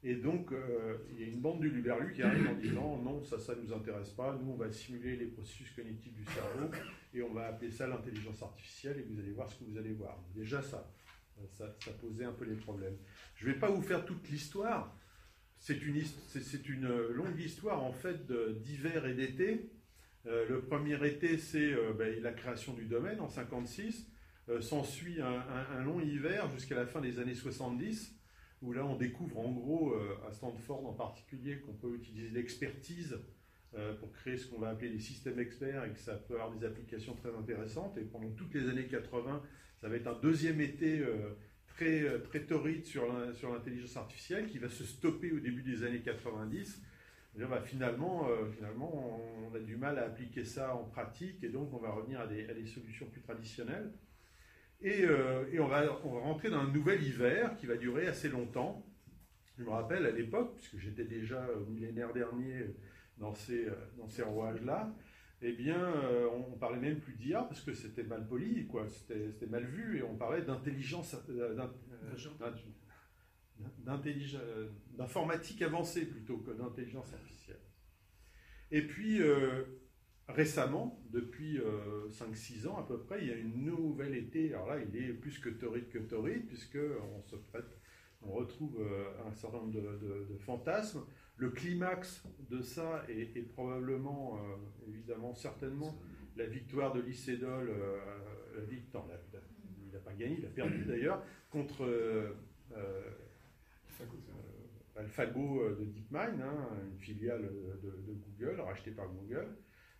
Et 0.02 0.14
donc, 0.14 0.50
euh, 0.52 0.96
il 1.10 1.20
y 1.20 1.24
a 1.24 1.26
une 1.26 1.40
bande 1.40 1.60
du 1.60 1.68
Luberlu 1.68 2.14
qui 2.14 2.22
arrive 2.22 2.48
en 2.48 2.54
disant 2.54 2.96
non, 3.02 3.22
ça, 3.22 3.38
ça 3.38 3.54
ne 3.54 3.62
nous 3.62 3.72
intéresse 3.72 4.10
pas. 4.10 4.38
Nous, 4.40 4.50
on 4.50 4.56
va 4.56 4.70
simuler 4.72 5.16
les 5.16 5.26
processus 5.26 5.70
cognitifs 5.72 6.14
du 6.14 6.24
cerveau 6.24 6.70
et 7.12 7.22
on 7.22 7.34
va 7.34 7.48
appeler 7.48 7.70
ça 7.70 7.86
l'intelligence 7.86 8.42
artificielle 8.42 8.98
et 8.98 9.02
vous 9.02 9.20
allez 9.20 9.32
voir 9.32 9.50
ce 9.50 9.58
que 9.58 9.64
vous 9.64 9.76
allez 9.76 9.92
voir. 9.92 10.18
Déjà, 10.34 10.62
ça, 10.62 10.90
ça, 11.52 11.92
posait 12.00 12.24
un 12.24 12.32
peu 12.32 12.46
les 12.46 12.56
problèmes. 12.56 12.96
Je 13.34 13.46
ne 13.46 13.52
vais 13.52 13.58
pas 13.58 13.70
vous 13.70 13.82
faire 13.82 14.06
toute 14.06 14.26
l'histoire. 14.30 14.96
C'est 15.58 15.82
une, 15.84 16.02
une 16.68 16.88
longue 17.08 17.38
histoire 17.38 17.82
en 17.82 17.92
fait 17.92 18.32
d'hiver 18.62 19.04
et 19.04 19.12
d'été 19.12 19.70
le 20.24 20.60
premier 20.60 21.04
été, 21.06 21.38
c'est 21.38 21.72
euh, 21.72 21.92
ben, 21.92 22.22
la 22.22 22.32
création 22.32 22.74
du 22.74 22.84
domaine 22.84 23.20
en 23.20 23.28
56. 23.28 24.06
Euh, 24.48 24.60
s'ensuit 24.60 25.20
un, 25.20 25.84
long 25.84 26.00
hiver 26.00 26.50
jusqu'à 26.50 26.74
la 26.74 26.86
fin 26.86 27.00
des 27.00 27.20
années 27.20 27.34
70, 27.34 28.16
où 28.62 28.72
là 28.72 28.84
on 28.84 28.96
découvre 28.96 29.38
en 29.38 29.52
gros, 29.52 29.94
à 30.26 30.32
Stanford 30.32 30.86
en 30.86 30.92
particulier, 30.92 31.60
qu'on 31.60 31.72
peut 31.72 31.94
utiliser 31.94 32.30
l'expertise 32.30 33.18
pour 34.00 34.10
créer 34.12 34.36
ce 34.36 34.48
qu'on 34.48 34.58
va 34.58 34.70
appeler 34.70 34.90
des 34.90 34.98
systèmes 34.98 35.38
experts 35.38 35.84
et 35.84 35.90
que 35.90 35.98
ça 35.98 36.14
peut 36.14 36.34
avoir 36.34 36.50
des 36.50 36.66
applications 36.66 37.14
très 37.14 37.34
intéressantes. 37.34 37.96
Et 37.96 38.02
pendant 38.02 38.30
toutes 38.30 38.52
les 38.54 38.68
années 38.68 38.86
80, 38.86 39.40
ça 39.80 39.88
va 39.88 39.94
être 39.94 40.08
un 40.08 40.18
deuxième 40.20 40.60
été 40.60 41.00
très, 41.68 42.20
très 42.22 42.40
torride 42.40 42.84
sur 42.84 43.06
l'intelligence 43.52 43.96
artificielle 43.96 44.48
qui 44.48 44.58
va 44.58 44.68
se 44.68 44.84
stopper 44.84 45.30
au 45.30 45.38
début 45.38 45.62
des 45.62 45.84
années 45.84 46.00
90 46.00 46.82
bah, 47.34 47.62
finalement, 47.64 48.28
euh, 48.28 48.50
finalement, 48.50 49.20
on 49.50 49.54
a 49.54 49.58
du 49.60 49.76
mal 49.76 49.98
à 49.98 50.06
appliquer 50.06 50.44
ça 50.44 50.74
en 50.74 50.84
pratique 50.84 51.42
et 51.42 51.48
donc 51.48 51.72
on 51.72 51.78
va 51.78 51.90
revenir 51.90 52.20
à 52.20 52.26
des, 52.26 52.66
solutions 52.66 53.06
plus 53.06 53.20
traditionnelles. 53.20 53.90
Et, 54.82 55.04
euh, 55.04 55.44
et 55.52 55.60
on, 55.60 55.68
va, 55.68 56.00
on, 56.04 56.14
va, 56.14 56.20
rentrer 56.20 56.50
dans 56.50 56.60
un 56.60 56.72
nouvel 56.72 57.02
hiver 57.02 57.56
qui 57.56 57.66
va 57.66 57.76
durer 57.76 58.06
assez 58.06 58.28
longtemps. 58.28 58.84
Je 59.58 59.64
me 59.64 59.70
rappelle 59.70 60.06
à 60.06 60.10
l'époque, 60.10 60.54
puisque 60.56 60.78
j'étais 60.78 61.04
déjà 61.04 61.46
au 61.54 61.70
millénaire 61.70 62.12
dernier 62.12 62.66
dans 63.18 63.34
ces, 63.34 63.68
dans 63.98 64.08
ces 64.08 64.22
rouages-là, 64.22 64.90
eh 65.42 65.52
bien, 65.52 65.78
euh, 65.78 66.28
on, 66.28 66.56
parlait 66.58 66.78
même 66.78 67.00
plus 67.00 67.14
d'IA 67.14 67.42
parce 67.42 67.62
que 67.62 67.72
c'était 67.72 68.02
mal 68.02 68.26
poli, 68.26 68.66
quoi, 68.66 68.86
c'était 68.88 69.46
mal 69.46 69.64
vu, 69.64 69.98
et 69.98 70.02
on 70.02 70.14
parlait 70.14 70.42
d'intelligence, 70.42 71.16
d'informatique 74.96 75.62
avancée 75.62 76.06
plutôt 76.06 76.38
que 76.38 76.52
d'intelligence 76.52 77.12
artificielle. 77.12 77.60
Et 78.70 78.82
puis, 78.82 79.20
euh, 79.20 79.64
récemment, 80.28 81.02
depuis 81.10 81.58
5-6 82.10 82.66
euh, 82.66 82.68
ans 82.70 82.78
à 82.78 82.86
peu 82.86 83.00
près, 83.00 83.18
il 83.22 83.28
y 83.28 83.32
a 83.32 83.36
une 83.36 83.64
nouvelle 83.64 84.14
été. 84.14 84.54
Alors 84.54 84.68
là, 84.68 84.78
il 84.80 84.96
est 84.96 85.12
plus 85.12 85.38
que 85.38 85.48
torride 85.48 85.88
que 85.88 85.98
torride, 85.98 86.46
puisqu'on 86.46 87.22
se 87.22 87.36
prête, 87.36 87.78
on 88.22 88.32
retrouve 88.32 88.80
euh, 88.80 89.26
un 89.26 89.34
certain 89.34 89.58
nombre 89.58 89.72
de, 89.72 90.36
fantasmes. 90.38 91.04
Le 91.36 91.50
climax 91.50 92.22
de 92.50 92.60
ça 92.60 93.04
est, 93.08 93.42
probablement, 93.54 94.38
évidemment, 94.86 95.34
certainement, 95.34 95.98
la 96.36 96.44
victoire 96.44 96.92
de 96.92 97.00
Lycédol, 97.00 97.74
la 98.54 98.62
victoire, 98.62 99.06
il 99.82 99.90
n'a 99.90 100.00
pas 100.00 100.12
gagné, 100.12 100.36
il 100.38 100.44
a 100.44 100.50
perdu 100.50 100.84
d'ailleurs, 100.84 101.24
contre 101.48 101.86
AlphaGo 105.00 105.62
euh, 105.62 105.76
de 105.76 105.84
DeepMind, 105.84 106.40
hein, 106.40 106.68
une 106.90 106.98
filiale 106.98 107.50
de, 107.82 108.12
Google, 108.12 108.60
rachetée 108.60 108.90
par 108.90 109.08
Google, 109.08 109.56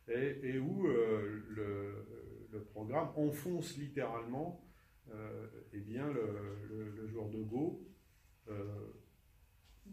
et, 0.09 0.59
où 0.59 0.87
euh, 0.87 1.43
le, 1.49 2.65
programme 2.73 3.11
enfonce 3.17 3.77
littéralement 3.77 4.65
euh, 5.13 5.47
eh 5.73 5.79
le, 5.79 7.07
joueur 7.07 7.29
de 7.29 7.43
Go 7.43 7.87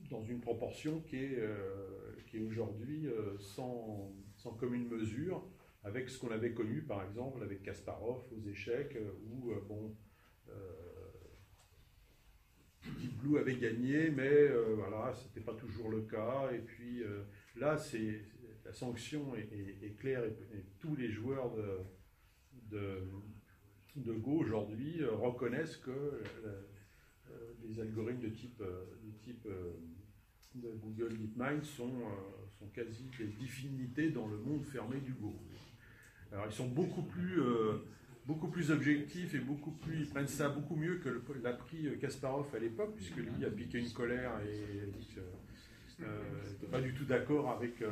dans 0.10 0.24
une 0.24 0.42
proportion 0.42 1.02
qui 1.02 1.18
est, 1.18 1.40
qui 2.28 2.38
est 2.38 2.42
aujourd'hui 2.42 3.08
sans, 3.40 4.12
sans, 4.36 4.54
commune 4.54 4.88
mesure 4.88 5.48
avec 5.84 6.10
ce 6.10 6.20
qu'on 6.20 6.32
avait 6.32 6.54
connu 6.54 6.82
par 6.82 7.04
exemple 7.04 7.44
avec 7.44 7.62
Kasparov 7.62 8.24
aux 8.32 8.48
échecs, 8.48 8.98
où 9.28 9.52
bon, 9.68 9.96
Deep 13.00 13.18
Blue 13.18 13.38
avait 13.38 13.56
gagné, 13.56 14.10
mais 14.10 14.30
euh, 14.30 14.76
voilà, 14.76 15.14
ce 15.14 15.26
n'était 15.26 15.42
pas 15.42 15.54
toujours 15.54 15.90
le 15.90 16.02
cas. 16.02 16.50
Et 16.54 16.60
puis 16.60 17.04
euh, 17.04 17.24
là, 17.56 17.78
c'est 17.78 18.22
la 18.66 18.74
sanction 18.74 19.36
est, 19.36 19.98
claire 19.98 20.24
et, 20.26 20.66
tous 20.80 20.96
les 20.96 21.10
joueurs 21.10 21.54
de, 21.56 23.00
de, 23.96 24.14
Go 24.14 24.40
aujourd'hui 24.40 25.02
euh, 25.02 25.12
reconnaissent 25.12 25.78
que 25.78 26.22
les 27.64 27.80
algorithmes 27.80 28.22
de 28.22 28.30
type, 28.30 28.60
de 28.62 29.12
type 29.24 29.48
Google 30.56 31.18
DeepMind 31.18 31.64
sont, 31.64 31.94
sont 32.58 32.68
quasi 32.68 33.10
des 33.18 33.28
divinités 33.28 34.10
dans 34.12 34.28
le 34.28 34.38
monde 34.38 34.64
fermé 34.64 35.00
du 35.00 35.14
Go. 35.14 35.36
Alors 36.32 36.46
ils 36.46 36.54
sont 36.54 36.68
beaucoup 36.68 37.04
plus, 37.04 37.42
beaucoup 38.28 38.50
plus 38.50 38.72
objectifs 38.72 39.34
et 39.34 39.40
beaucoup 39.40 39.72
plus, 39.72 40.02
ils 40.02 40.10
prennent 40.10 40.28
ça 40.28 40.50
beaucoup 40.50 40.76
mieux 40.76 40.98
que 40.98 41.10
l'a 41.42 41.54
pris 41.54 41.88
Kasparov 42.00 42.54
à 42.54 42.60
l'époque, 42.60 42.94
puisque 42.96 43.18
lui 43.18 43.46
a 43.46 43.50
piqué 43.50 43.80
une 43.80 43.92
colère 43.92 44.34
et 44.42 44.92
dit 44.92 45.08
que 45.16 45.22
n'était 46.00 46.68
pas 46.68 46.82
du 46.82 46.94
tout 46.94 47.06
d'accord 47.06 47.50
avec. 47.50 47.84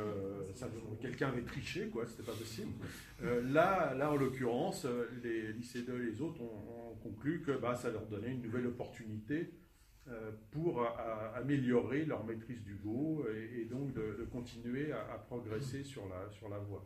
Quelqu'un 1.00 1.28
avait 1.28 1.42
triché, 1.42 1.88
quoi, 1.88 2.06
c'était 2.06 2.22
pas 2.22 2.36
possible. 2.36 2.72
là, 3.22 3.94
là, 3.94 4.12
en 4.12 4.16
l'occurrence, 4.16 4.86
les 5.24 5.52
lycées 5.52 5.82
2 5.82 6.02
et 6.02 6.10
les 6.12 6.20
autres 6.20 6.40
ont, 6.42 6.94
conclu 7.02 7.40
que 7.40 7.52
bah, 7.52 7.76
ça 7.76 7.90
leur 7.90 8.06
donnait 8.06 8.32
une 8.32 8.42
nouvelle 8.42 8.66
opportunité 8.66 9.52
euh, 10.08 10.32
pour 10.50 10.84
améliorer 11.34 12.04
leur 12.04 12.24
maîtrise 12.24 12.62
du 12.62 12.74
Go 12.74 13.24
et, 13.54 13.64
donc 13.64 13.92
de, 13.92 14.26
continuer 14.32 14.92
à, 14.92 15.18
progresser 15.18 15.84
sur 15.84 16.08
la, 16.08 16.28
sur 16.30 16.48
la 16.48 16.58
voie. 16.58 16.84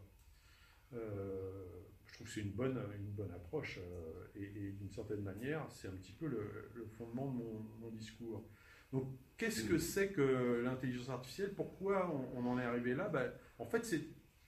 Je 2.10 2.14
trouve 2.14 2.26
que 2.26 2.32
c'est 2.32 2.40
une 2.40 2.52
bonne, 2.52 2.78
une 2.98 3.12
bonne 3.12 3.30
approche 3.32 3.78
euh, 3.78 4.26
et, 4.34 4.72
d'une 4.72 4.90
certaine 4.90 5.22
manière, 5.22 5.66
c'est 5.70 5.88
un 5.88 5.92
petit 5.92 6.12
peu 6.12 6.26
le, 6.26 6.86
fondement 6.98 7.32
de 7.32 7.38
mon, 7.80 7.90
discours. 7.90 8.44
Donc, 8.92 9.08
qu'est-ce 9.36 9.64
que 9.64 9.78
c'est 9.78 10.10
que 10.10 10.62
l'intelligence 10.64 11.08
artificielle? 11.08 11.54
Pourquoi 11.54 12.12
on, 12.34 12.46
en 12.46 12.58
est 12.58 12.64
arrivé 12.64 12.94
là? 12.94 13.08
Ben, 13.08 13.32
En 13.58 13.66
fait, 13.66 13.84
c'est 13.84 14.02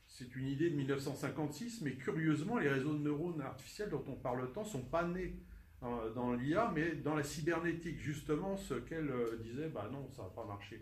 c'est 0.09 0.37
une 0.37 0.47
idée 0.47 0.69
de 0.69 0.77
1956, 0.77 1.81
mais 1.81 1.95
curieusement, 1.95 2.59
les 2.59 2.69
réseaux 2.69 2.93
de 2.93 2.99
neurones 2.99 3.41
artificiels 3.41 3.89
dont 3.89 4.05
on 4.07 4.15
parle 4.15 4.53
tant 4.53 4.63
sont 4.63 4.83
pas 4.83 5.05
nés 5.07 5.41
dans, 6.15 6.35
l'IA, 6.35 6.71
mais 6.75 6.93
dans 6.93 7.17
la 7.17 7.23
cybernétique, 7.23 7.99
justement, 7.99 8.57
ce 8.57 8.75
qu'elle 8.75 9.11
euh, 9.11 9.39
disait, 9.43 9.69
bah 9.69 9.89
non, 9.91 10.09
ça 10.11 10.23
va 10.23 10.29
pas 10.29 10.45
marcher. 10.45 10.81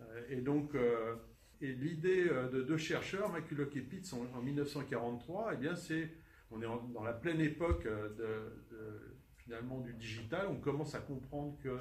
Euh, 0.00 0.22
et 0.30 0.40
donc, 0.40 0.74
euh, 0.74 1.16
et 1.62 1.72
l'idée 1.72 2.24
de 2.24 2.62
deux 2.62 2.76
chercheurs, 2.76 3.32
McCulloch 3.32 3.74
et 3.76 3.80
Pitts, 3.80 4.12
en, 4.12 4.42
1943, 4.42 5.52
eh 5.54 5.56
bien, 5.56 5.74
c'est, 5.74 6.10
on 6.50 6.60
est 6.60 6.66
dans 6.92 7.02
la 7.02 7.12
pleine 7.12 7.40
époque 7.40 7.84
de, 7.84 8.52
finalement 9.36 9.80
du 9.80 9.94
digital, 9.94 10.48
on 10.50 10.56
commence 10.56 10.94
à 10.94 11.00
comprendre 11.00 11.56
que 11.62 11.78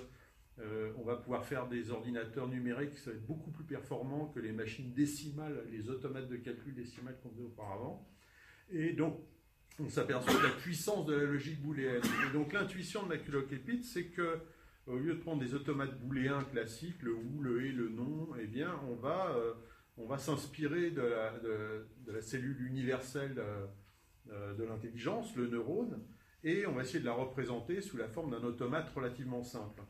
on 0.96 1.04
va 1.04 1.16
pouvoir 1.16 1.44
faire 1.44 1.68
des 1.68 1.90
ordinateurs 1.90 2.48
numériques 2.48 2.92
qui 2.92 3.06
vont 3.06 3.12
être 3.14 3.26
beaucoup 3.26 3.50
plus 3.50 3.64
performants 3.64 4.28
que 4.28 4.40
les 4.40 4.52
machines 4.52 4.94
décimales, 4.94 5.66
les 5.72 5.90
automates 5.90 6.30
de 6.30 6.38
calcul 6.38 6.76
décimales 6.76 7.18
qu'on 7.24 7.32
faisait 7.32 7.46
auparavant. 7.46 8.08
Et 8.70 8.94
donc, 8.94 9.20
on 9.80 9.90
s'aperçoit 9.90 10.34
de 10.34 10.44
la 10.44 10.54
puissance 10.54 11.06
de 11.06 11.14
la 11.14 11.24
logique 11.24 11.62
booléenne. 11.62 12.02
Et 12.28 12.34
donc 12.34 12.54
l'intuition 12.54 13.04
de 13.04 13.10
McCulloch 13.10 13.52
et 13.52 13.84
c'est 13.84 14.06
que 14.06 14.40
au 14.88 14.98
lieu 14.98 15.14
de 15.14 15.20
prendre 15.20 15.42
des 15.42 15.54
automates 15.54 16.00
booléens 16.02 16.44
classiques, 16.44 17.02
le 17.02 17.14
ou, 17.14 17.42
le 17.42 17.66
et, 17.66 17.72
le 17.72 17.90
non, 17.90 18.30
eh 18.40 18.48
bien 18.48 18.72
on 18.90 18.96
va, 18.96 19.34
euh, 19.36 19.54
on 19.98 20.06
va 20.06 20.18
s'inspirer 20.18 20.92
de 20.92 21.02
la, 22.08 22.22
cellule 22.22 22.66
universelle 22.66 23.42
euh, 24.30 24.54
de 24.54 24.64
l'intelligence, 24.64 25.36
le 25.36 25.48
neurone, 25.48 26.02
et 26.44 26.66
on 26.66 26.74
va 26.74 26.82
essayer 26.84 27.00
de 27.00 27.06
la 27.06 27.14
représenter 27.14 27.82
sous 27.82 27.98
la 27.98 28.08
forme 28.08 28.32
d'un 28.32 28.44
automate 28.44 28.90
relativement 28.90 29.44
simple. 29.44 29.84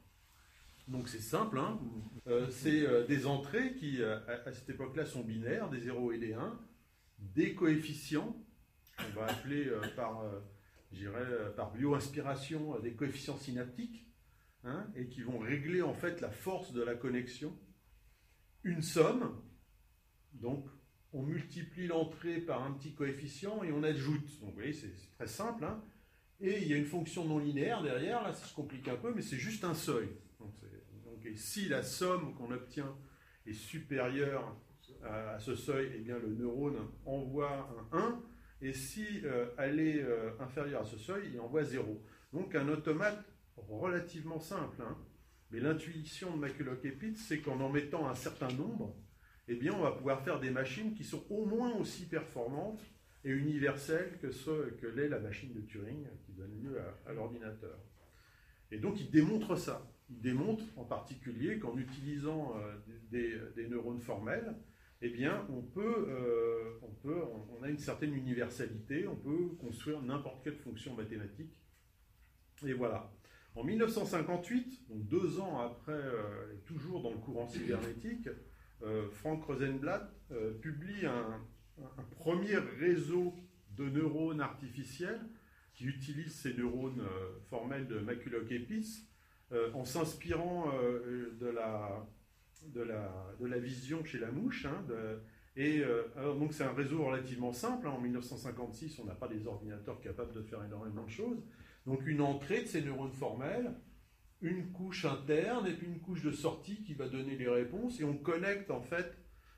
Donc 0.88 1.08
c'est 1.08 1.20
simple, 1.20 1.60
hein 1.60 1.80
euh, 2.28 2.50
c'est 2.50 3.08
des 3.08 3.26
entrées 3.26 3.76
qui 3.76 4.04
à, 4.04 4.52
cette 4.52 4.70
époque-là 4.70 5.06
sont 5.06 5.22
binaires, 5.22 5.70
des 5.70 5.80
0 5.80 6.12
et 6.12 6.18
des 6.18 6.34
1, 6.34 6.60
des 7.20 7.56
coefficients 7.56 8.36
on 9.00 9.20
va 9.20 9.28
appeler 9.28 9.68
euh, 9.68 9.82
par, 9.96 10.22
euh, 10.22 10.40
euh, 11.04 11.50
par 11.52 11.72
bio-inspiration 11.72 12.80
des 12.80 12.94
coefficients 12.94 13.38
synaptiques, 13.38 14.08
hein, 14.64 14.88
et 14.96 15.08
qui 15.08 15.22
vont 15.22 15.40
régler 15.40 15.82
en 15.82 15.94
fait 15.94 16.22
la 16.22 16.30
force 16.30 16.74
de 16.74 16.82
la 16.82 16.96
connexion. 16.96 17.58
Une 18.64 18.82
somme, 18.82 19.42
donc 20.34 20.66
on 21.14 21.24
multiplie 21.24 21.88
l'entrée 21.88 22.40
par 22.40 22.64
un 22.64 22.72
petit 22.72 22.94
coefficient 22.94 23.64
et 23.64 23.72
on 23.72 23.84
ajoute. 23.84 24.40
Donc 24.40 24.50
vous 24.50 24.56
voyez, 24.56 24.74
c'est 24.74 24.94
très 25.18 25.28
simple. 25.28 25.66
Hein. 25.66 25.82
et 26.40 26.62
il 26.62 26.68
y 26.68 26.74
a 26.74 26.78
une 26.78 26.86
fonction 26.86 27.26
non 27.26 27.40
linéaire 27.40 27.84
derrière, 27.84 28.24
là 28.24 28.34
ça 28.34 28.46
se 28.46 28.54
complique 28.54 28.88
un 28.88 28.96
peu, 28.96 29.14
mais 29.14 29.22
c'est 29.22 29.38
juste 29.38 29.64
un 29.64 29.74
seuil. 29.74 30.10
Donc, 30.40 30.54
si 31.36 31.68
la 31.68 31.84
somme 31.84 32.34
qu'on 32.36 32.52
obtient 32.52 32.96
est 33.46 33.54
supérieure 33.54 34.56
à, 35.04 35.40
ce 35.40 35.56
seuil, 35.56 35.92
eh 35.96 36.00
bien 36.00 36.18
le 36.18 36.34
neurone 36.36 36.78
envoie 37.06 37.70
un 37.92 37.98
1, 37.98 38.22
et 38.62 38.74
si 38.74 39.06
euh, 39.24 39.48
elle 39.58 39.80
est 39.80 40.02
euh, 40.02 40.32
inférieure 40.40 40.82
à 40.82 40.86
ce 40.86 40.98
seuil, 40.98 41.32
il 41.34 41.40
envoie 41.40 41.64
0. 41.64 42.02
Donc 42.34 42.56
un 42.56 42.68
automate 42.70 43.24
relativement 43.58 44.40
simple. 44.40 44.82
Hein. 44.82 44.98
Mais 45.50 45.60
l'intuition 45.60 46.36
de 46.36 46.42
McCulloch 46.42 46.86
et 46.86 46.96
c'est 47.16 47.42
qu'en 47.42 47.60
en 47.60 47.70
mettant 47.70 48.08
un 48.08 48.16
certain 48.16 48.52
nombre, 48.52 48.96
eh 49.52 49.56
bien, 49.56 49.74
on 49.74 49.82
va 49.82 49.92
pouvoir 49.92 50.22
faire 50.24 50.40
des 50.40 50.50
machines 50.50 50.94
qui 50.94 51.04
sont 51.04 51.26
au 51.30 51.46
moins 51.46 51.76
aussi 51.76 52.06
performantes 52.06 52.82
et 53.26 53.32
universelles 53.32 54.18
que, 54.22 54.32
ce, 54.32 54.70
que 54.70 54.88
l'est 54.88 55.10
la 55.10 55.20
machine 55.20 55.52
de 55.54 55.60
Turing 55.60 56.08
qui 56.26 56.32
donne 56.32 56.58
lieu 56.64 56.80
à, 57.06 57.12
l'ordinateur. 57.12 57.78
Et 58.72 58.78
donc, 58.78 59.02
il 59.02 59.12
démontre 59.12 59.58
ça. 59.58 59.92
Il 60.10 60.22
démontre 60.22 60.64
en 60.78 60.86
particulier 60.86 61.60
qu'en 61.60 61.78
utilisant 61.78 62.56
euh, 62.56 63.42
des, 63.54 63.68
neurones 63.68 64.00
formels, 64.00 64.56
eh 65.02 65.10
bien, 65.10 65.46
on 65.50 65.62
peut, 65.62 66.06
euh, 66.08 66.80
on, 66.84 66.92
peut 66.92 67.22
on, 67.50 67.62
a 67.62 67.70
une 67.70 67.78
certaine 67.78 68.14
universalité, 68.14 69.06
on 69.06 69.18
peut 69.18 69.50
construire 69.60 70.02
n'importe 70.02 70.46
quelle 70.46 70.56
fonction 70.56 70.96
mathématique. 70.96 71.60
Et 72.66 72.72
voilà. 72.72 73.12
En 73.56 73.66
1958, 73.66 74.88
donc 74.88 75.08
deux 75.10 75.42
ans 75.42 75.60
après, 75.60 75.92
euh, 75.92 76.56
toujours 76.66 77.02
dans 77.04 77.12
le 77.12 77.18
courant 77.18 77.48
cybernétique, 77.48 78.30
Frank 79.12 79.44
Rosenblatt 79.46 80.12
publie 80.62 81.06
un, 81.06 81.40
premier 82.12 82.58
réseau 82.58 83.34
de 83.78 83.90
neurones 83.90 84.42
artificiels 84.42 85.22
qui 85.74 85.86
utilise 85.86 86.34
ces 86.34 86.54
neurones 86.54 87.04
formels 87.50 87.88
de 87.88 88.00
McCulloch 88.00 88.52
et 88.52 88.68
en 89.74 89.86
s'inspirant 89.86 90.72
de 91.40 91.48
la 91.48 92.08
de 92.68 92.82
la, 92.82 93.12
de 93.40 93.46
la 93.48 93.60
vision 93.60 94.04
chez 94.04 94.20
la 94.20 94.32
mouche. 94.32 94.66
Hein, 94.66 94.86
et 95.56 95.82
euh, 95.82 96.04
donc 96.40 96.54
c'est 96.54 96.64
un 96.64 96.74
réseau 96.74 97.04
relativement 97.04 97.54
simple. 97.54 97.88
Hein. 97.88 97.92
en 97.92 98.02
1956, 98.02 99.00
on 99.00 99.06
n'a 99.06 99.16
pas 99.16 99.28
des 99.28 99.48
ordinateurs 99.48 100.00
capables 100.00 100.34
de 100.34 100.42
faire 100.42 100.64
énormément 100.64 101.04
de 101.04 101.10
choses. 101.10 101.44
Donc 101.86 102.06
une 102.06 102.22
entrée 102.22 102.62
de 102.62 102.68
ces 102.68 102.82
neurones 102.82 103.12
formels, 103.12 103.74
une 104.42 104.72
couche 104.72 105.06
interne 105.06 105.68
et 105.68 105.74
puis 105.74 105.88
une 105.88 106.00
couche 106.00 106.24
de 106.24 106.32
sortie 106.32 106.84
qui 106.84 106.94
va 106.94 107.08
donner 107.08 107.36
les 107.36 107.48
réponses. 107.48 108.00
Et 108.00 108.04
on 108.04 108.18
connecte 108.18 108.72
en 108.72 108.82
fait. 108.82 109.18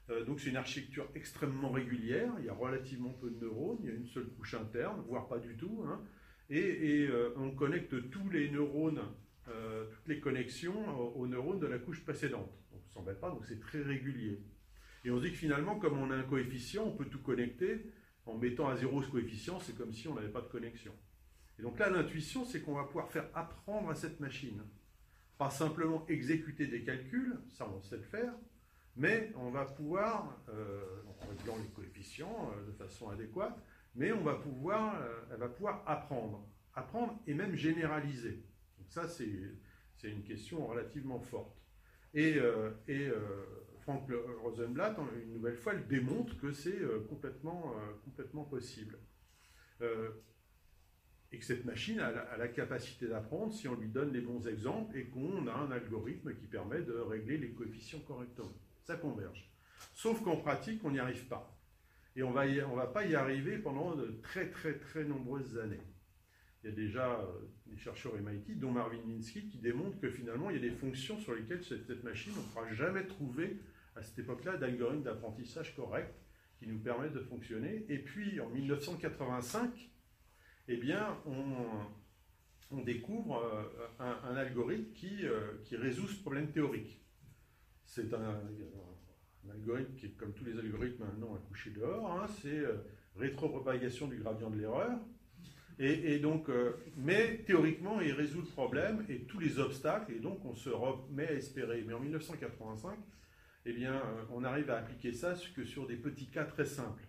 Euh, 0.09 0.25
donc 0.25 0.39
c'est 0.39 0.49
une 0.49 0.57
architecture 0.57 1.09
extrêmement 1.15 1.71
régulière. 1.71 2.33
Il 2.39 2.45
y 2.45 2.49
a 2.49 2.53
relativement 2.53 3.13
peu 3.13 3.29
de 3.29 3.39
neurones. 3.39 3.77
Il 3.81 3.89
y 3.89 3.91
a 3.91 3.95
une 3.95 4.07
seule 4.07 4.27
couche 4.37 4.53
interne, 4.53 5.01
voire 5.07 5.27
pas 5.27 5.39
du 5.39 5.55
tout. 5.55 5.83
Hein. 5.87 6.01
et, 6.49 7.07
euh, 7.09 7.33
on 7.37 7.51
connecte 7.51 8.09
tous 8.09 8.29
les 8.29 8.49
neurones, 8.49 9.01
toutes 9.45 10.07
les 10.07 10.19
connexions 10.19 11.17
aux 11.17 11.27
neurones 11.27 11.59
de 11.59 11.67
la 11.67 11.77
couche 11.77 12.03
précédente 12.03 12.49
s'embête 12.93 13.19
pas, 13.19 13.29
donc 13.29 13.45
c'est 13.45 13.59
très 13.59 13.81
régulier. 13.81 14.39
Et 15.05 15.11
on 15.11 15.17
se 15.17 15.23
dit 15.23 15.31
que 15.31 15.37
finalement, 15.37 15.79
comme 15.79 15.97
on 15.97 16.11
a 16.11 16.15
un 16.15 16.23
coefficient, 16.23 16.85
on 16.85 16.95
peut 16.95 17.05
tout 17.05 17.21
connecter. 17.21 17.91
En 18.25 18.37
mettant 18.37 18.69
à 18.69 18.77
zéro 18.77 19.01
ce 19.03 19.09
coefficient, 19.09 19.59
c'est 19.59 19.75
comme 19.75 19.91
si 19.91 20.07
on 20.07 20.15
n'avait 20.15 20.31
pas 20.31 20.41
de 20.41 20.47
connexion. 20.47 20.93
Et 21.59 21.61
donc 21.61 21.79
là, 21.79 21.89
l'intuition, 21.89 22.45
c'est 22.45 22.61
qu'on 22.61 22.75
va 22.75 22.83
pouvoir 22.83 23.09
faire 23.11 23.29
apprendre 23.33 23.89
à 23.89 23.95
cette 23.95 24.19
machine. 24.19 24.63
Pas 25.37 25.49
simplement 25.49 26.05
exécuter 26.07 26.67
des 26.67 26.83
calculs, 26.83 27.39
ça 27.49 27.67
on 27.67 27.81
sait 27.81 27.97
le 27.97 28.03
faire, 28.03 28.33
mais 28.95 29.31
on 29.35 29.49
va 29.49 29.65
pouvoir, 29.65 30.39
euh, 30.49 31.01
en 31.07 31.27
réglant 31.27 31.57
les 31.57 31.69
coefficients 31.69 32.51
euh, 32.55 32.67
de 32.67 32.71
façon 32.73 33.09
adéquate, 33.09 33.57
mais 33.95 34.11
on 34.11 34.21
va 34.21 34.35
pouvoir, 34.35 35.01
euh, 35.01 35.21
elle 35.31 35.39
va 35.39 35.49
pouvoir 35.49 35.83
apprendre. 35.87 36.47
Apprendre 36.75 37.19
et 37.27 37.33
même 37.33 37.55
généraliser. 37.55 38.43
Donc 38.77 38.89
ça, 38.89 39.07
c'est 39.07 39.57
une 40.03 40.23
question 40.23 40.65
relativement 40.67 41.19
forte. 41.19 41.55
Et, 42.13 42.35
euh, 42.37 42.71
Frank 43.81 44.09
Rosenblatt, 44.41 44.97
une 45.23 45.33
nouvelle 45.33 45.57
fois, 45.57 45.73
il 45.73 45.85
démontre 45.87 46.39
que 46.39 46.53
c'est 46.53 46.79
complètement, 47.09 47.75
complètement 48.05 48.45
possible. 48.45 48.97
Et 51.33 51.39
que 51.39 51.45
cette 51.45 51.65
machine 51.65 51.99
a 51.99 52.37
la, 52.37 52.47
capacité 52.47 53.07
d'apprendre 53.07 53.51
si 53.53 53.67
on 53.67 53.75
lui 53.75 53.89
donne 53.89 54.13
les 54.13 54.21
bons 54.21 54.47
exemples 54.47 54.95
et 54.95 55.05
qu'on 55.07 55.47
a 55.47 55.53
un 55.53 55.71
algorithme 55.71 56.33
qui 56.35 56.45
permet 56.45 56.81
de 56.81 56.93
régler 56.93 57.37
les 57.37 57.49
coefficients 57.49 57.99
correctement. 58.07 58.53
Ça 58.83 58.95
converge. 58.95 59.51
Sauf 59.93 60.23
qu'en 60.23 60.37
pratique, 60.37 60.81
on 60.85 60.91
n'y 60.91 60.99
arrive 60.99 61.25
pas. 61.25 61.59
Et 62.15 62.23
on 62.23 62.31
ne 62.31 62.63
on 62.63 62.75
va 62.75 62.87
pas 62.87 63.05
y 63.05 63.15
arriver 63.15 63.57
pendant 63.57 63.95
de 63.95 64.19
très 64.21 64.49
très 64.51 64.77
très 64.77 65.03
nombreuses 65.03 65.57
années 65.57 65.81
il 66.63 66.69
y 66.69 66.73
a 66.73 66.75
déjà 66.75 67.19
euh, 67.19 67.25
des 67.65 67.77
chercheurs 67.77 68.13
MIT, 68.15 68.55
dont 68.55 68.71
Marvin 68.71 69.01
Minsky, 69.05 69.47
qui 69.47 69.57
démontrent 69.57 69.99
que 69.99 70.09
finalement, 70.09 70.49
il 70.49 70.55
y 70.55 70.59
a 70.59 70.61
des 70.61 70.75
fonctions 70.75 71.19
sur 71.19 71.35
lesquelles 71.35 71.63
cette, 71.63 72.03
machine, 72.03 72.31
on 72.37 72.41
ne 72.41 72.47
pourra 72.47 72.73
jamais 72.73 73.05
trouver 73.05 73.59
à 73.95 74.01
cette 74.01 74.19
époque-là 74.19 74.57
d'algorithme 74.57 75.03
d'apprentissage 75.03 75.75
correct 75.75 76.13
qui 76.57 76.67
nous 76.67 76.79
permettent 76.79 77.13
de 77.13 77.19
fonctionner. 77.19 77.85
Et 77.89 77.97
puis, 77.97 78.39
en 78.39 78.49
1985, 78.49 79.71
eh 80.67 80.77
bien, 80.77 81.17
on, 81.25 82.81
découvre 82.81 83.37
euh, 83.37 83.87
un, 83.99 84.35
algorithme 84.35 84.91
qui, 84.93 85.25
euh, 85.25 85.59
qui, 85.63 85.75
résout 85.77 86.07
ce 86.07 86.19
problème 86.21 86.51
théorique. 86.51 87.01
C'est 87.85 88.13
un, 88.13 88.41
algorithme 89.51 89.95
qui 89.95 90.11
comme 90.13 90.33
tous 90.33 90.45
les 90.45 90.57
algorithmes 90.57 91.03
maintenant, 91.03 91.35
à 91.35 91.39
coucher 91.47 91.69
dehors. 91.71 92.11
Hein. 92.11 92.27
c'est 92.41 92.63
rétropropagation 93.15 94.07
du 94.07 94.17
gradient 94.17 94.49
de 94.49 94.57
l'erreur. 94.57 94.99
Et, 95.79 96.19
donc, 96.19 96.49
euh, 96.49 96.73
mais 96.97 97.37
théoriquement, 97.47 97.99
il 97.99 98.11
résout 98.11 98.41
le 98.41 98.47
problème 98.47 99.05
et 99.09 99.21
tous 99.21 99.39
les 99.39 99.57
obstacles, 99.57 100.13
et 100.13 100.19
donc 100.19 100.45
on 100.45 100.55
se 100.55 100.69
remet 100.69 101.27
à 101.27 101.33
espérer. 101.33 101.83
Mais 101.85 101.93
en 101.93 101.99
1985, 101.99 102.97
eh 103.65 103.73
bien, 103.73 103.95
euh, 103.95 104.23
on 104.31 104.43
arrive 104.43 104.69
à 104.69 104.77
appliquer 104.77 105.13
ça 105.13 105.33
que 105.55 105.65
sur 105.65 105.87
des 105.87 105.95
petits 105.95 106.27
cas 106.27 106.45
très 106.45 106.65
simples. 106.65 107.03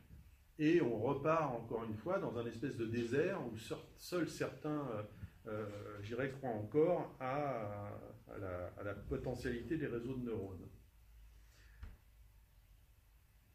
Et 0.58 0.80
on 0.80 0.98
repart 0.98 1.52
encore 1.52 1.84
une 1.84 1.96
fois 1.96 2.18
dans 2.18 2.38
un 2.38 2.46
espèce 2.46 2.76
de 2.76 2.86
désert 2.86 3.40
où 3.44 3.56
seuls 3.96 4.28
certains, 4.28 4.86
euh, 5.46 5.66
j'irais, 6.02 6.30
croient 6.30 6.50
encore 6.50 7.16
à, 7.18 7.90
la, 8.84 8.94
potentialité 8.94 9.76
des 9.76 9.86
réseaux 9.86 10.14
de 10.14 10.24
neurones. 10.24 10.68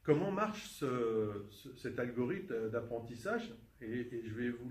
Comment 0.03 0.31
marche 0.31 0.83
cet 1.77 1.99
algorithme 1.99 2.69
d'apprentissage? 2.69 3.53
Et, 3.81 4.23
je 4.25 4.33
vais 4.33 4.49
vous 4.49 4.69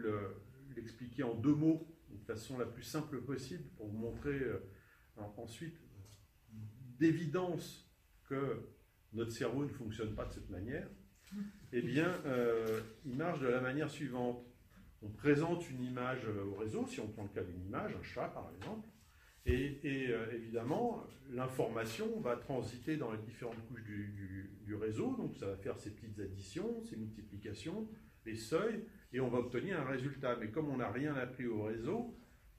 l'expliquer 0.76 1.22
en 1.22 1.34
deux 1.34 1.54
mots, 1.54 1.86
de 2.10 2.24
façon 2.24 2.58
la 2.58 2.66
plus 2.66 2.82
simple 2.82 3.22
possible, 3.22 3.64
pour 3.76 3.86
vous 3.88 3.96
montrer 3.96 4.38
euh, 4.38 4.58
ensuite 5.36 5.78
d'évidence 6.98 7.90
que 8.28 8.60
notre 9.12 9.32
cerveau 9.32 9.64
ne 9.64 9.70
fonctionne 9.70 10.14
pas 10.14 10.26
de 10.26 10.34
cette 10.34 10.50
manière. 10.50 10.88
Eh 11.72 11.82
bien, 11.82 12.08
euh, 12.26 12.80
il 13.04 13.16
marche 13.16 13.40
de 13.40 13.48
la 13.48 13.60
manière 13.60 13.90
suivante. 13.90 14.44
On 15.02 15.08
présente 15.08 15.68
une 15.70 15.84
image 15.84 16.26
au 16.26 16.54
réseau, 16.56 16.86
si 16.86 16.98
on 17.00 17.08
prend 17.08 17.22
le 17.22 17.28
cas 17.28 17.42
d'une 17.42 17.64
image, 17.64 17.92
un 17.94 18.02
chat 18.02 18.28
par 18.28 18.50
exemple, 18.56 18.88
et, 19.48 20.08
euh, 20.10 20.30
évidemment, 20.34 21.06
l'information 21.30 22.20
va 22.20 22.36
transiter 22.36 22.98
dans 22.98 23.12
les 23.12 23.18
différentes 23.18 23.66
couches 23.66 23.82
du, 23.82 24.74
réseau, 24.74 25.16
donc 25.16 25.34
ça 25.36 25.46
va 25.46 25.56
faire 25.56 25.78
ses 25.78 25.90
petites 25.90 26.20
additions, 26.20 26.84
ses 26.84 26.96
multiplications, 26.96 27.88
les 28.26 28.36
seuils, 28.36 28.84
et 29.12 29.20
on 29.20 29.28
va 29.28 29.38
obtenir 29.38 29.80
un 29.80 29.84
résultat. 29.84 30.36
Mais 30.36 30.50
comme 30.50 30.68
on 30.68 30.76
n'a 30.76 30.90
rien 30.90 31.14
appris 31.14 31.46
au 31.46 31.62
réseau, 31.62 32.14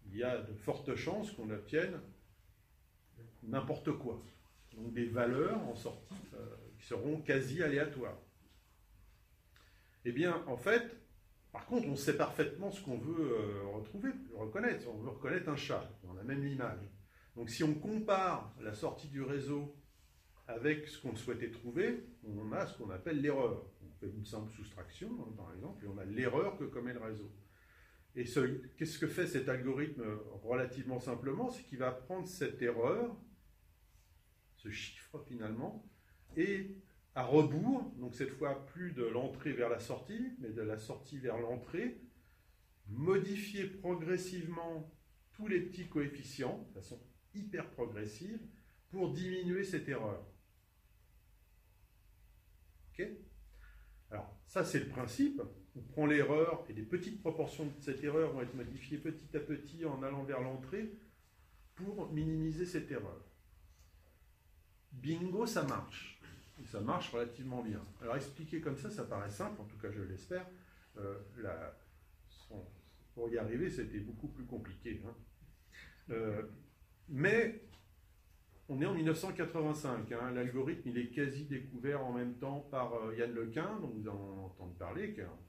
il 0.08 0.18
y 0.18 0.24
a 0.24 0.42
de 0.42 0.54
fortes 0.54 0.96
chances 0.96 1.32
qu'on 1.32 1.52
obtienne 1.52 2.00
n'importe 3.44 3.92
quoi. 3.92 4.22
Donc 4.76 4.92
des 4.94 5.06
valeurs 5.06 5.62
en 5.68 5.76
sortie 5.76 6.16
euh, 6.34 6.46
qui 6.80 6.88
seront 6.88 7.22
quasi 7.22 7.62
aléatoires. 7.62 8.18
Eh 10.06 10.12
bien, 10.12 10.44
en 10.48 10.58
fait, 10.58 10.98
par 11.52 11.66
contre, 11.66 11.88
on 11.88 11.96
sait 11.96 12.16
parfaitement 12.16 12.72
ce 12.72 12.82
qu'on 12.82 12.98
veut 12.98 13.32
euh, 13.32 13.68
retrouver, 13.74 14.12
reconnaître. 14.36 14.88
On 14.90 14.98
veut 14.98 15.10
reconnaître 15.10 15.50
un 15.50 15.56
chat 15.56 15.90
dans 16.04 16.14
la 16.14 16.24
même 16.24 16.46
image. 16.46 16.90
Donc 17.36 17.50
si 17.50 17.64
on 17.64 17.74
compare 17.74 18.54
la 18.62 18.74
sortie 18.74 19.08
du 19.08 19.22
réseau 19.22 19.76
avec 20.48 20.88
ce 20.88 21.02
qu'on 21.02 21.16
souhaitait 21.16 21.52
trouver, 21.52 22.06
on 22.24 22.52
a 22.52 22.66
ce 22.66 22.78
qu'on 22.78 22.90
appelle 22.90 23.22
l'erreur 23.22 23.66
fait 24.00 24.08
une 24.08 24.26
simple 24.26 24.52
soustraction, 24.52 25.10
hein, 25.22 25.34
par 25.36 25.54
exemple, 25.54 25.84
et 25.84 25.88
on 25.88 25.98
a 25.98 26.06
l'erreur 26.06 26.58
que 26.58 26.64
commet 26.64 26.94
le 26.94 27.00
réseau. 27.00 27.32
Et 28.16 28.24
qu'est-ce 28.78 28.98
que 28.98 29.08
fait 29.08 29.28
cet 29.28 29.50
algorithme 29.50 30.04
relativement 30.44 31.00
simplement? 31.00 31.50
C'est 31.52 31.64
qu'il 31.64 31.78
va 31.78 31.92
prendre 31.92 32.28
cette 32.28 32.62
erreur, 32.62 33.16
ce 34.56 34.70
chiffre 34.70 35.20
finalement, 35.28 35.86
et 36.36 36.76
à 37.20 37.24
rebours, 37.24 37.92
donc 37.98 38.16
cette 38.16 38.32
fois 38.32 38.66
plus 38.68 38.94
de 38.94 39.04
l'entrée 39.04 39.52
vers 39.52 39.68
la 39.68 39.82
sortie, 39.82 40.38
mais 40.40 40.52
de 40.52 40.62
la 40.62 40.78
sortie 40.78 41.18
vers 41.18 41.38
l'entrée, 41.38 42.00
modifier 42.88 43.66
progressivement 43.66 44.90
tous 45.34 45.50
les 45.50 45.60
petits 45.60 45.90
coefficients, 45.90 46.66
de 46.70 46.80
façon 46.80 46.98
hyper 47.36 47.70
progressive, 47.72 48.40
pour 48.90 49.12
diminuer 49.12 49.66
cette 49.66 49.90
erreur. 49.90 50.26
OK? 52.94 53.06
Alors, 54.12 54.40
ça, 54.48 54.64
c'est 54.64 54.80
le 54.80 54.88
principe. 54.88 55.42
On 55.76 55.82
prend 55.82 56.06
l'erreur 56.06 56.66
et 56.70 56.74
des 56.74 56.84
petites 56.84 57.20
proportions 57.20 57.66
de 57.66 57.82
cette 57.82 58.02
erreur 58.02 58.32
vont 58.32 58.44
être 58.44 58.56
modifiées 58.56 58.98
petit 58.98 59.36
à 59.36 59.42
petit 59.42 59.84
en 59.84 60.02
allant 60.04 60.24
vers 60.24 60.40
l'entrée 60.40 60.94
pour 61.76 62.14
minimiser 62.14 62.66
cette 62.66 62.90
erreur. 62.90 63.26
Bingo, 64.94 65.46
ça 65.46 65.64
marche. 65.64 66.19
Ça 66.66 66.82
marche 66.82 67.12
relativement 67.12 67.64
bien. 67.64 67.84
Alors, 68.02 68.16
expliquer 68.16 68.62
comme 68.62 68.78
ça, 68.78 68.90
ça 68.90 69.04
paraît 69.04 69.30
simple, 69.30 69.62
en 69.62 69.66
tout 69.66 69.78
cas, 69.78 69.90
je 69.92 70.02
l'espère. 70.02 70.46
Euh, 70.98 71.16
pour 73.14 73.30
y 73.30 73.38
arriver, 73.38 73.70
c'était 73.70 74.00
beaucoup 74.00 74.28
plus 74.28 74.46
compliqué. 74.46 75.02
Hein. 75.06 75.16
Euh, 76.12 76.44
mais 77.08 77.64
on 78.68 78.82
est 78.82 78.86
en 78.86 78.94
1985. 78.94 80.12
Hein. 80.12 80.32
L'algorithme, 80.32 80.90
il 80.90 80.98
est 80.98 81.10
quasi 81.10 81.46
découvert 81.46 82.06
en 82.06 82.14
même 82.14 82.36
temps 82.36 82.68
par 82.72 82.94
euh, 82.94 83.16
Yann 83.16 83.34
Lequin, 83.34 83.80
dont 83.82 83.88
vous 83.88 84.08
en 84.08 84.46
entendez 84.46 84.76
parler, 84.78 85.14
qui 85.14 85.22
est 85.22 85.24
un 85.24 85.40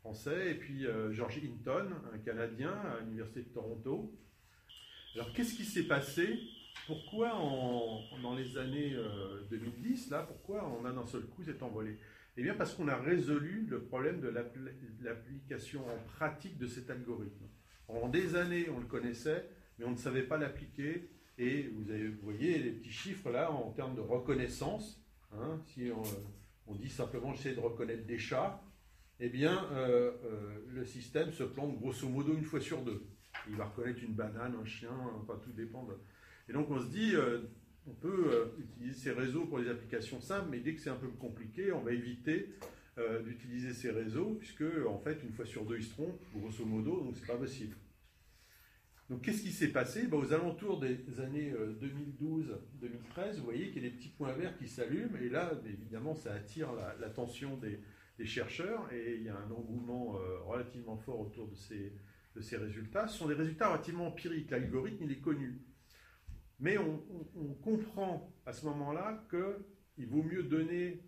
français, 0.00 0.52
et 0.52 0.54
puis 0.54 0.86
George 1.10 1.38
Hinton, 1.38 1.90
un 2.14 2.18
Canadien 2.18 2.70
à 2.70 3.00
l'Université 3.00 3.42
de 3.42 3.48
Toronto. 3.48 4.16
Alors, 5.14 5.32
qu'est-ce 5.32 5.54
qui 5.54 5.64
s'est 5.64 5.88
passé 5.88 6.38
Pourquoi, 6.86 7.30
dans 8.22 8.34
les 8.34 8.56
années 8.56 8.96
2010, 9.50 10.08
euh, 10.08 10.16
là, 10.16 10.22
pourquoi 10.22 10.70
on 10.80 10.84
a 10.84 10.92
d'un 10.92 11.06
seul 11.06 11.22
coup 11.22 11.42
cet 11.42 11.62
envolé? 11.62 11.98
Eh 12.36 12.42
bien, 12.42 12.54
parce 12.54 12.74
qu'on 12.74 12.88
a 12.88 12.96
résolu 12.96 13.66
le 13.68 13.82
problème 13.82 14.20
de 14.20 14.28
l'application 15.02 15.84
en 15.86 15.98
pratique 16.14 16.56
de 16.56 16.66
cet 16.66 16.88
algorithme. 16.88 17.46
En 17.88 18.08
des 18.08 18.36
années, 18.36 18.68
on 18.70 18.78
le 18.78 18.86
connaissait, 18.86 19.48
mais 19.78 19.84
on 19.84 19.90
ne 19.90 19.96
savait 19.96 20.22
pas 20.22 20.36
l'appliquer 20.36 21.10
et 21.38 21.68
vous, 21.68 21.84
voyez 22.22 22.58
les 22.58 22.72
petits 22.72 22.92
chiffres 22.92 23.30
là 23.30 23.50
en 23.50 23.70
termes 23.70 23.94
de 23.94 24.00
reconnaissance. 24.00 25.02
Hein, 25.32 25.60
si 25.66 25.90
on, 26.66 26.74
dit 26.74 26.88
simplement 26.88 27.32
j'essaie 27.32 27.54
de 27.54 27.60
reconnaître 27.60 28.06
des 28.06 28.18
chats, 28.18 28.62
eh 29.20 29.28
bien 29.28 29.64
euh, 29.72 30.12
euh, 30.24 30.58
le 30.68 30.84
système 30.84 31.32
se 31.32 31.44
plante 31.44 31.78
grosso 31.78 32.08
modo 32.08 32.34
une 32.34 32.44
fois 32.44 32.60
sur 32.60 32.82
deux. 32.82 33.06
Il 33.48 33.56
va 33.56 33.66
reconnaître 33.66 34.02
une 34.02 34.14
banane, 34.14 34.56
un 34.60 34.64
chien, 34.64 34.90
enfin 35.20 35.40
tout 35.42 35.52
dépend. 35.52 35.88
Et 36.48 36.52
donc 36.52 36.70
on 36.70 36.80
se 36.80 36.86
dit, 36.86 37.14
euh, 37.14 37.40
on 37.86 37.94
peut 37.94 38.52
utiliser 38.58 38.94
ces 38.94 39.12
réseaux 39.12 39.46
pour 39.46 39.60
des 39.60 39.68
applications 39.68 40.20
simples, 40.20 40.48
mais 40.50 40.60
dès 40.60 40.74
que 40.74 40.80
c'est 40.80 40.90
un 40.90 40.96
peu 40.96 41.08
compliqué, 41.08 41.72
on 41.72 41.80
va 41.80 41.92
éviter 41.92 42.54
d'utiliser 43.24 43.72
ces 43.74 43.92
réseaux, 43.92 44.34
puisque 44.40 44.64
en 44.86 44.98
fait 44.98 45.22
une 45.22 45.32
fois 45.32 45.46
sur 45.46 45.64
deux 45.64 45.78
ils 45.78 45.84
se 45.84 45.90
trompent, 45.90 46.20
grosso 46.34 46.64
modo, 46.64 47.00
donc 47.00 47.16
c'est 47.16 47.28
pas 47.28 47.36
possible. 47.36 47.76
Donc 49.08 49.22
qu'est-ce 49.22 49.42
qui 49.42 49.52
s'est 49.52 49.72
passé? 49.72 50.06
Ben, 50.06 50.18
Aux 50.18 50.32
alentours 50.32 50.78
des 50.80 51.20
années 51.20 51.52
2012-2013, 51.80 52.52
euh, 52.82 53.32
vous 53.38 53.44
voyez 53.44 53.70
qu'il 53.70 53.82
y 53.82 53.86
a 53.86 53.88
des 53.88 53.96
petits 53.96 54.10
points 54.10 54.32
verts 54.32 54.56
qui 54.58 54.68
s'allument, 54.68 55.16
et 55.18 55.30
là, 55.30 55.52
évidemment, 55.66 56.14
ça 56.14 56.34
attire 56.34 56.72
l'attention 57.00 57.56
des, 57.56 57.80
chercheurs, 58.26 58.92
et 58.92 59.14
il 59.14 59.22
y 59.22 59.28
a 59.28 59.36
un 59.36 59.50
engouement 59.50 60.16
euh, 60.16 60.40
relativement 60.40 60.96
fort 60.96 61.20
autour 61.20 61.46
de 61.48 61.54
ces, 61.54 61.92
de 62.34 62.40
ces 62.40 62.56
résultats. 62.56 63.06
Ce 63.06 63.16
sont 63.16 63.28
des 63.28 63.34
résultats 63.34 63.68
relativement 63.68 64.08
empiriques, 64.08 64.50
l'algorithme, 64.50 65.04
il 65.04 65.12
est 65.12 65.20
connu. 65.20 65.62
Mais 66.60 66.76
on, 66.78 66.98
comprend 67.62 68.32
à 68.46 68.52
ce 68.52 68.66
moment-là 68.66 69.24
qu'il 69.30 70.06
vaut 70.06 70.22
mieux 70.22 70.42
donner 70.42 71.00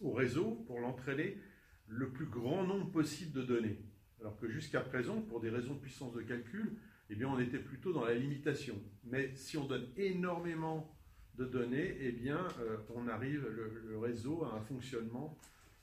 au 0.00 0.12
réseau, 0.12 0.62
pour 0.66 0.80
l'entraîner, 0.80 1.38
le 1.86 2.10
plus 2.10 2.26
grand 2.26 2.64
nombre 2.64 2.90
possible 2.90 3.32
de 3.32 3.42
données. 3.42 3.78
Alors 4.20 4.36
que 4.38 4.48
jusqu'à 4.48 4.80
présent, 4.80 5.20
pour 5.22 5.40
des 5.40 5.50
raisons 5.50 5.74
de 5.74 5.80
puissance 5.80 6.12
de 6.12 6.22
calcul, 6.22 6.76
eh 7.08 7.14
bien, 7.14 7.28
on 7.28 7.38
était 7.38 7.58
plutôt 7.58 7.92
dans 7.92 8.04
la 8.04 8.14
limitation. 8.14 8.76
Mais 9.04 9.34
si 9.34 9.56
on 9.56 9.66
donne 9.66 9.88
énormément 9.96 10.96
de 11.34 11.44
données, 11.44 11.96
eh 12.00 12.12
bien, 12.12 12.46
euh, 12.60 12.76
on 12.94 13.08
arrive, 13.08 13.46
le, 13.48 13.98
réseau, 13.98 14.44
à 14.44 14.54
un 14.54 14.60
fonctionnement 14.60 15.38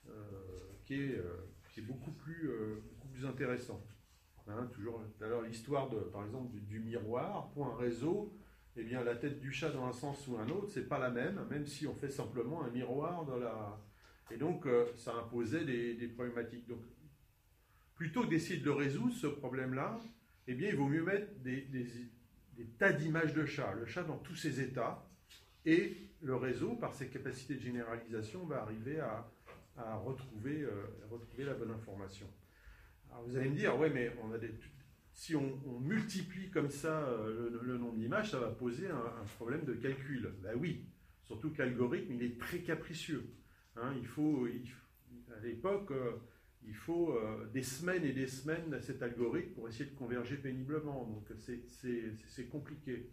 euh, 0.08 0.12
qui, 0.86 0.96
est, 0.96 1.18
euh, 1.18 1.24
qui, 1.74 1.82
est, 1.82 1.84
beaucoup 1.84 2.12
plus 2.12 2.50
intéressant. 3.26 3.84
Hein, 4.50 4.70
toujours, 4.74 5.02
alors 5.22 5.42
l'histoire, 5.42 5.90
de, 5.90 5.98
par 5.98 6.26
exemple, 6.26 6.50
du, 6.54 6.80
miroir, 6.80 7.50
pour 7.52 7.68
un 7.68 7.76
réseau, 7.76 8.34
eh 8.76 8.84
bien, 8.84 9.04
la 9.04 9.16
tête 9.16 9.40
du 9.40 9.52
chat 9.52 9.70
dans 9.70 9.86
un 9.86 9.92
sens 9.92 10.26
ou 10.28 10.38
un 10.38 10.48
autre, 10.50 10.70
c'est 10.70 10.88
pas 10.88 11.00
la 11.00 11.10
même, 11.10 11.46
même 11.50 11.66
si 11.66 11.86
on 11.88 11.96
fait 11.96 12.10
simplement 12.10 12.64
un 12.64 12.70
miroir 12.70 13.26
dans 13.26 13.38
la... 13.38 13.80
Et 14.32 14.38
donc, 14.38 14.68
ça 14.96 15.16
imposait 15.16 15.66
des, 15.66 15.96
des 15.96 16.08
problématiques. 16.08 16.68
Donc, 16.68 16.80
plutôt 17.96 18.24
que 18.24 18.30
d'essayer 18.30 18.60
de 18.60 18.66
le 18.66 18.74
résoudre, 18.74 19.14
ce 19.14 19.28
problème-là, 19.28 20.00
eh 20.48 20.54
bien, 20.54 20.70
il 20.70 20.76
vaut 20.76 20.88
mieux 20.88 21.04
mettre 21.04 21.34
des, 21.40 21.68
tas 22.78 22.94
d'images 22.94 23.34
de 23.34 23.46
chat, 23.46 23.74
le 23.74 23.86
chat 23.86 24.04
dans 24.04 24.18
tous 24.18 24.36
ses 24.36 24.62
états, 24.62 25.06
et 25.66 25.98
le 26.22 26.36
réseau, 26.36 26.76
par 26.76 26.94
ses 26.94 27.10
capacités 27.10 27.56
de 27.56 27.62
généralisation, 27.62 28.46
va 28.46 28.62
arriver 28.62 29.00
à, 29.00 29.30
euh, 29.80 29.96
retrouver 29.98 30.66
la 31.40 31.54
bonne 31.54 31.72
information. 31.72 32.28
Vous 33.26 33.36
allez 33.36 33.50
me 33.50 33.56
dire, 33.56 33.78
ouais, 33.78 33.90
mais 33.90 34.12
si 35.18 35.36
on, 35.36 35.60
multiplie 35.80 36.50
comme 36.52 36.70
ça 36.70 37.08
euh, 37.08 37.60
le, 37.64 37.78
nombre 37.78 37.98
d'images, 37.98 38.32
ça 38.32 38.40
va 38.40 38.50
poser 38.50 38.88
un, 38.88 39.26
problème 39.38 39.66
de 39.66 39.74
calcul. 39.74 40.34
Ben 40.44 40.54
oui, 40.56 40.86
surtout 41.24 41.52
que 41.52 41.62
l'algorithme, 41.62 42.14
il 42.14 42.24
est 42.24 42.40
très 42.40 42.60
capricieux. 42.60 43.34
Hein. 43.76 43.94
il, 43.98 44.06
faut, 44.06 44.48
à 45.36 45.40
l'époque, 45.44 45.92
euh, 45.92 46.12
il 46.68 46.76
faut 46.76 47.14
euh, 47.14 47.48
des 47.52 47.64
semaines 47.64 48.06
et 48.06 48.14
des 48.14 48.28
semaines 48.28 48.74
à 48.74 48.80
cet 48.80 49.02
algorithme 49.02 49.54
pour 49.54 49.68
essayer 49.68 49.90
de 49.90 49.96
converger 49.96 50.38
péniblement. 50.38 51.06
Donc 51.06 51.28
c'est 51.40 52.50
compliqué. 52.50 53.10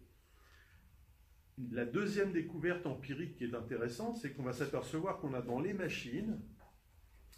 La 1.71 1.85
deuxième 1.85 2.33
découverte 2.33 2.85
empirique 2.85 3.37
qui 3.37 3.45
est 3.45 3.55
intéressante, 3.55 4.17
c'est 4.17 4.33
qu'on 4.33 4.43
va 4.43 4.53
s'apercevoir 4.53 5.19
qu'on 5.19 5.33
a 5.33 5.41
dans 5.41 5.59
les 5.59 5.73
machines 5.73 6.39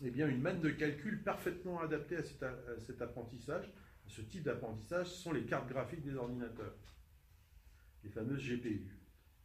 eh 0.04 0.12
bien, 0.12 0.28
une 0.28 0.42
manne 0.42 0.62
de 0.62 0.70
calcul 0.70 1.24
parfaitement 1.24 1.80
adaptée 1.80 2.18
à 2.18 2.24
cet, 2.24 3.02
apprentissage, 3.02 3.66
à 4.06 4.10
ce 4.10 4.22
type 4.22 4.44
d'apprentissage, 4.44 5.08
sont 5.08 5.32
les 5.32 5.46
cartes 5.46 5.68
graphiques 5.70 6.04
des 6.04 6.16
ordinateurs, 6.16 6.76
les 8.04 8.10
fameuses 8.10 8.44
GPU, 8.44 8.96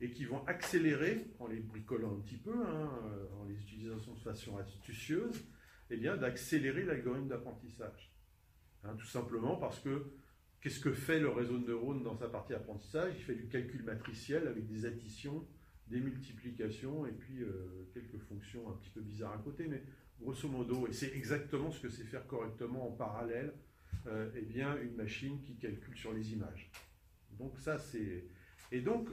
et 0.00 0.10
qui 0.10 0.24
vont 0.24 0.44
accélérer, 0.46 1.26
en 1.38 1.46
les 1.46 1.60
bricolant 1.60 2.16
un 2.16 2.20
petit 2.20 2.36
peu, 2.36 2.54
hein, 2.54 2.90
euh, 3.04 3.26
en 3.40 3.44
les 3.44 3.54
utilisant 3.54 3.96
de 3.96 4.20
façon 4.20 4.58
astucieuse, 4.58 5.42
eh 5.90 5.96
bien, 5.96 6.16
d'accélérer 6.16 6.84
l'algorithme 6.84 7.28
d'apprentissage. 7.28 8.12
Hein, 8.84 8.94
tout 8.98 9.06
simplement 9.06 9.56
parce 9.56 9.78
que 9.78 10.12
qu'est-ce 10.60 10.80
que 10.80 10.92
fait 10.92 11.20
le 11.20 11.28
réseau 11.28 11.58
de 11.58 11.66
neurones 11.66 12.02
dans 12.02 12.16
sa 12.16 12.28
partie 12.28 12.52
apprentissage? 12.52 13.14
Il 13.16 13.22
fait 13.22 13.34
du 13.34 13.48
calcul 13.48 13.82
matriciel 13.84 14.48
avec 14.48 14.66
des 14.66 14.84
additions, 14.84 15.46
des 15.86 16.00
multiplications 16.00 17.06
et 17.06 17.12
puis 17.12 17.42
euh, 17.42 17.88
quelques 17.94 18.18
fonctions 18.18 18.68
un 18.70 18.74
petit 18.74 18.90
peu 18.90 19.00
bizarres 19.00 19.34
à 19.34 19.38
côté, 19.38 19.66
mais 19.68 19.82
grosso 20.22 20.48
modo, 20.48 20.86
et 20.86 20.92
c'est 20.92 21.14
exactement 21.14 21.70
ce 21.70 21.80
que 21.80 21.88
c'est 21.88 22.04
faire 22.04 22.26
correctement 22.26 22.88
en 22.88 22.92
parallèle, 22.92 23.52
euh, 24.06 24.30
eh 24.36 24.42
bien, 24.42 24.76
une 24.80 24.96
machine 24.96 25.40
qui 25.42 25.56
calcule 25.56 25.96
sur 25.96 26.12
les 26.12 26.32
images. 26.32 26.70
Donc 27.38 27.58
ça, 27.58 27.78
c'est... 27.78 28.24
Et 28.70 28.80
donc, 28.80 29.08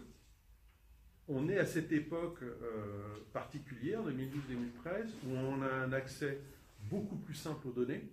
on 1.28 1.48
est 1.50 1.60
à 1.60 1.66
cette 1.66 1.92
époque 1.92 2.42
euh, 2.42 3.20
particulière, 3.34 4.02
2012-2013, 4.04 5.10
où 5.28 5.32
on 5.32 5.62
a 5.62 5.72
un 5.72 5.94
accès 5.94 6.40
beaucoup 6.90 7.18
plus 7.18 7.36
simple 7.36 7.68
aux 7.68 7.72
données. 7.72 8.10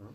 Hein. 0.00 0.10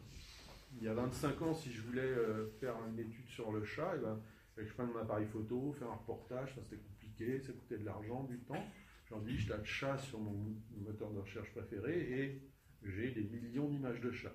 Il 0.77 0.83
y 0.83 0.87
a 0.87 0.93
25 0.93 1.41
ans, 1.43 1.53
si 1.53 1.71
je 1.71 1.81
voulais 1.81 2.01
euh, 2.01 2.49
faire 2.59 2.75
une 2.89 2.99
étude 2.99 3.27
sur 3.27 3.51
le 3.51 3.63
chat, 3.63 3.93
eh 3.95 3.99
ben, 3.99 4.19
je 4.57 4.73
prends 4.73 4.85
mon 4.85 4.97
appareil 4.97 5.27
photo, 5.27 5.73
faire 5.77 5.91
un 5.91 5.95
reportage, 5.95 6.55
c'était 6.63 6.81
compliqué, 6.81 7.39
ça 7.39 7.53
coûtait 7.53 7.77
de 7.77 7.85
l'argent, 7.85 8.23
du 8.23 8.39
temps. 8.39 8.65
Aujourd'hui, 9.13 9.37
je 9.37 9.47
tape 9.47 9.63
chat 9.63 9.99
sur 9.99 10.19
mon 10.19 10.55
moteur 10.75 11.11
de 11.11 11.19
recherche 11.19 11.51
préféré 11.51 11.93
et 11.93 12.41
j'ai 12.81 13.11
des 13.11 13.25
millions 13.25 13.69
d'images 13.69 14.01
de 14.01 14.11
chats. 14.11 14.33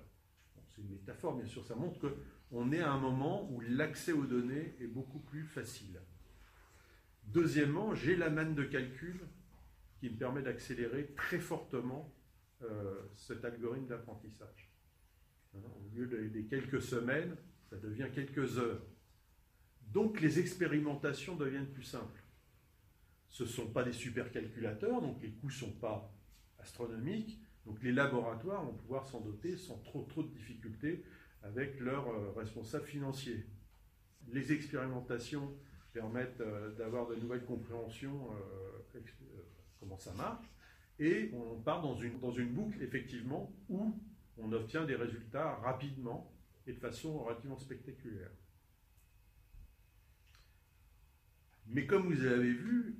c'est 0.69 0.81
une 0.81 0.91
métaphore, 0.91 1.35
bien 1.35 1.47
sûr, 1.47 1.65
ça 1.65 1.75
montre 1.75 1.99
qu'on 1.99 2.71
est 2.71 2.79
à 2.79 2.89
un 2.89 2.97
moment 2.97 3.51
où 3.51 3.59
l'accès 3.59 4.13
aux 4.13 4.23
données 4.25 4.77
est 4.79 4.87
beaucoup 4.87 5.19
plus 5.19 5.43
facile. 5.43 5.99
Deuxièmement, 7.25 7.93
j'ai 7.93 8.15
la 8.15 8.29
manne 8.29 8.55
de 8.55 8.63
calcul 8.63 9.19
qui 9.99 10.09
me 10.09 10.15
permet 10.15 10.43
d'accélérer 10.43 11.07
très 11.13 11.39
fortement 11.39 12.15
euh, 12.61 13.01
cet 13.15 13.43
algorithme 13.43 13.87
d'apprentissage. 13.87 14.71
Hein, 15.55 15.59
au 15.75 15.93
lieu 15.93 16.07
des 16.29 16.45
quelques 16.45 16.81
semaines, 16.81 17.35
ça 17.69 17.75
devient 17.75 18.07
quelques 18.15 18.57
heures. 18.57 18.81
Donc 19.91 20.21
les 20.21 20.39
expérimentations 20.39 21.35
deviennent 21.35 21.73
plus 21.73 21.83
simples. 21.83 22.23
Ce 23.29 23.43
ne 23.43 23.47
sont 23.47 23.67
pas 23.67 23.83
des 23.83 23.93
supercalculateurs, 23.93 25.01
donc 25.01 25.21
les 25.21 25.31
coûts 25.31 25.47
ne 25.47 25.51
sont 25.51 25.73
pas 25.73 26.11
astronomiques. 26.57 27.39
Donc 27.65 27.81
les 27.83 27.91
laboratoires 27.91 28.63
vont 28.63 28.73
pouvoir 28.73 29.05
s'en 29.05 29.21
doter 29.21 29.57
sans 29.57 29.77
trop, 29.79 30.03
trop 30.03 30.23
de 30.23 30.29
difficultés 30.29 31.03
avec 31.43 31.79
leurs 31.79 32.07
euh, 32.07 32.31
responsables 32.35 32.85
financiers. 32.85 33.45
Les 34.27 34.51
expérimentations 34.51 35.55
permettent 35.93 36.41
euh, 36.41 36.75
d'avoir 36.75 37.07
de 37.07 37.15
nouvelles 37.15 37.45
compréhensions 37.45 38.29
euh, 38.33 38.99
comment 39.79 39.97
ça 39.97 40.13
marche. 40.13 40.45
Et 40.99 41.31
on 41.33 41.59
part 41.61 41.81
dans 41.81 41.95
une, 41.95 42.19
dans 42.19 42.31
une 42.31 42.49
boucle, 42.49 42.81
effectivement, 42.81 43.53
où 43.69 43.95
on 44.37 44.51
obtient 44.51 44.85
des 44.85 44.95
résultats 44.95 45.55
rapidement 45.57 46.33
et 46.67 46.73
de 46.73 46.79
façon 46.79 47.19
relativement 47.19 47.57
spectaculaire. 47.57 48.31
Mais 51.67 51.85
comme 51.85 52.13
vous 52.13 52.25
avez 52.25 52.51
vu, 52.51 52.99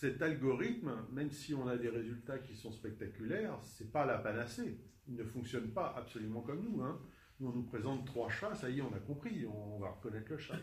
cet 0.00 0.22
algorithme, 0.22 0.92
même 1.12 1.30
si 1.30 1.52
on 1.52 1.68
a 1.68 1.76
des 1.76 1.90
résultats 1.90 2.38
qui 2.38 2.56
sont 2.56 2.72
spectaculaires, 2.72 3.60
ce 3.62 3.84
n'est 3.84 3.90
pas 3.90 4.06
la 4.06 4.16
panacée. 4.16 4.78
Il 5.06 5.14
ne 5.14 5.24
fonctionne 5.24 5.72
pas 5.72 5.94
absolument 5.94 6.40
comme 6.40 6.64
nous. 6.64 6.82
Hein. 6.82 6.98
Nous, 7.38 7.48
on 7.48 7.52
nous 7.52 7.64
présente 7.64 8.06
trois 8.06 8.30
chats, 8.30 8.54
ça 8.54 8.70
y 8.70 8.78
est, 8.78 8.80
on 8.80 8.94
a 8.94 8.98
compris, 8.98 9.44
on 9.46 9.78
va 9.78 9.90
reconnaître 9.90 10.30
le 10.30 10.38
chat. 10.38 10.58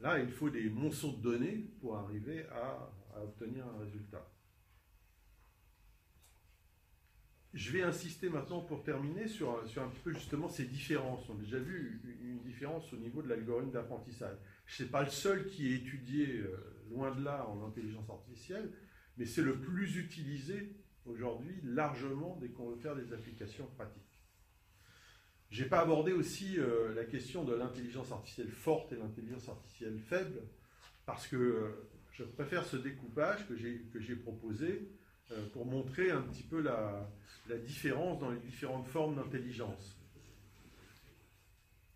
Là, 0.00 0.18
il 0.18 0.32
faut 0.32 0.50
des 0.50 0.68
monceaux 0.68 1.12
de 1.12 1.22
données 1.22 1.70
pour 1.80 1.96
arriver 1.96 2.44
à, 2.46 2.90
obtenir 3.22 3.64
un 3.68 3.78
résultat. 3.84 4.28
Je 7.54 7.70
vais 7.70 7.82
insister 7.82 8.28
maintenant 8.28 8.62
pour 8.62 8.82
terminer 8.82 9.28
sur, 9.28 9.60
un 9.60 9.88
petit 9.88 10.02
peu 10.02 10.12
justement 10.12 10.48
ces 10.48 10.64
différences. 10.64 11.28
On 11.28 11.36
a 11.36 11.40
déjà 11.40 11.58
vu 11.60 12.02
une 12.20 12.42
différence 12.42 12.92
au 12.92 12.96
niveau 12.96 13.22
de 13.22 13.28
l'algorithme 13.28 13.70
d'apprentissage. 13.70 14.36
Ce 14.66 14.82
n'est 14.82 14.88
pas 14.88 15.04
le 15.04 15.10
seul 15.10 15.46
qui 15.46 15.72
est 15.72 15.76
étudié 15.76 16.40
euh, 16.40 16.77
loin 16.90 17.14
de 17.14 17.24
là 17.24 17.46
en 17.48 17.66
intelligence 17.66 18.08
artificielle, 18.10 18.70
mais 19.16 19.26
c'est 19.26 19.42
le 19.42 19.58
plus 19.58 19.96
utilisé 19.96 20.76
aujourd'hui 21.04 21.60
largement 21.64 22.36
dès 22.40 22.48
qu'on 22.48 22.70
veut 22.70 22.80
faire 22.80 22.96
des 22.96 23.12
applications 23.12 23.66
pratiques. 23.76 24.02
Je 25.50 25.62
n'ai 25.62 25.68
pas 25.68 25.80
abordé 25.80 26.12
aussi 26.12 26.58
euh, 26.58 26.94
la 26.94 27.04
question 27.04 27.44
de 27.44 27.54
l'intelligence 27.54 28.12
artificielle 28.12 28.50
forte 28.50 28.92
et 28.92 28.96
l'intelligence 28.96 29.48
artificielle 29.48 29.98
faible, 29.98 30.42
parce 31.06 31.26
que 31.26 31.36
euh, 31.36 31.88
je 32.12 32.24
préfère 32.24 32.64
ce 32.64 32.76
découpage 32.76 33.46
que 33.46 33.56
j'ai 33.56 34.16
proposé 34.16 34.88
pour 35.52 35.66
montrer 35.66 36.10
un 36.10 36.22
petit 36.22 36.42
peu 36.42 36.60
la, 36.62 37.08
la 37.48 37.58
différence 37.58 38.18
dans 38.18 38.30
les 38.30 38.40
différentes 38.40 38.88
formes 38.88 39.16
d'intelligence. 39.16 39.96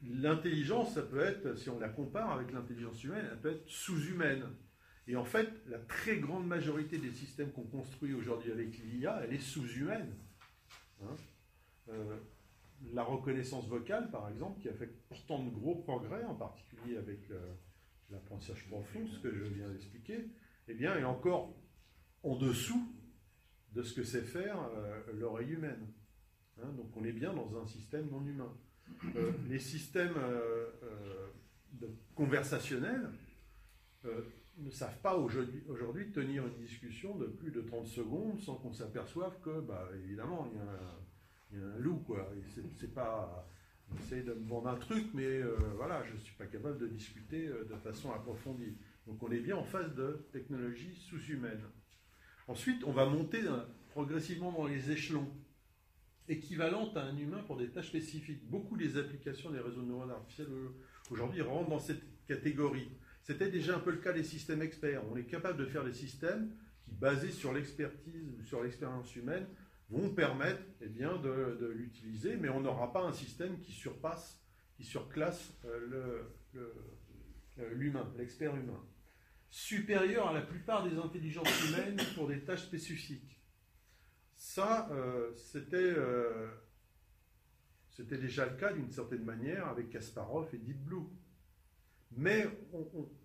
L'intelligence, 0.02 0.94
ça 0.94 1.02
peut 1.02 1.20
être, 1.20 1.56
si 1.56 1.70
on 1.70 1.78
la 1.78 1.88
compare 1.88 2.30
avec 2.32 2.52
l'intelligence 2.52 3.02
humaine, 3.04 3.26
elle 3.30 3.40
peut 3.40 3.52
être 3.52 3.68
sous-humaine. 3.68 4.44
Et 5.08 5.16
en 5.16 5.24
fait, 5.24 5.48
la 5.66 5.78
très 5.78 6.18
grande 6.18 6.46
majorité 6.46 6.98
des 6.98 7.12
systèmes 7.12 7.50
qu'on 7.52 7.64
construit 7.64 8.14
aujourd'hui 8.14 8.52
avec 8.52 8.78
l'IA, 8.78 9.20
elle 9.24 9.34
est 9.34 9.40
sous-humaine. 9.40 10.14
Hein. 11.02 11.16
Euh, 11.88 12.16
la 12.92 13.02
reconnaissance 13.02 13.66
vocale, 13.68 14.10
par 14.10 14.28
exemple, 14.28 14.60
qui 14.60 14.68
a 14.68 14.74
fait 14.74 14.90
pourtant 15.08 15.42
de 15.42 15.50
gros 15.50 15.76
progrès, 15.76 16.24
en 16.24 16.34
particulier 16.34 16.96
avec 16.96 17.20
l'apprentissage 18.10 18.66
profond, 18.68 19.06
ce 19.06 19.18
que 19.20 19.32
je 19.32 19.44
viens 19.44 19.68
d'expliquer, 19.68 20.26
eh 20.68 20.74
bien, 20.74 20.96
est 20.96 21.04
encore 21.04 21.54
en 22.22 22.36
dessous 22.36 22.92
de 23.74 23.82
ce 23.82 23.94
que 23.94 24.04
sait 24.04 24.22
faire 24.22 24.58
euh, 24.76 25.00
l'oreille 25.14 25.52
humaine. 25.52 25.86
Hein. 26.62 26.70
donc 26.76 26.94
on 26.96 27.04
est 27.04 27.12
bien 27.12 27.32
dans 27.32 27.60
un 27.60 27.66
système 27.66 28.08
non 28.10 28.24
humain. 28.26 28.52
Euh, 29.16 29.32
les 29.48 29.58
systèmes 29.58 30.14
euh, 30.16 30.66
euh, 30.82 31.86
conversationnels 32.14 33.08
ne 34.58 34.70
savent 34.70 35.00
pas 35.00 35.16
aujourd'hui 35.16 36.12
tenir 36.12 36.46
une 36.46 36.56
discussion 36.58 37.16
de 37.16 37.26
plus 37.26 37.50
de 37.50 37.60
30 37.60 37.86
secondes 37.86 38.40
sans 38.40 38.56
qu'on 38.56 38.72
s'aperçoive 38.72 39.40
que, 39.40 39.60
bah, 39.60 39.88
évidemment, 40.04 40.50
il 41.52 41.58
y, 41.58 41.62
a 41.62 41.66
un, 41.66 41.78
loup, 41.78 41.98
quoi. 42.06 42.30
C'est 42.76 42.94
pas. 42.94 43.48
essayer 43.98 44.22
de 44.22 44.34
me 44.34 44.46
vendre 44.46 44.68
un 44.68 44.76
truc, 44.76 45.06
mais 45.14 45.40
voilà, 45.76 46.02
je 46.04 46.14
ne 46.14 46.18
suis 46.18 46.34
pas 46.36 46.46
capable 46.46 46.78
de 46.78 46.86
discuter 46.86 47.46
de 47.46 47.76
façon 47.82 48.12
approfondie. 48.12 48.76
Donc 49.06 49.22
on 49.22 49.30
est 49.30 49.40
bien 49.40 49.56
en 49.56 49.64
phase 49.64 49.94
de 49.94 50.28
technologie 50.32 50.94
sous-humaine. 50.94 51.62
Ensuite, 52.48 52.84
on 52.84 52.92
va 52.92 53.06
monter 53.06 53.40
progressivement 53.90 54.52
dans 54.52 54.66
les 54.66 54.90
échelons 54.90 55.28
équivalente 56.28 56.96
à 56.96 57.04
un 57.04 57.16
humain 57.16 57.42
pour 57.46 57.56
des 57.56 57.70
tâches 57.70 57.88
spécifiques. 57.88 58.48
Beaucoup 58.48 58.76
des 58.76 58.96
applications 58.96 59.50
des 59.50 59.60
réseaux 59.60 59.82
de 59.82 59.86
neurones 59.86 60.10
artificiels 60.10 60.48
euh, 60.50 60.68
aujourd'hui 61.10 61.42
rentrent 61.42 61.70
dans 61.70 61.78
cette 61.78 62.02
catégorie. 62.26 62.88
C'était 63.22 63.50
déjà 63.50 63.76
un 63.76 63.80
peu 63.80 63.92
le 63.92 63.98
cas 63.98 64.12
des 64.12 64.24
systèmes 64.24 64.62
experts. 64.62 65.02
On 65.10 65.16
est 65.16 65.24
capable 65.24 65.58
de 65.58 65.66
faire 65.66 65.84
des 65.84 65.92
systèmes 65.92 66.50
qui, 66.84 66.92
basés 66.98 67.30
sur 67.30 67.52
l'expertise 67.52 68.28
ou 68.38 68.42
sur 68.44 68.62
l'expérience 68.62 69.14
humaine, 69.16 69.46
vont 69.90 70.10
permettre 70.10 70.62
eh 70.80 70.88
bien, 70.88 71.16
de, 71.16 71.72
l'utiliser, 71.74 72.36
mais 72.36 72.48
on 72.48 72.60
n'aura 72.60 72.92
pas 72.92 73.02
un 73.02 73.12
système 73.12 73.60
qui 73.60 73.72
surpasse, 73.72 74.40
qui 74.76 74.84
surclasse 74.84 75.52
euh, 75.64 76.22
l'humain, 77.72 78.10
l'expert 78.16 78.56
humain. 78.56 78.80
Supérieur 79.50 80.28
à 80.28 80.32
la 80.32 80.40
plupart 80.40 80.88
des 80.88 80.96
intelligences 80.96 81.68
humaines 81.68 81.98
pour 82.14 82.26
des 82.26 82.40
tâches 82.40 82.62
spécifiques. 82.62 83.38
Ça, 84.34 84.88
euh, 84.92 85.32
euh, 85.74 86.48
c'était 87.90 88.16
déjà 88.16 88.46
le 88.46 88.56
cas 88.56 88.72
d'une 88.72 88.90
certaine 88.90 89.24
manière 89.24 89.66
avec 89.66 89.90
Kasparov 89.90 90.48
et 90.54 90.58
Deep 90.58 90.78
Blue. 90.78 91.06
Mais 92.16 92.46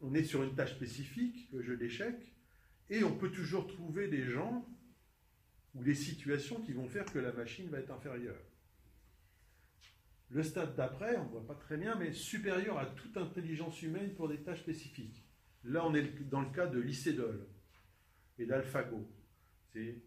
on, 0.01 0.13
est 0.13 0.23
sur 0.23 0.43
une 0.43 0.55
tâche 0.55 0.75
spécifique, 0.75 1.49
le 1.51 1.61
jeu 1.61 1.77
d'échecs, 1.77 2.33
et 2.89 3.03
on 3.03 3.17
peut 3.17 3.31
toujours 3.31 3.67
trouver 3.67 4.07
des 4.07 4.23
gens 4.23 4.65
ou 5.75 5.83
des 5.83 5.95
situations 5.95 6.61
qui 6.61 6.73
vont 6.73 6.87
faire 6.87 7.05
que 7.05 7.19
la 7.19 7.33
machine 7.33 7.69
va 7.69 7.79
être 7.79 7.91
inférieure. 7.91 8.41
Le 10.29 10.43
stade 10.43 10.75
d'après, 10.75 11.17
on 11.17 11.25
ne 11.25 11.29
voit 11.29 11.47
pas 11.47 11.55
très 11.55 11.77
bien, 11.77 11.95
mais 11.95 12.11
supérieur 12.13 12.77
à 12.77 12.85
toute 12.85 13.17
intelligence 13.17 13.81
humaine 13.81 14.13
pour 14.15 14.27
des 14.27 14.41
tâches 14.41 14.61
spécifiques. 14.61 15.23
Là, 15.63 15.85
on 15.85 15.93
est 15.93 16.29
dans 16.29 16.41
le 16.41 16.49
cas 16.49 16.67
de 16.67 16.79
Lycédol 16.79 17.45
et 18.37 18.45
d'AlphaGo. 18.45 19.07
C'est 19.73 20.01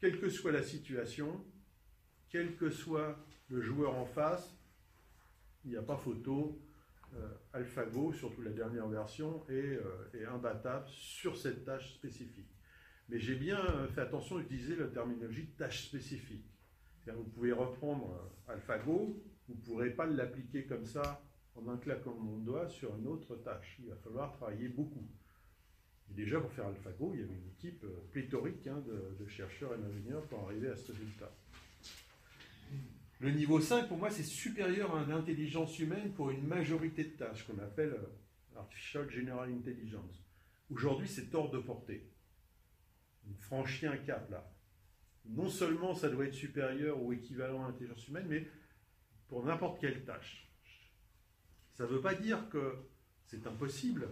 quelle 0.00 0.20
que 0.20 0.28
soit 0.28 0.52
la 0.52 0.62
situation, 0.62 1.44
quel 2.30 2.56
que 2.56 2.70
soit 2.70 3.24
le 3.48 3.60
joueur 3.60 3.94
en 3.94 4.06
face, 4.06 4.56
il 5.64 5.70
n'y 5.70 5.76
a 5.76 5.82
pas 5.82 5.96
photo. 5.96 6.60
Euh, 7.16 7.28
AlphaGo, 7.52 8.12
surtout 8.12 8.42
la 8.42 8.50
dernière 8.50 8.88
version, 8.88 9.44
est, 9.48 9.52
euh, 9.52 10.10
est, 10.14 10.24
imbattable 10.24 10.88
sur 10.88 11.36
cette 11.36 11.64
tâche 11.64 11.94
spécifique. 11.94 12.50
Mais 13.08 13.18
j'ai 13.18 13.36
bien 13.36 13.58
fait 13.94 14.00
attention 14.00 14.38
à 14.38 14.40
utiliser 14.40 14.74
la 14.74 14.86
terminologie 14.86 15.46
tâche 15.58 15.86
spécifique. 15.86 16.46
Vous 17.06 17.24
pouvez 17.24 17.52
reprendre 17.52 18.32
AlphaGo, 18.48 19.22
vous 19.46 19.54
ne 19.54 19.60
pourrez 19.60 19.90
pas 19.90 20.06
l'appliquer 20.06 20.64
comme 20.64 20.86
ça 20.86 21.22
en 21.54 21.68
un 21.68 21.76
claquement 21.76 22.38
de 22.38 22.44
doigt 22.44 22.68
sur 22.68 22.96
une 22.96 23.06
autre 23.06 23.36
tâche. 23.36 23.76
Il 23.80 23.90
va 23.90 23.96
falloir 23.96 24.32
travailler 24.32 24.68
beaucoup. 24.68 25.06
Et 26.10 26.14
déjà, 26.14 26.40
pour 26.40 26.50
faire 26.52 26.66
AlphaGo, 26.66 27.12
il 27.12 27.20
y 27.20 27.22
avait 27.22 27.34
une 27.34 27.48
équipe 27.48 27.84
pléthorique 28.10 28.66
hein, 28.66 28.82
de, 28.86 29.22
de, 29.22 29.28
chercheurs 29.28 29.74
et 29.74 29.78
d'ingénieurs 29.78 30.26
pour 30.26 30.40
arriver 30.40 30.70
à 30.70 30.76
ce 30.76 30.92
résultat. 30.92 31.30
Le 33.24 33.30
niveau 33.30 33.58
5, 33.58 33.88
pour 33.88 33.96
moi, 33.96 34.10
c'est 34.10 34.22
supérieur 34.22 34.94
à 34.94 35.06
l'intelligence 35.06 35.78
humaine 35.78 36.12
pour 36.12 36.28
une 36.28 36.46
majorité 36.46 37.04
de 37.04 37.16
tâches 37.16 37.46
qu'on 37.46 37.58
appelle 37.58 37.94
euh, 37.94 38.58
Artificial 38.58 39.10
General 39.10 39.50
Intelligence. 39.50 40.22
Aujourd'hui, 40.68 41.08
c'est 41.08 41.34
hors 41.34 41.50
de 41.50 41.58
portée. 41.58 42.06
On 43.26 43.34
franchit 43.36 43.86
un 43.86 43.96
cap 43.96 44.30
là. 44.30 44.52
Non 45.24 45.48
seulement 45.48 45.94
ça 45.94 46.10
doit 46.10 46.26
être 46.26 46.34
supérieur 46.34 47.02
ou 47.02 47.14
équivalent 47.14 47.64
à 47.64 47.68
l'intelligence 47.68 48.06
humaine, 48.08 48.26
mais 48.28 48.46
pour 49.28 49.42
n'importe 49.42 49.80
quelle 49.80 50.04
tâche. 50.04 50.46
Ça 51.72 51.84
ne 51.84 51.88
veut 51.88 52.02
pas 52.02 52.14
dire 52.14 52.50
que 52.50 52.74
c'est 53.24 53.46
impossible, 53.46 54.06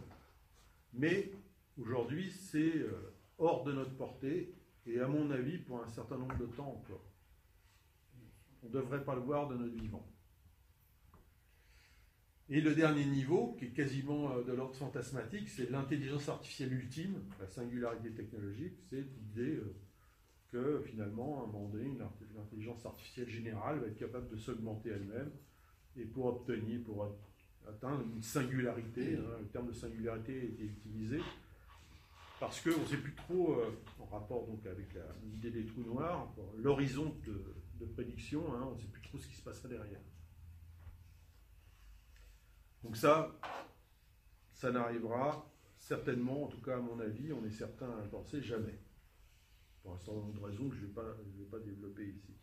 mais 0.95 1.31
aujourd'hui, 1.77 2.31
c'est 2.31 2.79
euh, 2.79 3.13
hors 3.37 3.63
de 3.65 3.75
notre 3.75 3.95
portée, 3.95 4.55
et 4.87 5.01
à 5.01 5.07
mon 5.07 5.31
avis, 5.31 5.59
pour 5.59 5.85
un 5.85 5.89
certain 5.91 6.17
nombre 6.17 6.39
de 6.39 6.47
temps 6.47 6.81
encore. 6.81 7.12
On 8.63 8.69
ne 8.69 8.73
devrait 8.73 9.05
pas 9.05 9.15
le 9.15 9.23
voir 9.23 9.49
de 9.49 9.57
notre 9.57 9.75
vivant. 9.75 10.07
Et 12.49 12.61
le 12.61 12.75
dernier 12.75 13.07
niveau, 13.07 13.57
qui 13.59 13.65
est 13.65 13.71
quasiment 13.71 14.31
euh, 14.33 14.43
de 14.43 14.53
l'ordre 14.53 14.75
fantasmatique, 14.75 15.49
c'est 15.49 15.71
l'intelligence 15.71 16.29
artificielle 16.29 16.73
ultime, 16.75 17.23
la 17.41 17.47
singularité 17.47 18.11
technologique, 18.11 18.75
c'est 18.91 19.01
l'idée 19.01 19.57
euh, 19.57 19.75
que 20.51 20.83
finalement, 20.85 21.45
un 21.45 21.47
moment 21.47 21.69
donné, 21.69 21.97
l'intelligence 22.37 22.85
artificielle 22.85 23.31
générale 23.31 23.79
va 23.79 23.87
être 23.87 23.97
capable 23.97 24.29
de 24.29 24.37
s'augmenter 24.37 24.91
elle-même, 24.91 25.31
et 25.97 26.05
pour 26.05 26.27
obtenir, 26.27 26.83
pour 26.85 27.17
atteindre 27.67 28.03
une 28.03 28.23
singularité, 28.23 29.17
hein, 29.17 29.39
le 29.41 29.47
terme 29.47 29.69
de 29.69 29.73
singularité 29.73 30.39
a 30.39 30.45
été 30.45 30.65
utilisé, 30.65 31.21
parce 32.39 32.61
qu'on 32.61 32.81
ne 32.81 32.85
sait 32.85 32.99
plus 32.99 33.15
trop, 33.15 33.61
euh, 33.61 33.71
en 33.99 34.05
rapport 34.05 34.47
donc 34.47 34.67
avec 34.67 34.89
l'idée 35.25 35.51
des 35.53 35.65
trous 35.65 35.85
noirs, 35.85 36.31
l'horizon 36.59 37.15
de, 37.25 37.41
de 37.83 37.93
prédiction, 37.93 38.55
hein, 38.55 38.69
on 38.71 38.75
ne 38.75 38.81
sait 38.81 38.87
plus 38.87 39.03
trop 39.03 39.19
ce 39.19 39.27
qui 39.27 39.37
se 39.37 39.43
passera 39.43 39.69
derrière. 39.69 40.01
Donc 42.83 42.97
ça, 42.97 43.39
ça 44.55 44.71
n'arrivera 44.71 45.49
certainement, 45.79 46.45
en 46.45 46.49
tout 46.49 46.61
cas 46.61 46.77
à 46.77 46.81
mon 46.81 46.99
avis, 47.01 47.33
on 47.33 47.45
est 47.45 47.51
certain 47.51 47.91
à 47.99 48.03
penser 48.09 48.41
jamais. 48.41 48.79
Pour 49.83 49.95
un 49.95 49.99
certain 49.99 50.21
nombre 50.21 50.35
de 50.35 50.45
raisons 50.45 50.69
que 50.69 50.77
je 50.77 50.83
ne 50.83 50.87
vais, 50.87 51.45
pas 51.51 51.59
développer 51.59 52.07
ici. 52.07 52.35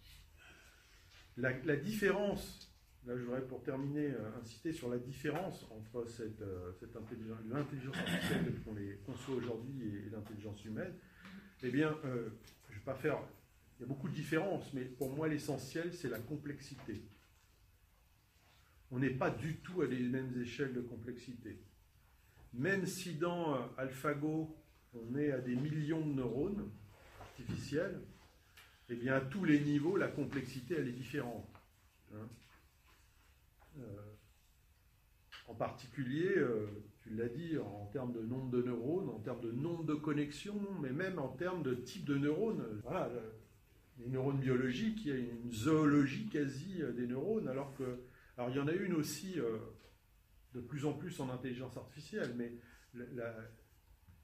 La, 1.38 1.76
différence, 1.78 2.70
là 3.06 3.16
je 3.18 3.24
voudrais 3.24 3.48
pour 3.48 3.64
terminer 3.64 4.12
euh, 4.12 4.38
insister 4.42 4.74
sur 4.74 4.90
la 4.90 4.98
différence 4.98 5.66
entre 5.72 6.06
cette, 6.06 6.42
euh, 6.42 6.74
cette 6.74 6.94
l'intelligence 7.50 7.96
artificielle 7.96 8.62
qu'on 8.66 8.74
les 8.74 8.98
conçoit 9.06 9.36
aujourd'hui 9.36 9.84
et, 9.84 10.10
l'intelligence 10.10 10.66
humaine, 10.66 10.94
eh 11.64 11.72
bien, 11.72 11.98
euh, 12.04 12.30
je 12.68 12.74
ne 12.74 12.80
vais 12.80 12.86
pas 12.86 12.96
faire 12.96 13.20
il 13.80 13.84
y 13.84 13.86
a 13.86 13.88
beaucoup 13.88 14.10
de 14.10 14.14
différences, 14.14 14.74
mais 14.74 14.84
pour 14.84 15.10
moi, 15.10 15.30
l'essentiel, 15.30 15.94
c'est 15.94 16.10
la 16.10 16.20
complexité. 16.20 17.02
On 18.92 19.00
n'est 19.00 19.10
pas 19.10 19.30
du 19.30 19.58
tout 19.58 19.82
à 19.82 19.86
les 19.86 20.00
mêmes 20.00 20.38
échelles 20.42 20.74
de 20.74 20.82
complexité. 20.82 21.62
Même 22.54 22.86
si 22.86 23.14
dans 23.14 23.56
euh, 23.56 23.60
AlphaGo, 23.78 24.54
on 24.94 25.16
est 25.16 25.32
à 25.32 25.40
des 25.40 25.56
millions 25.56 26.06
de 26.06 26.12
neurones 26.12 26.70
artificiels, 27.22 28.02
eh 28.90 28.96
bien, 28.96 29.16
à 29.16 29.22
tous 29.22 29.46
les 29.46 29.62
niveaux, 29.62 29.96
la 29.96 30.10
complexité, 30.10 30.76
elle 30.78 30.90
est 30.90 30.94
différente. 30.94 31.48
Hein. 32.14 32.28
Euh, 33.78 33.84
en 35.48 35.54
particulier, 35.54 36.34
euh, 36.36 36.68
tu 37.04 37.12
l'as 37.12 37.30
dit, 37.30 37.58
en 37.58 37.86
termes 37.94 38.12
de 38.12 38.22
nombre 38.22 38.50
de 38.50 38.62
neurones, 38.62 39.10
en 39.10 39.20
termes 39.20 39.42
de 39.42 39.52
nombre 39.52 39.86
de 39.86 39.96
connexions, 39.96 40.60
mais 40.82 40.92
même 40.92 41.18
en 41.18 41.30
termes 41.30 41.64
de 41.64 41.76
type 41.76 42.04
de 42.04 42.18
neurones. 42.18 42.82
Voilà, 42.84 43.10
les 44.00 44.08
neurones 44.08 44.40
biologiques, 44.40 45.06
il 45.06 45.08
y 45.08 45.12
a 45.12 45.18
une 45.18 45.52
zoologie 45.52 46.28
quasi 46.30 46.82
euh, 46.82 46.92
des 46.92 47.08
neurones, 47.08 47.48
alors 47.48 47.74
que. 47.76 48.00
Alors 48.38 48.50
il 48.50 48.56
y 48.56 48.60
en 48.60 48.68
a 48.68 48.74
une 48.74 48.94
aussi 48.94 49.38
euh, 49.40 49.58
de 50.54 50.62
plus 50.62 50.86
en 50.86 50.94
plus 50.94 51.20
en 51.20 51.30
intelligence 51.30 51.76
artificielle, 51.76 52.34
mais 52.38 52.54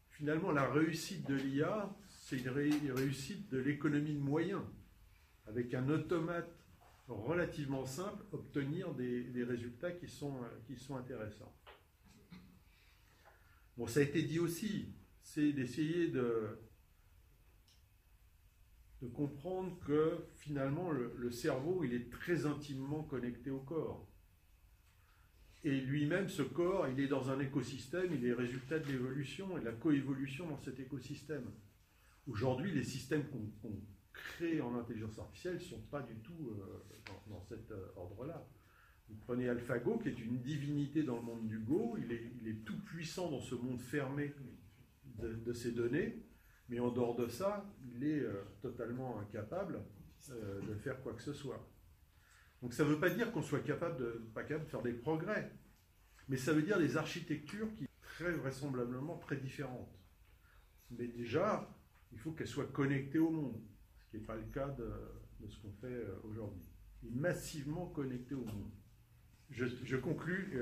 finalement 0.10 0.52
la 0.52 0.72
réussite 0.72 1.28
de 1.28 1.36
l'IA, 1.36 1.94
c'est 2.10 2.38
une, 2.38 2.50
réussite 2.50 3.50
de 3.50 3.58
l'économie 3.58 4.14
de 4.14 4.20
moyens, 4.20 4.64
avec 5.48 5.74
un 5.74 5.90
automate 5.90 6.50
relativement 7.08 7.86
simple, 7.86 8.24
obtenir 8.32 8.94
des, 8.94 9.44
résultats 9.44 9.92
qui 9.92 10.08
sont, 10.08 10.42
euh, 10.44 10.48
qui 10.66 10.76
sont 10.76 10.96
intéressants. 10.96 11.54
Bon, 13.78 13.86
ça 13.86 14.00
a 14.00 14.04
été 14.04 14.24
dit 14.24 14.40
aussi, 14.40 14.96
c'est 15.22 15.52
d'essayer 15.52 16.08
de, 16.08 16.58
de 19.02 19.08
comprendre 19.08 19.78
que 19.86 20.26
finalement 20.36 20.92
le, 20.92 21.32
cerveau, 21.32 21.84
il 21.84 21.94
est 21.94 22.10
très 22.10 22.46
intimement 22.46 23.04
connecté 23.04 23.50
au 23.50 23.60
corps. 23.60 24.08
Et 25.64 25.82
lui-même, 25.82 26.30
ce 26.30 26.44
corps, 26.44 26.88
il 26.88 27.00
est 27.00 27.08
dans 27.08 27.30
un 27.32 27.40
écosystème, 27.40 28.14
il 28.14 28.26
est 28.26 28.34
résultat 28.34 28.80
de 28.80 28.88
l'évolution 28.88 29.58
et 29.58 29.62
de 29.62 29.66
la 29.66 29.72
coévolution 29.72 30.48
dans 30.48 30.60
cet 30.60 30.80
écosystème. 30.80 31.52
Aujourd'hui, 32.28 32.72
les 32.72 32.84
systèmes 32.84 33.24
qu'on 33.30 33.82
crée 34.14 34.62
en 34.62 34.76
intelligence 34.76 35.18
artificielle 35.20 35.56
ne 35.56 35.60
sont 35.60 35.82
pas 35.92 36.02
du 36.02 36.16
tout 36.18 36.52
euh, 36.52 37.12
dans, 37.28 37.42
cet 37.42 37.72
euh, 37.72 37.88
ordre-là. 37.96 38.48
Vous 39.10 39.16
prenez 39.16 39.50
AlphaGo, 39.50 39.98
qui 40.00 40.10
est 40.10 40.20
une 40.20 40.40
divinité 40.40 41.04
dans 41.04 41.18
le 41.18 41.22
monde 41.22 41.48
du 41.48 41.60
Go, 41.60 41.98
il 41.98 42.12
est, 42.12 42.64
tout 42.64 42.80
puissant 42.86 43.30
dans 43.30 43.42
ce 43.42 43.56
monde 43.56 43.80
fermé 43.80 44.34
de 45.20 45.54
ces 45.54 45.72
données, 45.72 46.26
mais 46.70 46.80
en 46.80 46.90
dehors 46.90 47.16
de 47.16 47.28
ça, 47.28 47.66
il 47.94 48.04
est 48.04 48.22
euh, 48.22 48.44
totalement 48.62 49.20
incapable 49.20 49.82
euh, 50.32 50.62
de 50.62 50.76
faire 50.76 51.02
quoi 51.02 51.14
que 51.14 51.22
ce 51.22 51.34
soit. 51.34 51.68
Donc 52.62 52.74
ça 52.74 52.84
ne 52.84 52.90
veut 52.90 53.00
pas 53.00 53.10
dire 53.10 53.32
qu'on 53.32 53.44
soit 53.44 53.60
capable 53.60 53.98
de, 53.98 54.26
pas 54.34 54.44
capable 54.44 54.66
de 54.66 54.70
faire 54.70 54.82
des 54.82 54.94
progrès, 54.94 55.52
mais 56.28 56.38
ça 56.38 56.54
veut 56.54 56.64
dire 56.64 56.80
des 56.80 56.98
architectures 56.98 57.72
qui 57.76 57.84
sont 57.84 57.92
très 58.02 58.32
vraisemblablement 58.32 59.18
très 59.18 59.38
différentes. 59.38 59.94
Mais 60.92 61.08
déjà, 61.08 61.70
il 62.12 62.20
faut 62.20 62.32
qu'elles 62.32 62.48
soient 62.48 62.66
connectées 62.66 63.20
au 63.20 63.30
monde, 63.30 63.62
ce 64.00 64.10
qui 64.10 64.18
n'est 64.18 64.26
pas 64.26 64.36
le 64.36 64.46
cas 64.54 64.70
de, 64.70 64.90
ce 65.48 65.60
qu'on 65.60 65.74
fait 65.74 65.88
euh, 65.88 66.16
aujourd'hui. 66.24 66.64
Massivement 67.04 67.88
connectées 67.88 68.36
au 68.36 68.46
monde. 68.46 68.72
Je, 69.52 69.68
je 69.84 69.96
conclus 69.96 70.58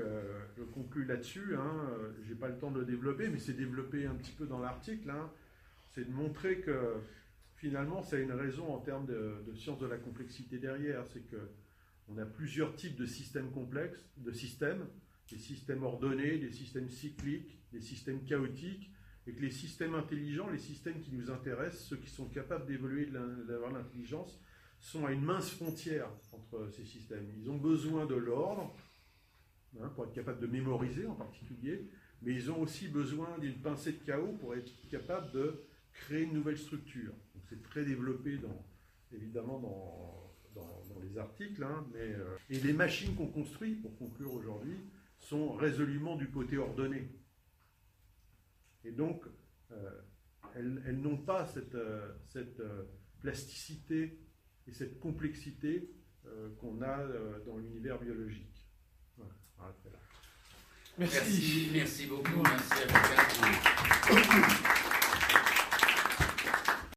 là-dessus. 1.06 1.56
Hein, 1.56 1.90
je 2.22 2.28
n'ai 2.28 2.38
pas 2.38 2.48
le 2.48 2.58
temps 2.58 2.70
de 2.70 2.80
le 2.80 2.84
développer, 2.84 3.30
mais 3.30 3.38
c'est 3.38 3.54
développé 3.54 4.04
un 4.04 4.14
petit 4.14 4.32
peu 4.32 4.46
dans 4.46 4.58
l'article. 4.58 5.08
Hein 5.08 5.32
c'est 5.94 6.04
de 6.04 6.12
montrer 6.12 6.60
que 6.60 6.96
finalement, 7.56 8.02
c'est 8.02 8.20
une 8.20 8.32
raison 8.32 8.74
en 8.74 8.78
termes 8.78 9.06
de, 9.06 9.54
science 9.54 9.78
de 9.78 9.86
la 9.86 9.96
complexité 9.96 10.58
derrière. 10.58 11.04
C'est 11.12 11.26
que 11.30 11.50
on 12.08 12.18
a 12.18 12.26
plusieurs 12.26 12.76
types 12.76 12.96
de 12.96 13.06
systèmes 13.06 13.50
complexes, 13.52 14.04
de 14.18 14.30
systèmes, 14.32 14.86
des 15.30 15.38
systèmes 15.38 15.84
ordonnés, 15.84 16.36
des 16.38 16.52
systèmes 16.52 16.90
cycliques, 16.90 17.58
des 17.72 17.80
systèmes 17.80 18.22
chaotiques, 18.24 18.90
et 19.26 19.32
que 19.32 19.40
les 19.40 19.50
systèmes 19.50 19.94
intelligents, 19.94 20.50
les 20.50 20.58
systèmes 20.58 21.00
qui 21.00 21.12
nous 21.12 21.30
intéressent, 21.30 21.84
ceux 21.84 21.96
qui 21.96 22.10
sont 22.10 22.26
capables 22.26 22.66
d'évoluer, 22.66 23.06
d'avoir 23.48 23.72
l'intelligence, 23.72 24.38
sont 24.80 25.06
à 25.06 25.12
une 25.12 25.24
mince 25.24 25.50
frontière 25.50 26.10
entre 26.32 26.68
ces 26.76 26.84
systèmes. 26.84 27.26
Ils 27.40 27.48
ont 27.48 27.56
besoin 27.56 28.04
de 28.04 28.16
l'ordre, 28.16 28.76
hein, 29.80 29.88
pour 29.94 30.04
être 30.04 30.12
capables 30.12 30.40
de 30.40 30.46
mémoriser 30.46 31.06
en 31.06 31.14
particulier, 31.14 31.88
mais 32.20 32.34
ils 32.34 32.50
ont 32.50 32.60
aussi 32.60 32.88
besoin 32.88 33.38
d'une 33.38 33.56
pincée 33.62 33.92
de 33.92 34.04
chaos 34.04 34.36
pour 34.40 34.54
être 34.54 34.70
capables 34.90 35.32
de 35.32 35.64
créer 35.94 36.22
une 36.22 36.34
nouvelle 36.34 36.58
structure. 36.58 37.14
C'est 37.48 37.62
très 37.62 37.84
développé 37.84 38.36
dans, 38.38 38.66
évidemment 39.12 39.58
dans, 39.60 40.24
dans, 40.54 41.00
les 41.00 41.18
articles, 41.18 41.62
hein, 41.62 41.86
mais, 41.92 42.14
euh, 42.14 42.36
et 42.50 42.58
les 42.60 42.72
machines 42.72 43.14
qu'on 43.14 43.26
construit, 43.26 43.74
pour 43.74 43.96
conclure 43.98 44.32
aujourd'hui, 44.32 44.76
sont 45.18 45.52
résolument 45.52 46.16
du 46.16 46.30
côté 46.30 46.56
ordonné. 46.56 47.08
Et 48.84 48.92
donc, 48.92 49.24
euh, 49.72 50.00
elles, 50.54 51.00
n'ont 51.00 51.16
pas 51.16 51.46
cette, 51.46 51.74
euh, 51.74 52.12
cette 52.28 52.62
plasticité 53.20 54.18
et 54.66 54.72
cette 54.72 54.98
complexité 55.00 55.90
qu'on 56.58 56.80
a 56.80 57.06
dans 57.44 57.58
l'univers 57.58 58.00
biologique. 58.00 58.66
Merci. 60.96 61.70
merci. 61.72 62.06
beaucoup. 62.06 62.42
Merci 62.42 62.82
à 64.08 64.83